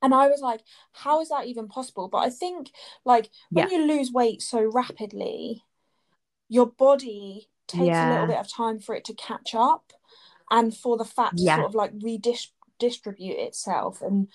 And 0.01 0.13
I 0.13 0.27
was 0.27 0.41
like, 0.41 0.61
how 0.93 1.21
is 1.21 1.29
that 1.29 1.47
even 1.47 1.67
possible? 1.67 2.07
But 2.07 2.19
I 2.19 2.29
think 2.29 2.71
like 3.05 3.29
when 3.51 3.69
you 3.69 3.85
lose 3.85 4.11
weight 4.11 4.41
so 4.41 4.63
rapidly, 4.63 5.63
your 6.49 6.67
body 6.67 7.49
takes 7.67 7.97
a 7.97 8.09
little 8.09 8.27
bit 8.27 8.37
of 8.37 8.51
time 8.51 8.79
for 8.79 8.95
it 8.95 9.03
to 9.05 9.13
catch 9.13 9.53
up 9.55 9.91
and 10.49 10.75
for 10.75 10.97
the 10.97 11.05
fat 11.05 11.35
to 11.37 11.43
Yeah. 11.43 11.55
sort 11.55 11.67
of 11.67 11.75
like 11.75 11.91
redistribute 12.01 13.37
itself. 13.37 14.01
And 14.01 14.29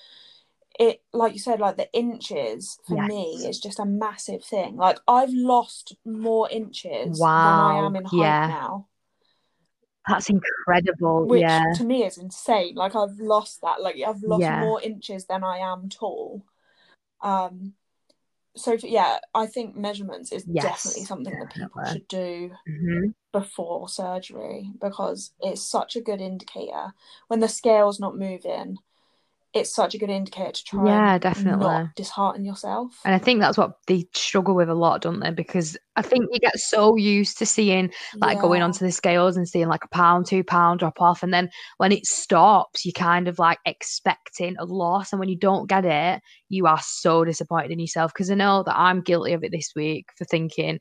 it, 0.79 1.03
like 1.13 1.33
you 1.33 1.39
said, 1.39 1.61
like 1.61 1.77
the 1.77 1.93
inches 1.93 2.79
for 2.87 3.01
me 3.07 3.47
is 3.49 3.61
just 3.61 3.79
a 3.79 3.85
massive 3.85 4.45
thing. 4.45 4.77
Like 4.77 4.99
I've 5.07 5.33
lost 5.33 5.97
more 6.05 6.51
inches 6.51 7.19
than 7.21 7.61
I 7.61 7.75
am 7.75 7.97
in 7.97 8.05
height 8.05 8.19
Yeah. 8.19 8.49
now 8.49 8.89
That's 10.09 10.29
incredible. 10.29 11.27
which 11.27 11.41
yeah. 11.41 11.73
to 11.77 11.85
me 11.85 12.05
is 12.05 12.19
insane. 12.19 12.75
Like 12.75 12.97
I've 12.97 13.19
lost 13.19 13.61
that. 13.63 13.81
Like 13.81 13.97
I've 14.07 14.23
lost 14.23 14.43
Yeah. 14.43 14.61
more 14.61 14.83
inches 14.83 15.27
than 15.27 15.45
I 15.45 15.59
am 15.59 15.89
tall. 15.89 16.45
Um. 17.23 17.75
So 18.55 18.77
for, 18.77 18.87
yeah, 18.87 19.19
I 19.35 19.47
think 19.47 19.77
measurements 19.77 20.31
is 20.33 20.45
Yes, 20.47 20.65
definitely 20.65 21.05
something 21.05 21.39
that 21.39 21.55
people 21.55 21.85
should 21.87 22.09
do 22.09 22.51
hmm 22.67 23.11
before 23.33 23.89
surgery 23.89 24.71
because 24.79 25.33
it's 25.41 25.63
such 25.63 25.97
a 25.97 26.03
good 26.03 26.21
indicator. 26.21 26.93
When 27.29 27.41
the 27.41 27.49
scale's 27.49 27.99
not 27.99 28.19
moving, 28.19 28.77
it's 29.55 29.75
such 29.75 29.95
a 29.95 29.99
good 29.99 30.11
indicator 30.11 30.53
to 30.53 30.65
try 30.65 30.87
Yeah, 30.87 31.15
and 31.15 31.23
definitely. 31.23 31.65
not 31.65 31.95
dishearten 31.95 32.45
yourself. 32.45 32.99
And 33.05 33.15
I 33.15 33.19
think 33.19 33.41
that's 33.41 33.59
what 33.59 33.73
they 33.87 34.07
struggle 34.15 34.55
with 34.55 34.69
a 34.69 34.75
lot, 34.75 35.03
don't 35.03 35.21
they? 35.21 35.31
Because 35.31 35.77
I 35.97 36.03
think 36.03 36.27
you 36.33 36.39
get 36.41 36.59
so 36.59 36.97
used 36.97 37.39
to 37.39 37.47
seeing 37.47 37.93
like 38.21 38.41
going 38.41 38.63
onto 38.63 38.85
the 38.85 38.93
scales 38.93 39.37
and 39.37 39.47
seeing 39.47 39.69
like 39.69 39.85
a 39.85 39.89
pound, 39.89 40.27
two 40.27 40.43
pound 40.43 40.81
drop 40.81 41.01
off, 41.01 41.23
and 41.23 41.35
then 41.35 41.51
when 41.77 41.93
it 41.93 42.07
stops, 42.07 42.85
you 42.85 42.93
kind 42.93 43.29
of 43.29 43.39
like 43.39 43.59
expecting 43.67 44.57
a 44.59 44.65
loss, 44.65 45.13
and 45.13 45.21
when 45.21 45.29
you 45.29 45.37
don't 45.37 45.69
get 45.69 45.85
it, 45.85 46.23
you 46.49 46.67
are 46.67 46.81
so 46.83 47.25
disappointed 47.25 47.71
in 47.73 47.79
yourself. 47.81 48.13
Because 48.15 48.31
I 48.31 48.35
know 48.35 48.63
that 48.65 48.79
I'm 48.79 49.03
guilty 49.03 49.33
of 49.33 49.45
it 49.45 49.53
this 49.53 49.73
week 49.77 50.07
for 50.17 50.25
thinking 50.25 50.79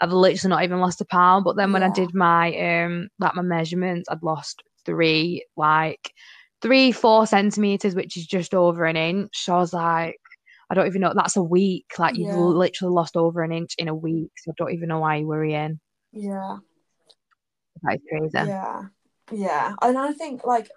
I've 0.00 0.12
literally 0.12 0.50
not 0.50 0.64
even 0.64 0.80
lost 0.80 1.00
a 1.00 1.04
pound, 1.04 1.44
but 1.44 1.56
then 1.56 1.72
when 1.72 1.82
I 1.82 1.90
did 1.90 2.14
my 2.14 2.54
um 2.56 3.08
like 3.18 3.34
my 3.34 3.42
measurements, 3.42 4.08
I'd 4.10 4.22
lost 4.22 4.62
three 4.84 5.44
like 5.56 6.12
three 6.64 6.90
four 6.90 7.26
centimeters, 7.26 7.94
which 7.94 8.16
is 8.16 8.26
just 8.26 8.54
over 8.54 8.84
an 8.86 8.96
inch. 8.96 9.44
So 9.44 9.54
I 9.54 9.58
was 9.58 9.72
like. 9.72 10.16
I 10.70 10.74
don't 10.74 10.86
even 10.86 11.02
know. 11.02 11.12
That's 11.14 11.36
a 11.36 11.42
week. 11.42 11.84
Like 11.98 12.16
you've 12.16 12.28
Yeah. 12.28 12.36
literally 12.36 12.94
lost 12.94 13.16
over 13.16 13.42
an 13.42 13.52
inch 13.52 13.74
in 13.76 13.86
a 13.88 13.94
week. 13.94 14.30
So 14.38 14.50
I 14.50 14.54
don't 14.56 14.72
even 14.72 14.88
know 14.88 15.00
why 15.00 15.16
you're 15.16 15.28
worrying. 15.28 15.78
Yeah. 16.10 16.56
That 17.82 17.96
is 17.96 18.00
crazy. 18.08 18.48
Yeah, 18.48 18.82
yeah, 19.30 19.74
and 19.82 19.98
I 19.98 20.12
think 20.14 20.46
like 20.46 20.70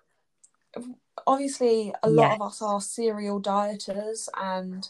obviously 1.25 1.93
a 2.03 2.09
lot 2.09 2.35
of 2.35 2.41
us 2.41 2.61
are 2.61 2.81
serial 2.81 3.41
dieters 3.41 4.27
and 4.37 4.87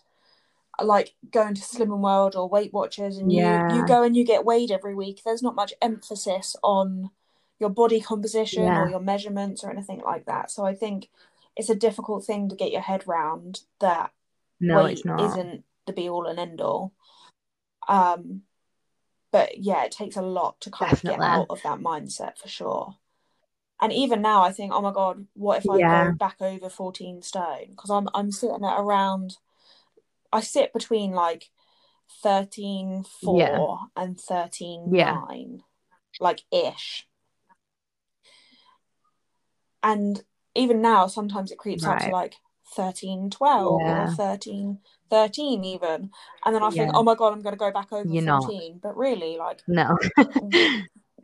like 0.82 1.14
going 1.32 1.54
to 1.54 1.62
Slimming 1.62 2.00
World 2.02 2.36
or 2.36 2.50
Weight 2.50 2.74
Watchers, 2.74 3.18
and 3.18 3.32
you 3.32 3.40
you 3.76 3.86
go 3.86 4.02
and 4.02 4.16
you 4.16 4.26
get 4.26 4.46
weighed 4.46 4.72
every 4.72 4.96
week. 4.96 5.22
There's 5.24 5.44
not 5.44 5.56
much 5.56 5.76
emphasis 5.80 6.56
on 6.64 7.12
your 7.60 7.70
body 7.70 8.00
composition 8.02 8.64
Yeah. 8.64 8.82
or 8.84 8.90
your 8.90 9.00
measurements 9.00 9.64
or 9.64 9.72
anything 9.72 10.02
like 10.02 10.26
that. 10.26 10.52
So 10.52 10.66
I 10.66 10.76
think 10.76 11.10
it's 11.56 11.70
a 11.70 11.76
difficult 11.76 12.26
thing 12.26 12.50
to 12.50 12.56
get 12.56 12.72
your 12.72 12.82
head 12.82 13.08
round 13.08 13.62
that 13.80 14.12
No, 14.60 14.84
weight 14.84 15.04
isn't 15.20 15.64
the 15.86 15.94
be 15.94 16.10
all 16.10 16.28
and 16.28 16.40
end 16.40 16.62
all. 16.62 16.94
Um, 17.88 18.44
but 19.32 19.58
yeah, 19.58 19.84
it 19.84 19.92
takes 19.92 20.16
a 20.18 20.22
lot 20.22 20.60
to 20.62 20.72
kind 20.72 20.94
of 20.94 21.02
get 21.02 21.20
out 21.20 21.48
of 21.50 21.62
that 21.64 21.80
mindset 21.80 22.38
for 22.38 22.48
sure. 22.48 22.96
And 23.80 23.94
even 23.94 24.22
now, 24.22 24.42
I 24.42 24.52
think, 24.52 24.74
oh 24.74 24.82
my 24.82 24.92
god, 24.92 25.28
what 25.34 25.60
if 25.60 25.70
I 25.70 25.78
Yeah. 25.78 26.06
go 26.06 26.14
back 26.14 26.38
over 26.42 26.70
fourteen 26.70 27.22
stone? 27.22 27.68
Because 27.70 27.90
I'm 27.92 28.10
I'm 28.14 28.32
sitting 28.32 28.66
at 28.66 28.80
around, 28.80 29.38
I 30.32 30.42
sit 30.42 30.74
between 30.74 31.12
like 31.12 31.50
thirteen 32.24 33.04
four 33.04 33.38
Yeah. 33.38 34.04
and 34.04 34.20
thirteen 34.20 34.94
Yeah. 34.94 35.14
nine, 35.14 35.64
like 36.20 36.42
ish. 36.52 37.08
And 39.92 40.24
even 40.56 40.82
now, 40.82 41.08
sometimes 41.08 41.52
it 41.52 41.58
creeps 41.58 41.86
up 41.86 42.00
to 42.00 42.06
Right. 42.06 42.14
like 42.14 42.36
thirteen 42.76 43.30
twelve 43.30 43.80
Yeah. 43.82 44.04
or 44.12 44.16
thirteen 44.16 44.80
thirteen 45.10 45.64
even, 45.64 46.12
and 46.46 46.54
then 46.56 46.64
I 46.64 46.70
think, 46.70 46.92
Yeah. 46.92 46.98
oh 46.98 47.04
my 47.04 47.16
god, 47.16 47.32
I'm 47.34 47.42
gonna 47.42 47.56
go 47.56 47.72
back 47.72 47.92
over 47.94 48.08
You're 48.10 48.24
not. 48.24 48.44
fourteen. 48.44 48.80
But 48.84 48.98
really, 48.98 49.38
like 49.38 49.62
No. 49.68 49.98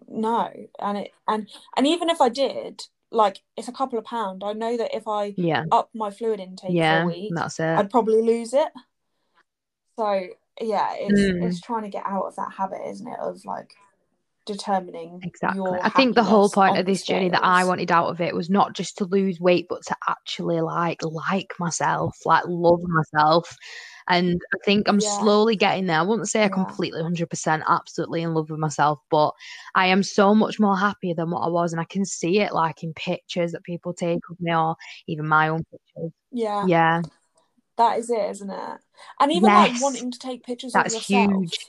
no 0.07 0.49
and 0.79 0.97
it 0.99 1.11
and 1.27 1.49
and 1.75 1.87
even 1.87 2.07
if 2.09 2.21
i 2.21 2.29
did 2.29 2.83
like 3.11 3.41
it's 3.57 3.67
a 3.67 3.71
couple 3.71 3.97
of 3.97 4.05
pound 4.05 4.43
i 4.43 4.53
know 4.53 4.77
that 4.77 4.95
if 4.95 5.07
i 5.07 5.33
yeah. 5.37 5.63
up 5.71 5.89
my 5.95 6.11
fluid 6.11 6.39
intake 6.39 6.69
Yeah. 6.71 6.99
for 6.99 7.03
a 7.03 7.07
week 7.07 7.31
That's 7.33 7.59
it. 7.59 7.77
i'd 7.79 7.89
probably 7.89 8.21
lose 8.21 8.53
it 8.53 8.67
so 9.97 10.27
yeah 10.61 10.93
it's 10.97 11.19
Mm. 11.19 11.43
it's 11.47 11.61
trying 11.61 11.83
to 11.83 11.89
get 11.89 12.03
out 12.05 12.25
of 12.25 12.35
that 12.35 12.51
habit 12.53 12.81
isn't 12.87 13.07
it 13.07 13.19
of 13.19 13.43
like 13.45 13.73
determining 14.45 15.19
exactly 15.23 15.79
i 15.81 15.89
think 15.89 16.15
the 16.15 16.23
whole 16.23 16.49
point 16.49 16.77
of 16.77 16.85
this 16.85 17.03
journey 17.03 17.29
that 17.29 17.43
i 17.43 17.63
wanted 17.63 17.91
out 17.91 18.09
of 18.09 18.19
it 18.19 18.35
was 18.35 18.49
not 18.49 18.73
just 18.73 18.97
to 18.97 19.05
lose 19.05 19.39
weight 19.39 19.67
but 19.69 19.81
to 19.85 19.95
actually 20.07 20.59
like 20.59 20.99
like 21.03 21.53
myself 21.59 22.17
like 22.25 22.43
love 22.47 22.81
myself 22.83 23.55
and 24.07 24.41
I 24.53 24.57
think 24.65 24.87
I'm 24.87 24.99
yeah. 24.99 25.19
slowly 25.19 25.55
getting 25.55 25.85
there. 25.85 25.99
I 25.99 26.03
wouldn't 26.03 26.29
say 26.29 26.43
I 26.43 26.49
completely 26.49 27.01
100% 27.01 27.63
absolutely 27.67 28.21
in 28.21 28.33
love 28.33 28.49
with 28.49 28.59
myself, 28.59 28.99
but 29.09 29.31
I 29.75 29.87
am 29.87 30.03
so 30.03 30.35
much 30.35 30.59
more 30.59 30.77
happier 30.77 31.15
than 31.15 31.31
what 31.31 31.41
I 31.41 31.49
was. 31.49 31.71
And 31.71 31.79
I 31.79 31.85
can 31.85 32.05
see 32.05 32.39
it 32.39 32.53
like 32.53 32.83
in 32.83 32.93
pictures 32.93 33.53
that 33.53 33.63
people 33.63 33.93
take 33.93 34.19
of 34.29 34.39
me 34.39 34.53
or 34.53 34.75
even 35.07 35.27
my 35.27 35.49
own 35.49 35.63
pictures. 35.63 36.11
Yeah. 36.31 36.65
Yeah. 36.67 37.01
That 37.77 37.99
is 37.99 38.09
it, 38.09 38.29
isn't 38.31 38.49
it? 38.49 38.79
And 39.19 39.31
even 39.31 39.49
yes. 39.49 39.73
like 39.73 39.81
wanting 39.81 40.11
to 40.11 40.19
take 40.19 40.43
pictures 40.43 40.73
That's 40.73 40.93
of 40.93 41.09
yourself. 41.09 41.31
huge. 41.31 41.67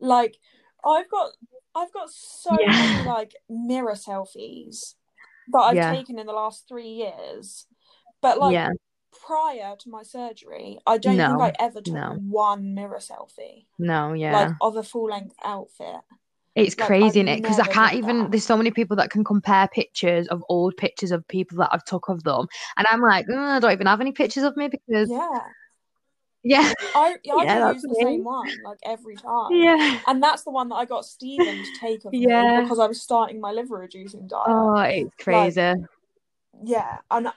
Like 0.00 0.36
I've 0.84 1.10
got 1.10 1.30
I've 1.76 1.92
got 1.92 2.10
so 2.10 2.56
yeah. 2.60 2.70
many 2.70 3.08
like 3.08 3.34
mirror 3.48 3.94
selfies 3.94 4.94
that 5.52 5.58
I've 5.58 5.76
yeah. 5.76 5.92
taken 5.92 6.18
in 6.18 6.26
the 6.26 6.32
last 6.32 6.66
three 6.68 6.88
years. 6.88 7.66
But 8.22 8.38
like 8.38 8.54
yeah 8.54 8.70
prior 9.24 9.76
to 9.78 9.90
my 9.90 10.02
surgery, 10.02 10.78
I 10.86 10.98
don't 10.98 11.16
no, 11.16 11.28
think 11.28 11.40
I 11.42 11.52
ever 11.64 11.80
took 11.80 11.94
no. 11.94 12.18
one 12.20 12.74
mirror 12.74 12.98
selfie. 12.98 13.66
No, 13.78 14.12
yeah. 14.12 14.32
Like 14.32 14.54
of 14.60 14.76
a 14.76 14.82
full 14.82 15.06
length 15.06 15.34
outfit. 15.44 16.00
It's 16.54 16.78
like, 16.78 16.86
crazy, 16.86 17.20
isn't 17.20 17.28
it? 17.28 17.42
Because 17.42 17.58
I 17.58 17.66
can't 17.66 17.94
even. 17.94 18.18
That. 18.18 18.30
There's 18.30 18.44
so 18.44 18.56
many 18.56 18.70
people 18.70 18.96
that 18.96 19.10
can 19.10 19.24
compare 19.24 19.68
pictures 19.68 20.26
of 20.28 20.42
old 20.48 20.76
pictures 20.76 21.12
of 21.12 21.26
people 21.28 21.58
that 21.58 21.68
I've 21.72 21.84
took 21.84 22.08
of 22.08 22.22
them, 22.24 22.46
and 22.76 22.86
I'm 22.90 23.02
like, 23.02 23.26
oh, 23.30 23.36
I 23.36 23.60
don't 23.60 23.72
even 23.72 23.86
have 23.86 24.00
any 24.00 24.12
pictures 24.12 24.42
of 24.42 24.56
me 24.56 24.68
because 24.68 25.10
yeah, 25.10 25.40
yeah, 26.46 26.72
I 26.94 27.16
yeah, 27.24 27.66
I 27.66 27.72
use 27.72 27.82
the 27.82 27.88
me. 27.88 28.04
same 28.04 28.24
one 28.24 28.48
like 28.64 28.78
every 28.84 29.16
time. 29.16 29.50
Yeah, 29.50 30.00
and 30.06 30.22
that's 30.22 30.44
the 30.44 30.50
one 30.50 30.68
that 30.68 30.76
I 30.76 30.84
got 30.84 31.04
Stephen 31.04 31.46
to 31.46 31.80
take 31.80 32.04
of 32.04 32.14
yeah. 32.14 32.58
me 32.58 32.62
because 32.62 32.78
I 32.78 32.86
was 32.86 33.02
starting 33.02 33.40
my 33.40 33.52
liver 33.52 33.76
reducing 33.78 34.26
diet. 34.28 34.46
Oh, 34.48 34.76
it's 34.80 35.14
crazy. 35.18 35.60
Like, 35.60 35.78
yeah, 36.62 36.98
and 37.10 37.28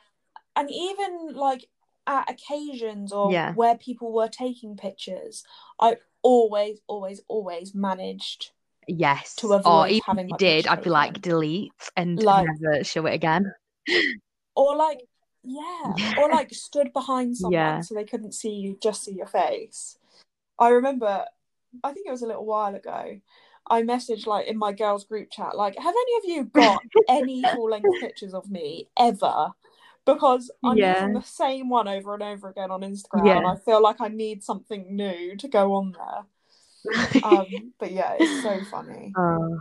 and 0.55 0.69
even 0.71 1.33
like 1.33 1.65
at 2.05 2.29
occasions 2.29 3.11
or 3.11 3.31
yeah. 3.31 3.53
where 3.53 3.77
people 3.77 4.11
were 4.11 4.27
taking 4.27 4.75
pictures, 4.75 5.43
I 5.79 5.97
always, 6.21 6.79
always, 6.87 7.21
always 7.27 7.73
managed. 7.73 8.51
Yes. 8.87 9.35
To 9.35 9.53
oh, 9.53 9.57
avoid 9.57 9.71
or 9.71 9.87
even 9.87 10.01
having 10.05 10.29
did, 10.37 10.67
I'd 10.67 10.83
be 10.83 10.89
like 10.89 11.21
delete 11.21 11.71
and 11.95 12.21
like, 12.21 12.47
never 12.61 12.83
show 12.83 13.05
it 13.05 13.13
again. 13.13 13.51
Or 14.55 14.75
like, 14.75 15.01
yeah, 15.43 15.93
yeah. 15.97 16.13
or 16.21 16.29
like 16.29 16.53
stood 16.53 16.93
behind 16.93 17.37
someone 17.37 17.53
yeah. 17.53 17.81
so 17.81 17.95
they 17.95 18.03
couldn't 18.03 18.33
see 18.33 18.53
you, 18.53 18.77
just 18.81 19.03
see 19.03 19.13
your 19.13 19.27
face. 19.27 19.97
I 20.57 20.69
remember, 20.69 21.25
I 21.83 21.93
think 21.93 22.07
it 22.07 22.11
was 22.11 22.21
a 22.21 22.27
little 22.27 22.45
while 22.45 22.75
ago. 22.75 23.19
I 23.69 23.83
messaged 23.83 24.25
like 24.25 24.47
in 24.47 24.57
my 24.57 24.73
girls 24.73 25.05
group 25.05 25.29
chat, 25.31 25.55
like, 25.55 25.77
have 25.77 25.95
any 25.95 26.17
of 26.17 26.37
you 26.37 26.43
got 26.45 26.81
any 27.09 27.43
full 27.53 27.69
length 27.69 27.87
pictures 28.01 28.33
of 28.33 28.49
me 28.49 28.87
ever? 28.97 29.53
because 30.13 30.51
I'm 30.63 30.77
yeah. 30.77 30.93
using 30.93 31.13
the 31.13 31.21
same 31.21 31.69
one 31.69 31.87
over 31.87 32.13
and 32.13 32.23
over 32.23 32.49
again 32.49 32.71
on 32.71 32.81
Instagram, 32.81 33.25
yeah. 33.25 33.37
and 33.37 33.47
I 33.47 33.55
feel 33.55 33.81
like 33.81 34.01
I 34.01 34.07
need 34.07 34.43
something 34.43 34.95
new 34.95 35.35
to 35.37 35.47
go 35.47 35.73
on 35.73 35.93
there. 35.93 37.23
um, 37.23 37.73
but 37.79 37.91
yeah, 37.91 38.15
it's 38.19 38.43
so 38.43 38.59
funny. 38.71 39.13
Uh, 39.17 39.59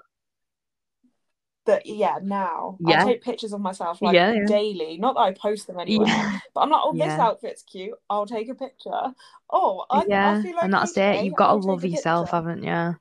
that 1.68 1.86
yeah, 1.86 2.18
now 2.22 2.76
yeah. 2.80 3.02
I 3.02 3.04
take 3.04 3.22
pictures 3.22 3.52
of 3.52 3.60
myself 3.60 4.02
like 4.02 4.14
yeah, 4.14 4.34
daily. 4.46 4.98
Not 4.98 5.14
that 5.14 5.20
I 5.20 5.32
post 5.32 5.66
them 5.68 5.78
anywhere, 5.78 6.42
but 6.54 6.60
I'm 6.60 6.70
like, 6.70 6.80
oh, 6.82 6.92
this 6.92 7.12
outfit's 7.12 7.62
cute. 7.62 7.94
I'll 8.10 8.26
take 8.26 8.48
a 8.48 8.54
picture. 8.54 9.12
Oh, 9.50 9.84
I, 9.88 10.04
yeah, 10.08 10.32
I 10.32 10.42
feel 10.42 10.54
like 10.54 10.64
and 10.64 10.74
that's 10.74 10.96
it. 10.96 11.24
You've 11.24 11.36
got 11.36 11.52
to 11.52 11.54
love 11.58 11.84
yourself, 11.84 12.30
haven't 12.30 12.64
you? 12.64 12.96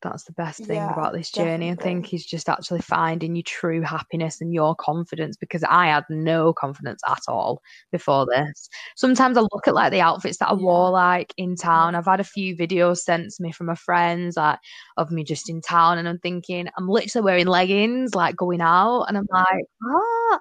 That's 0.00 0.24
the 0.24 0.32
best 0.32 0.64
thing 0.64 0.76
yeah, 0.76 0.92
about 0.92 1.12
this 1.12 1.30
journey. 1.30 1.70
Definitely. 1.70 1.70
I 1.70 1.82
think 1.82 2.14
is 2.14 2.24
just 2.24 2.48
actually 2.48 2.80
finding 2.80 3.34
your 3.34 3.42
true 3.44 3.82
happiness 3.82 4.40
and 4.40 4.54
your 4.54 4.74
confidence 4.76 5.36
because 5.36 5.64
I 5.64 5.86
had 5.86 6.04
no 6.08 6.52
confidence 6.52 7.00
at 7.08 7.22
all 7.26 7.60
before 7.90 8.26
this. 8.26 8.68
Sometimes 8.96 9.36
I 9.36 9.40
look 9.40 9.66
at 9.66 9.74
like 9.74 9.90
the 9.90 10.00
outfits 10.00 10.38
that 10.38 10.50
I 10.50 10.54
yeah. 10.54 10.62
wore 10.62 10.90
like 10.90 11.34
in 11.36 11.56
town. 11.56 11.94
I've 11.94 12.06
had 12.06 12.20
a 12.20 12.24
few 12.24 12.56
videos 12.56 12.98
sent 12.98 13.30
to 13.30 13.42
me 13.42 13.50
from 13.50 13.66
my 13.66 13.74
friends 13.74 14.36
like 14.36 14.58
of 14.96 15.10
me 15.10 15.24
just 15.24 15.50
in 15.50 15.60
town 15.60 15.98
and 15.98 16.08
I'm 16.08 16.18
thinking 16.18 16.68
I'm 16.78 16.88
literally 16.88 17.24
wearing 17.24 17.46
leggings 17.46 18.14
like 18.14 18.36
going 18.36 18.60
out 18.60 19.04
and 19.04 19.18
I'm 19.18 19.26
like, 19.30 19.64
ah. 19.84 20.40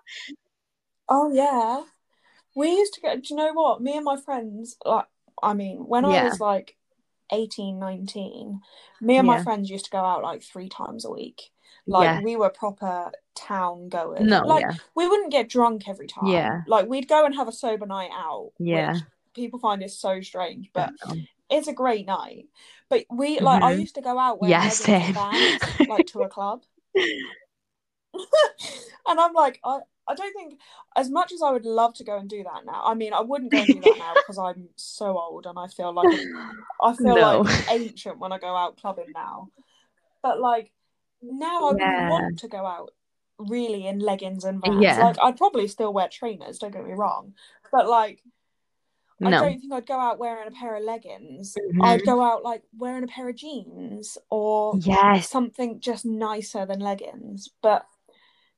Oh 1.10 1.32
yeah. 1.32 1.82
We 2.56 2.70
used 2.70 2.94
to 2.94 3.02
get 3.02 3.24
do 3.24 3.28
you 3.32 3.36
know 3.38 3.54
what? 3.54 3.82
Me 3.82 3.96
and 3.96 4.06
my 4.06 4.18
friends 4.18 4.78
like 4.86 5.06
I 5.42 5.54
mean, 5.54 5.78
when 5.80 6.04
yeah. 6.04 6.10
I 6.10 6.24
was 6.26 6.40
like 6.40 6.77
18, 7.32 7.80
19, 7.80 8.62
me 9.02 9.18
and 9.18 9.28
yeah. 9.28 9.34
my 9.36 9.44
friends 9.44 9.70
used 9.70 9.86
to 9.86 9.92
go 9.92 10.00
out 10.00 10.24
like 10.24 10.44
three 10.44 10.70
times 10.70 11.06
a 11.06 11.12
week. 11.12 11.52
Like 11.86 12.06
yeah. 12.06 12.22
we 12.22 12.36
were 12.36 12.50
proper 12.50 13.12
town 13.34 13.88
goers. 13.88 14.22
No, 14.22 14.46
like 14.46 14.62
yeah. 14.62 14.74
we 14.94 15.08
wouldn't 15.08 15.32
get 15.32 15.48
drunk 15.50 15.88
every 15.88 16.08
time. 16.08 16.28
Yeah. 16.28 16.62
Like 16.68 16.88
we'd 16.88 17.08
go 17.08 17.26
and 17.26 17.34
have 17.36 17.48
a 17.48 17.54
sober 17.54 17.86
night 17.86 18.10
out. 18.12 18.52
Yeah. 18.60 19.00
people 19.34 19.60
find 19.60 19.82
it 19.82 19.92
so 19.92 20.20
strange, 20.22 20.70
but 20.74 20.94
it's 21.50 21.68
a 21.68 21.74
great 21.74 22.06
night. 22.06 22.48
But 22.90 23.06
we 23.10 23.40
like 23.40 23.62
mm-hmm. 23.62 23.66
I 23.66 23.72
used 23.74 23.96
to 23.96 24.02
go 24.02 24.20
out 24.20 24.42
with 24.42 24.50
yes, 24.50 24.86
bands, 24.86 25.18
like 25.88 26.08
to 26.08 26.22
a 26.22 26.30
club. 26.30 26.64
and 29.08 29.20
I'm 29.20 29.34
like, 29.34 29.60
I, 29.64 29.80
I 30.08 30.16
don't 30.16 30.34
think 30.34 30.60
as 30.96 31.10
much 31.10 31.32
as 31.32 31.42
I 31.42 31.52
would 31.52 31.66
love 31.66 31.94
to 31.96 32.04
go 32.04 32.18
and 32.18 32.30
do 32.30 32.44
that 32.44 32.66
now. 32.66 32.84
I 32.86 32.94
mean, 32.94 33.14
I 33.14 33.22
wouldn't 33.22 33.52
go 33.52 33.60
and 33.60 33.68
do 33.68 33.82
that 33.82 33.98
now 33.98 34.14
because 34.16 34.38
I'm 34.38 34.70
so 34.76 35.18
old 35.18 35.46
and 35.46 35.58
I 35.60 35.68
feel 35.68 35.94
like 35.94 36.20
I 36.82 36.96
feel 36.96 37.16
no. 37.16 37.42
like 37.42 37.72
ancient 37.72 38.20
when 38.20 38.32
I 38.32 38.40
go 38.40 38.56
out 38.56 38.78
clubbing 38.78 39.12
now. 39.14 39.50
But 40.24 40.40
like 40.40 40.72
now, 41.22 41.70
I 41.70 41.74
yeah. 41.78 42.10
want 42.10 42.40
to 42.40 42.48
go 42.48 42.66
out 42.66 42.92
really 43.38 43.86
in 43.86 44.00
leggings 44.00 44.46
and 44.46 44.62
vans. 44.66 44.82
Yeah. 44.82 45.04
Like 45.04 45.18
I'd 45.22 45.38
probably 45.38 45.68
still 45.68 45.94
wear 45.94 46.08
trainers. 46.08 46.60
Don't 46.60 46.74
get 46.74 46.86
me 46.86 46.94
wrong, 46.94 47.34
but 47.72 47.88
like. 47.88 48.22
I 49.20 49.32
don't 49.32 49.60
think 49.60 49.74
I'd 49.74 49.88
go 49.88 50.00
out 50.00 50.20
wearing 50.20 50.48
a 50.48 50.52
pair 50.52 50.76
of 50.76 50.84
leggings. 50.84 51.56
Mm-hmm. 51.60 51.82
I'd 51.82 52.06
go 52.06 52.22
out 52.22 52.44
like 52.44 52.62
wearing 52.78 53.04
a 53.04 53.08
pair 53.08 53.28
of 53.28 53.36
jeans 53.36 54.16
or 54.30 54.76
yes. 54.78 55.28
something 55.28 55.80
just 55.80 56.06
nicer 56.06 56.68
than 56.68 56.80
leggings. 56.80 57.50
But 57.64 57.88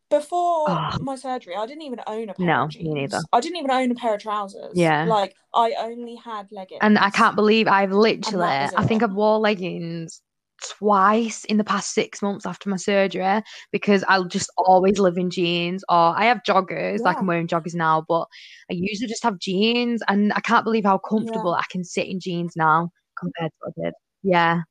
before 0.10 0.66
oh. 0.70 0.98
my 1.02 1.16
surgery, 1.16 1.56
I 1.56 1.66
didn't 1.66 1.84
even 1.84 2.00
own 2.08 2.30
a 2.30 2.34
pair 2.34 2.46
no, 2.46 2.64
of 2.64 2.70
jeans. 2.70 2.86
No, 2.86 2.94
me 2.94 3.02
neither. 3.02 3.22
I 3.32 3.40
didn't 3.40 3.58
even 3.58 3.72
own 3.72 3.92
a 3.92 3.96
pair 3.96 4.16
of 4.16 4.22
trousers. 4.22 4.74
Yeah. 4.76 5.06
Like 5.06 5.36
I 5.54 5.74
only 5.80 6.16
had 6.16 6.52
leggings. 6.52 6.80
And 6.82 6.98
I 6.98 7.10
can't 7.10 7.36
believe 7.36 7.68
I've 7.68 7.92
literally 7.92 8.46
I 8.46 8.86
think 8.86 9.04
I've 9.04 9.14
wore 9.14 9.38
leggings 9.40 10.22
twice 10.62 11.46
in 11.46 11.58
the 11.58 11.64
past 11.64 11.94
six 11.94 12.22
months 12.22 12.46
after 12.46 12.70
my 12.70 12.76
surgery 12.76 13.42
because 13.72 14.04
I'll 14.08 14.26
just 14.26 14.52
always 14.58 15.00
live 15.00 15.18
in 15.18 15.30
jeans 15.30 15.84
or 15.90 15.96
I 15.96 16.26
have 16.26 16.42
joggers, 16.48 16.98
yeah. 17.00 17.06
like 17.06 17.18
I'm 17.18 17.28
wearing 17.28 17.48
joggers 17.48 17.76
now, 17.76 18.04
but 18.08 18.28
I 18.70 18.74
usually 18.74 19.08
just 19.08 19.24
have 19.24 19.40
jeans 19.40 20.02
and 20.08 20.34
I 20.34 20.42
can't 20.42 20.66
believe 20.66 20.86
how 20.86 20.98
comfortable 20.98 21.52
yeah. 21.52 21.60
I 21.60 21.64
can 21.72 21.84
sit 21.84 22.08
in 22.08 22.20
jeans 22.20 22.54
now 22.56 22.92
compared 23.18 23.52
to 23.52 23.58
what 23.60 23.74
I 23.78 23.88
did. 23.88 23.94
Yeah. 24.24 24.62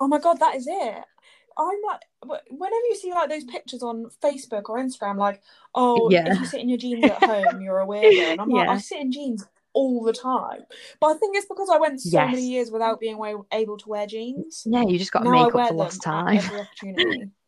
Oh 0.00 0.08
my 0.08 0.18
god, 0.18 0.38
that 0.40 0.56
is 0.56 0.66
it. 0.68 1.04
I'm 1.58 1.78
like, 1.86 2.40
whenever 2.50 2.86
you 2.88 2.96
see 2.96 3.12
like 3.12 3.28
those 3.28 3.44
pictures 3.44 3.82
on 3.82 4.06
Facebook 4.22 4.68
or 4.68 4.78
Instagram, 4.78 5.16
like, 5.16 5.42
oh, 5.74 6.08
yeah. 6.10 6.30
if 6.30 6.38
you 6.38 6.46
sit 6.46 6.60
in 6.60 6.68
your 6.68 6.78
jeans 6.78 7.04
at 7.04 7.22
home, 7.22 7.60
you're 7.60 7.80
a 7.80 7.86
weirdo. 7.86 8.32
And 8.32 8.40
I'm 8.40 8.50
yeah. 8.50 8.58
like, 8.58 8.68
I 8.68 8.78
sit 8.78 9.00
in 9.00 9.10
jeans 9.10 9.44
all 9.72 10.04
the 10.04 10.12
time. 10.12 10.62
But 11.00 11.08
I 11.08 11.18
think 11.18 11.36
it's 11.36 11.46
because 11.46 11.68
I 11.72 11.78
went 11.78 12.00
so 12.00 12.10
yes. 12.12 12.30
many 12.30 12.48
years 12.48 12.70
without 12.70 13.00
being 13.00 13.18
able 13.52 13.76
to 13.76 13.88
wear 13.88 14.06
jeans. 14.06 14.62
Yeah, 14.66 14.82
you 14.82 14.98
just 14.98 15.12
got 15.12 15.24
to 15.24 15.30
make 15.30 15.54
up 15.54 15.68
for 15.68 15.74
lost 15.74 16.02
time. 16.02 16.36
Every 16.36 16.60
opportunity. 16.60 17.30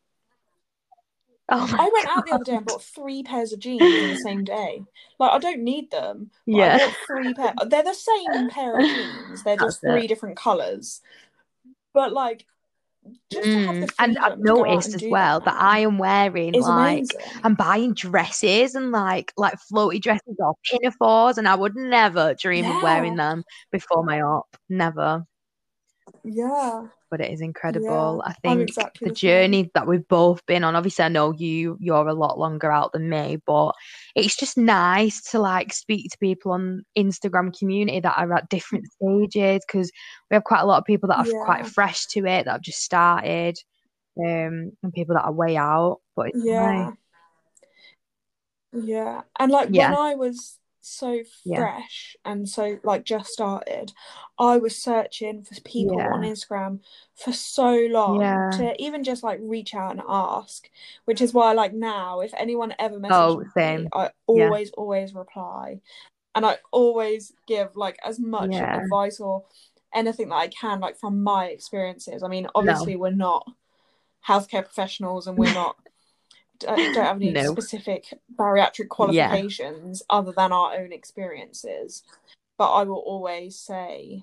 Oh 1.53 1.69
I 1.77 1.91
went 1.93 2.09
out 2.17 2.25
the 2.27 2.33
other 2.33 2.45
day 2.45 2.55
and 2.55 2.65
bought 2.65 2.81
three 2.81 3.25
pairs 3.25 3.53
of 3.53 3.59
jeans 3.59 3.83
in 3.83 4.11
the 4.11 4.21
same 4.21 4.45
day. 4.45 4.85
Like 5.19 5.33
I 5.33 5.39
don't 5.39 5.65
need 5.65 5.91
them. 5.91 6.31
Yeah. 6.47 6.77
I 6.77 6.79
bought 6.79 6.97
three 7.09 7.35
pair. 7.35 7.53
They're 7.67 7.83
the 7.83 7.93
same 7.93 8.51
pair 8.51 8.79
of 8.79 8.85
jeans. 8.85 9.43
They're 9.43 9.57
just 9.61 9.83
That's 9.83 9.93
three 9.93 10.05
it. 10.05 10.09
different 10.09 10.37
colours. 10.37 11.01
But 11.93 12.13
like 12.13 12.47
Mm. 13.33 13.89
and 13.99 14.19
I've 14.19 14.39
noticed 14.39 14.95
as 14.95 15.05
well 15.09 15.41
that, 15.41 15.47
that, 15.47 15.61
I 15.61 15.79
am 15.81 15.99
wearing 15.99 16.53
like 16.53 17.05
amazing. 17.05 17.21
I'm 17.45 17.55
buying 17.55 17.95
dresses 17.95 18.75
and 18.75 18.91
like 18.91 19.33
like 19.37 19.55
floaty 19.73 20.01
dresses 20.01 20.37
or 20.39 20.55
pinafores, 20.71 21.39
and 21.39 21.49
I 21.49 21.55
would 21.55 21.77
never 21.77 22.35
dream 22.35 22.65
yeah. 22.65 22.77
of 22.77 22.83
wearing 22.83 23.17
them 23.17 23.45
before 23.71 24.05
my 24.05 24.21
op. 24.21 24.57
Never. 24.69 25.25
Yeah 26.25 26.87
but 27.11 27.21
it 27.21 27.33
is 27.33 27.41
incredible. 27.41 28.23
Yeah, 28.25 28.31
I 28.31 28.35
think 28.35 28.69
exactly 28.69 29.09
the, 29.09 29.15
journey 29.15 29.71
that 29.75 29.87
we've 29.87 30.07
both 30.07 30.47
been 30.47 30.63
on. 30.63 30.77
Obviously, 30.77 31.05
I 31.05 31.09
know 31.09 31.33
you 31.33 31.77
you're 31.81 32.07
a 32.07 32.15
lot 32.15 32.39
longer 32.39 32.71
out 32.71 32.93
than 32.93 33.11
me, 33.11 33.39
but 33.45 33.73
it's 34.15 34.37
just 34.37 34.57
nice 34.57 35.21
to 35.33 35.41
like 35.41 35.73
speak 35.73 36.11
to 36.11 36.19
people 36.19 36.53
on 36.53 36.85
Instagram 36.97 37.57
community 37.57 38.01
that 38.01 38.17
are 38.17 38.33
at 38.33 38.49
different 38.49 38.87
stages 38.93 39.63
because 39.67 39.91
we 40.31 40.35
have 40.35 40.45
quite 40.45 40.61
a 40.61 40.67
lot 40.67 40.79
of 40.79 40.85
people 40.85 41.09
that 41.09 41.19
are 41.19 41.27
yeah. 41.27 41.45
quite 41.45 41.67
fresh 41.67 42.07
to 42.07 42.21
it 42.21 42.45
that 42.45 42.53
have 42.53 42.63
just 42.63 42.83
started, 42.83 43.59
um, 44.19 44.73
and 44.83 44.93
people 44.95 45.17
that 45.17 45.25
are 45.25 45.33
way 45.33 45.57
out. 45.57 45.99
But 46.15 46.31
yeah, 46.35 46.93
nice. 48.73 48.85
yeah, 48.87 49.23
and 49.39 49.51
like 49.51 49.71
yeah. 49.73 49.91
when 49.91 49.99
I 49.99 50.15
was 50.15 50.60
so 50.81 51.23
Yeah. 51.45 51.57
fresh 51.57 52.17
and 52.25 52.49
so 52.49 52.79
like 52.85 53.05
just 53.05 53.31
started, 53.31 53.93
I 54.39 54.57
was 54.57 54.77
searching 54.77 55.43
for 55.45 55.61
people 55.63 55.99
Yeah. 55.99 56.13
on 56.13 56.23
Instagram 56.23 56.81
for 57.15 57.33
so 57.33 57.75
long 57.91 58.21
Yeah. 58.21 58.51
to 58.59 58.83
even 58.83 59.05
just 59.05 59.23
like 59.23 59.39
reach 59.43 59.75
out 59.75 59.93
and 59.93 60.03
ask, 60.09 60.71
which 61.05 61.21
is 61.21 61.35
why 61.35 61.53
like 61.53 61.73
now 61.73 62.21
if 62.21 62.33
anyone 62.37 62.75
ever 62.79 62.99
Oh, 63.11 63.39
messages 63.39 63.39
me, 63.47 63.51
same. 63.55 63.89
I 63.93 64.05
Yeah. 64.05 64.11
always 64.27 64.71
always 64.73 65.15
reply, 65.15 65.81
and 66.35 66.47
I 66.47 66.59
always 66.73 67.33
give 67.47 67.77
like 67.77 67.99
as 68.05 68.19
much 68.19 68.51
Yeah. 68.51 68.77
advice 68.85 69.21
or 69.21 69.45
anything 69.93 70.29
that 70.29 70.37
I 70.37 70.49
can 70.49 70.81
like 70.81 70.97
from 70.99 71.23
my 71.23 71.47
experiences. 71.47 72.23
I 72.23 72.29
mean, 72.29 72.47
obviously 72.55 72.97
we're 72.97 73.11
not 73.11 73.47
healthcare 74.27 74.65
professionals 74.65 75.27
and 75.27 75.37
we're 75.37 75.53
not 75.53 75.77
don't 76.61 76.95
don't 76.95 77.05
have 77.05 77.17
any 77.17 77.33
No. 77.33 77.53
specific 77.53 78.07
bariatric 78.37 78.89
qualifications 78.89 80.03
other 80.09 80.33
than 80.33 80.53
our 80.53 80.75
own 80.77 80.93
experiences. 80.93 82.03
But 82.59 82.73
I 82.73 82.85
will 82.85 82.99
always 82.99 83.59
say, 83.59 84.23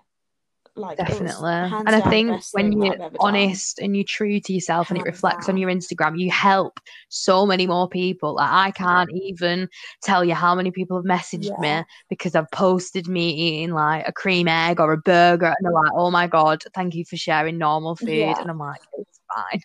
like, 0.75 0.97
Definitely. 0.97 1.49
And 1.49 1.89
I 1.89 2.01
think 2.01 2.39
when 2.51 2.71
you're 2.71 2.93
I've 2.93 2.99
done. 2.99 3.17
honest 3.19 3.79
and 3.79 3.95
you're 3.95 4.05
true 4.07 4.39
to 4.39 4.53
yourself 4.53 4.89
and 4.91 4.97
it 4.99 5.05
Hands 5.05 5.15
reflects 5.15 5.49
on 5.49 5.57
your 5.57 5.71
Instagram, 5.71 6.19
you 6.19 6.29
help 6.29 6.79
so 7.09 7.47
many 7.47 7.65
more 7.65 7.89
people. 7.89 8.35
Like 8.35 8.51
I 8.51 8.71
can't 8.71 9.09
even 9.11 9.69
tell 10.03 10.23
you 10.23 10.35
how 10.35 10.53
many 10.53 10.69
people 10.69 10.97
have 10.97 11.05
messaged 11.05 11.49
Yeah. 11.59 11.79
me 11.79 11.85
because 12.09 12.35
I've 12.35 12.51
posted 12.51 13.07
me 13.07 13.29
eating 13.31 13.73
like 13.73 14.07
a 14.07 14.13
cream 14.13 14.47
egg 14.47 14.79
or 14.79 14.93
a 14.93 14.97
burger 14.97 15.47
and 15.47 15.55
they're 15.61 15.71
like, 15.71 15.91
Oh 15.95 16.11
my 16.11 16.27
god, 16.27 16.63
thank 16.75 16.93
you 16.93 17.05
for 17.05 17.17
sharing 17.17 17.57
normal 17.57 17.95
food. 17.95 18.09
Yeah. 18.09 18.39
And 18.39 18.51
I'm 18.51 18.59
like, 18.59 18.81
it's 18.99 19.19
fine. 19.33 19.61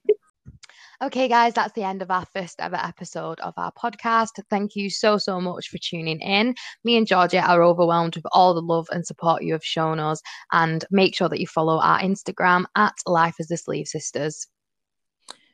Okay, 1.02 1.26
guys, 1.26 1.54
that's 1.54 1.72
the 1.72 1.82
end 1.82 2.02
of 2.02 2.10
our 2.12 2.24
first 2.26 2.60
ever 2.60 2.76
episode 2.76 3.40
of 3.40 3.52
our 3.56 3.72
podcast. 3.72 4.40
Thank 4.48 4.76
you 4.76 4.88
so, 4.88 5.18
so 5.18 5.40
much 5.40 5.68
for 5.68 5.78
tuning 5.78 6.20
in. 6.20 6.54
Me 6.84 6.96
and 6.96 7.06
Georgie 7.06 7.38
are 7.38 7.64
overwhelmed 7.64 8.14
with 8.14 8.26
all 8.30 8.54
the 8.54 8.62
love 8.62 8.86
and 8.92 9.04
support 9.04 9.42
you 9.42 9.54
have 9.54 9.64
shown 9.64 9.98
us. 9.98 10.22
And 10.52 10.84
make 10.92 11.16
sure 11.16 11.28
that 11.28 11.40
you 11.40 11.48
follow 11.48 11.80
our 11.80 11.98
Instagram 11.98 12.66
at 12.76 12.94
Life 13.06 13.34
as 13.40 13.48
the 13.48 13.56
Sleeve 13.56 13.88
Sisters. 13.88 14.46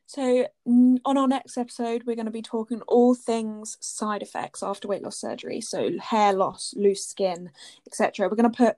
So, 0.04 0.46
on 0.66 1.16
our 1.16 1.28
next 1.28 1.56
episode, 1.56 2.02
we're 2.04 2.16
going 2.16 2.26
to 2.26 2.32
be 2.32 2.42
talking 2.42 2.82
all 2.82 3.14
things 3.14 3.78
side 3.80 4.22
effects 4.22 4.62
after 4.62 4.88
weight 4.88 5.02
loss 5.02 5.18
surgery. 5.18 5.62
So, 5.62 5.98
hair 6.00 6.34
loss, 6.34 6.74
loose 6.76 7.06
skin, 7.06 7.50
etc. 7.86 8.28
We're 8.28 8.36
going 8.36 8.50
to 8.50 8.56
put 8.56 8.76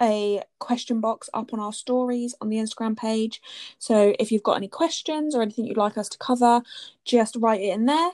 a 0.00 0.42
question 0.58 1.00
box 1.00 1.30
up 1.34 1.52
on 1.52 1.60
our 1.60 1.72
stories 1.72 2.34
on 2.40 2.48
the 2.48 2.56
Instagram 2.56 2.96
page. 2.96 3.40
So, 3.78 4.14
if 4.18 4.32
you've 4.32 4.42
got 4.42 4.56
any 4.56 4.68
questions 4.68 5.34
or 5.34 5.42
anything 5.42 5.66
you'd 5.66 5.76
like 5.76 5.98
us 5.98 6.08
to 6.10 6.18
cover, 6.18 6.62
just 7.04 7.36
write 7.36 7.60
it 7.60 7.74
in 7.74 7.86
there. 7.86 8.10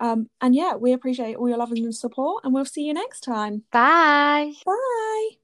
Um, 0.00 0.28
and 0.40 0.54
yeah, 0.54 0.74
we 0.74 0.92
appreciate 0.92 1.36
all 1.36 1.48
your 1.48 1.58
love 1.58 1.72
and 1.72 1.94
support, 1.94 2.44
and 2.44 2.52
we'll 2.52 2.64
see 2.64 2.84
you 2.84 2.94
next 2.94 3.20
time. 3.20 3.62
Bye. 3.70 4.52
Bye. 4.66 5.43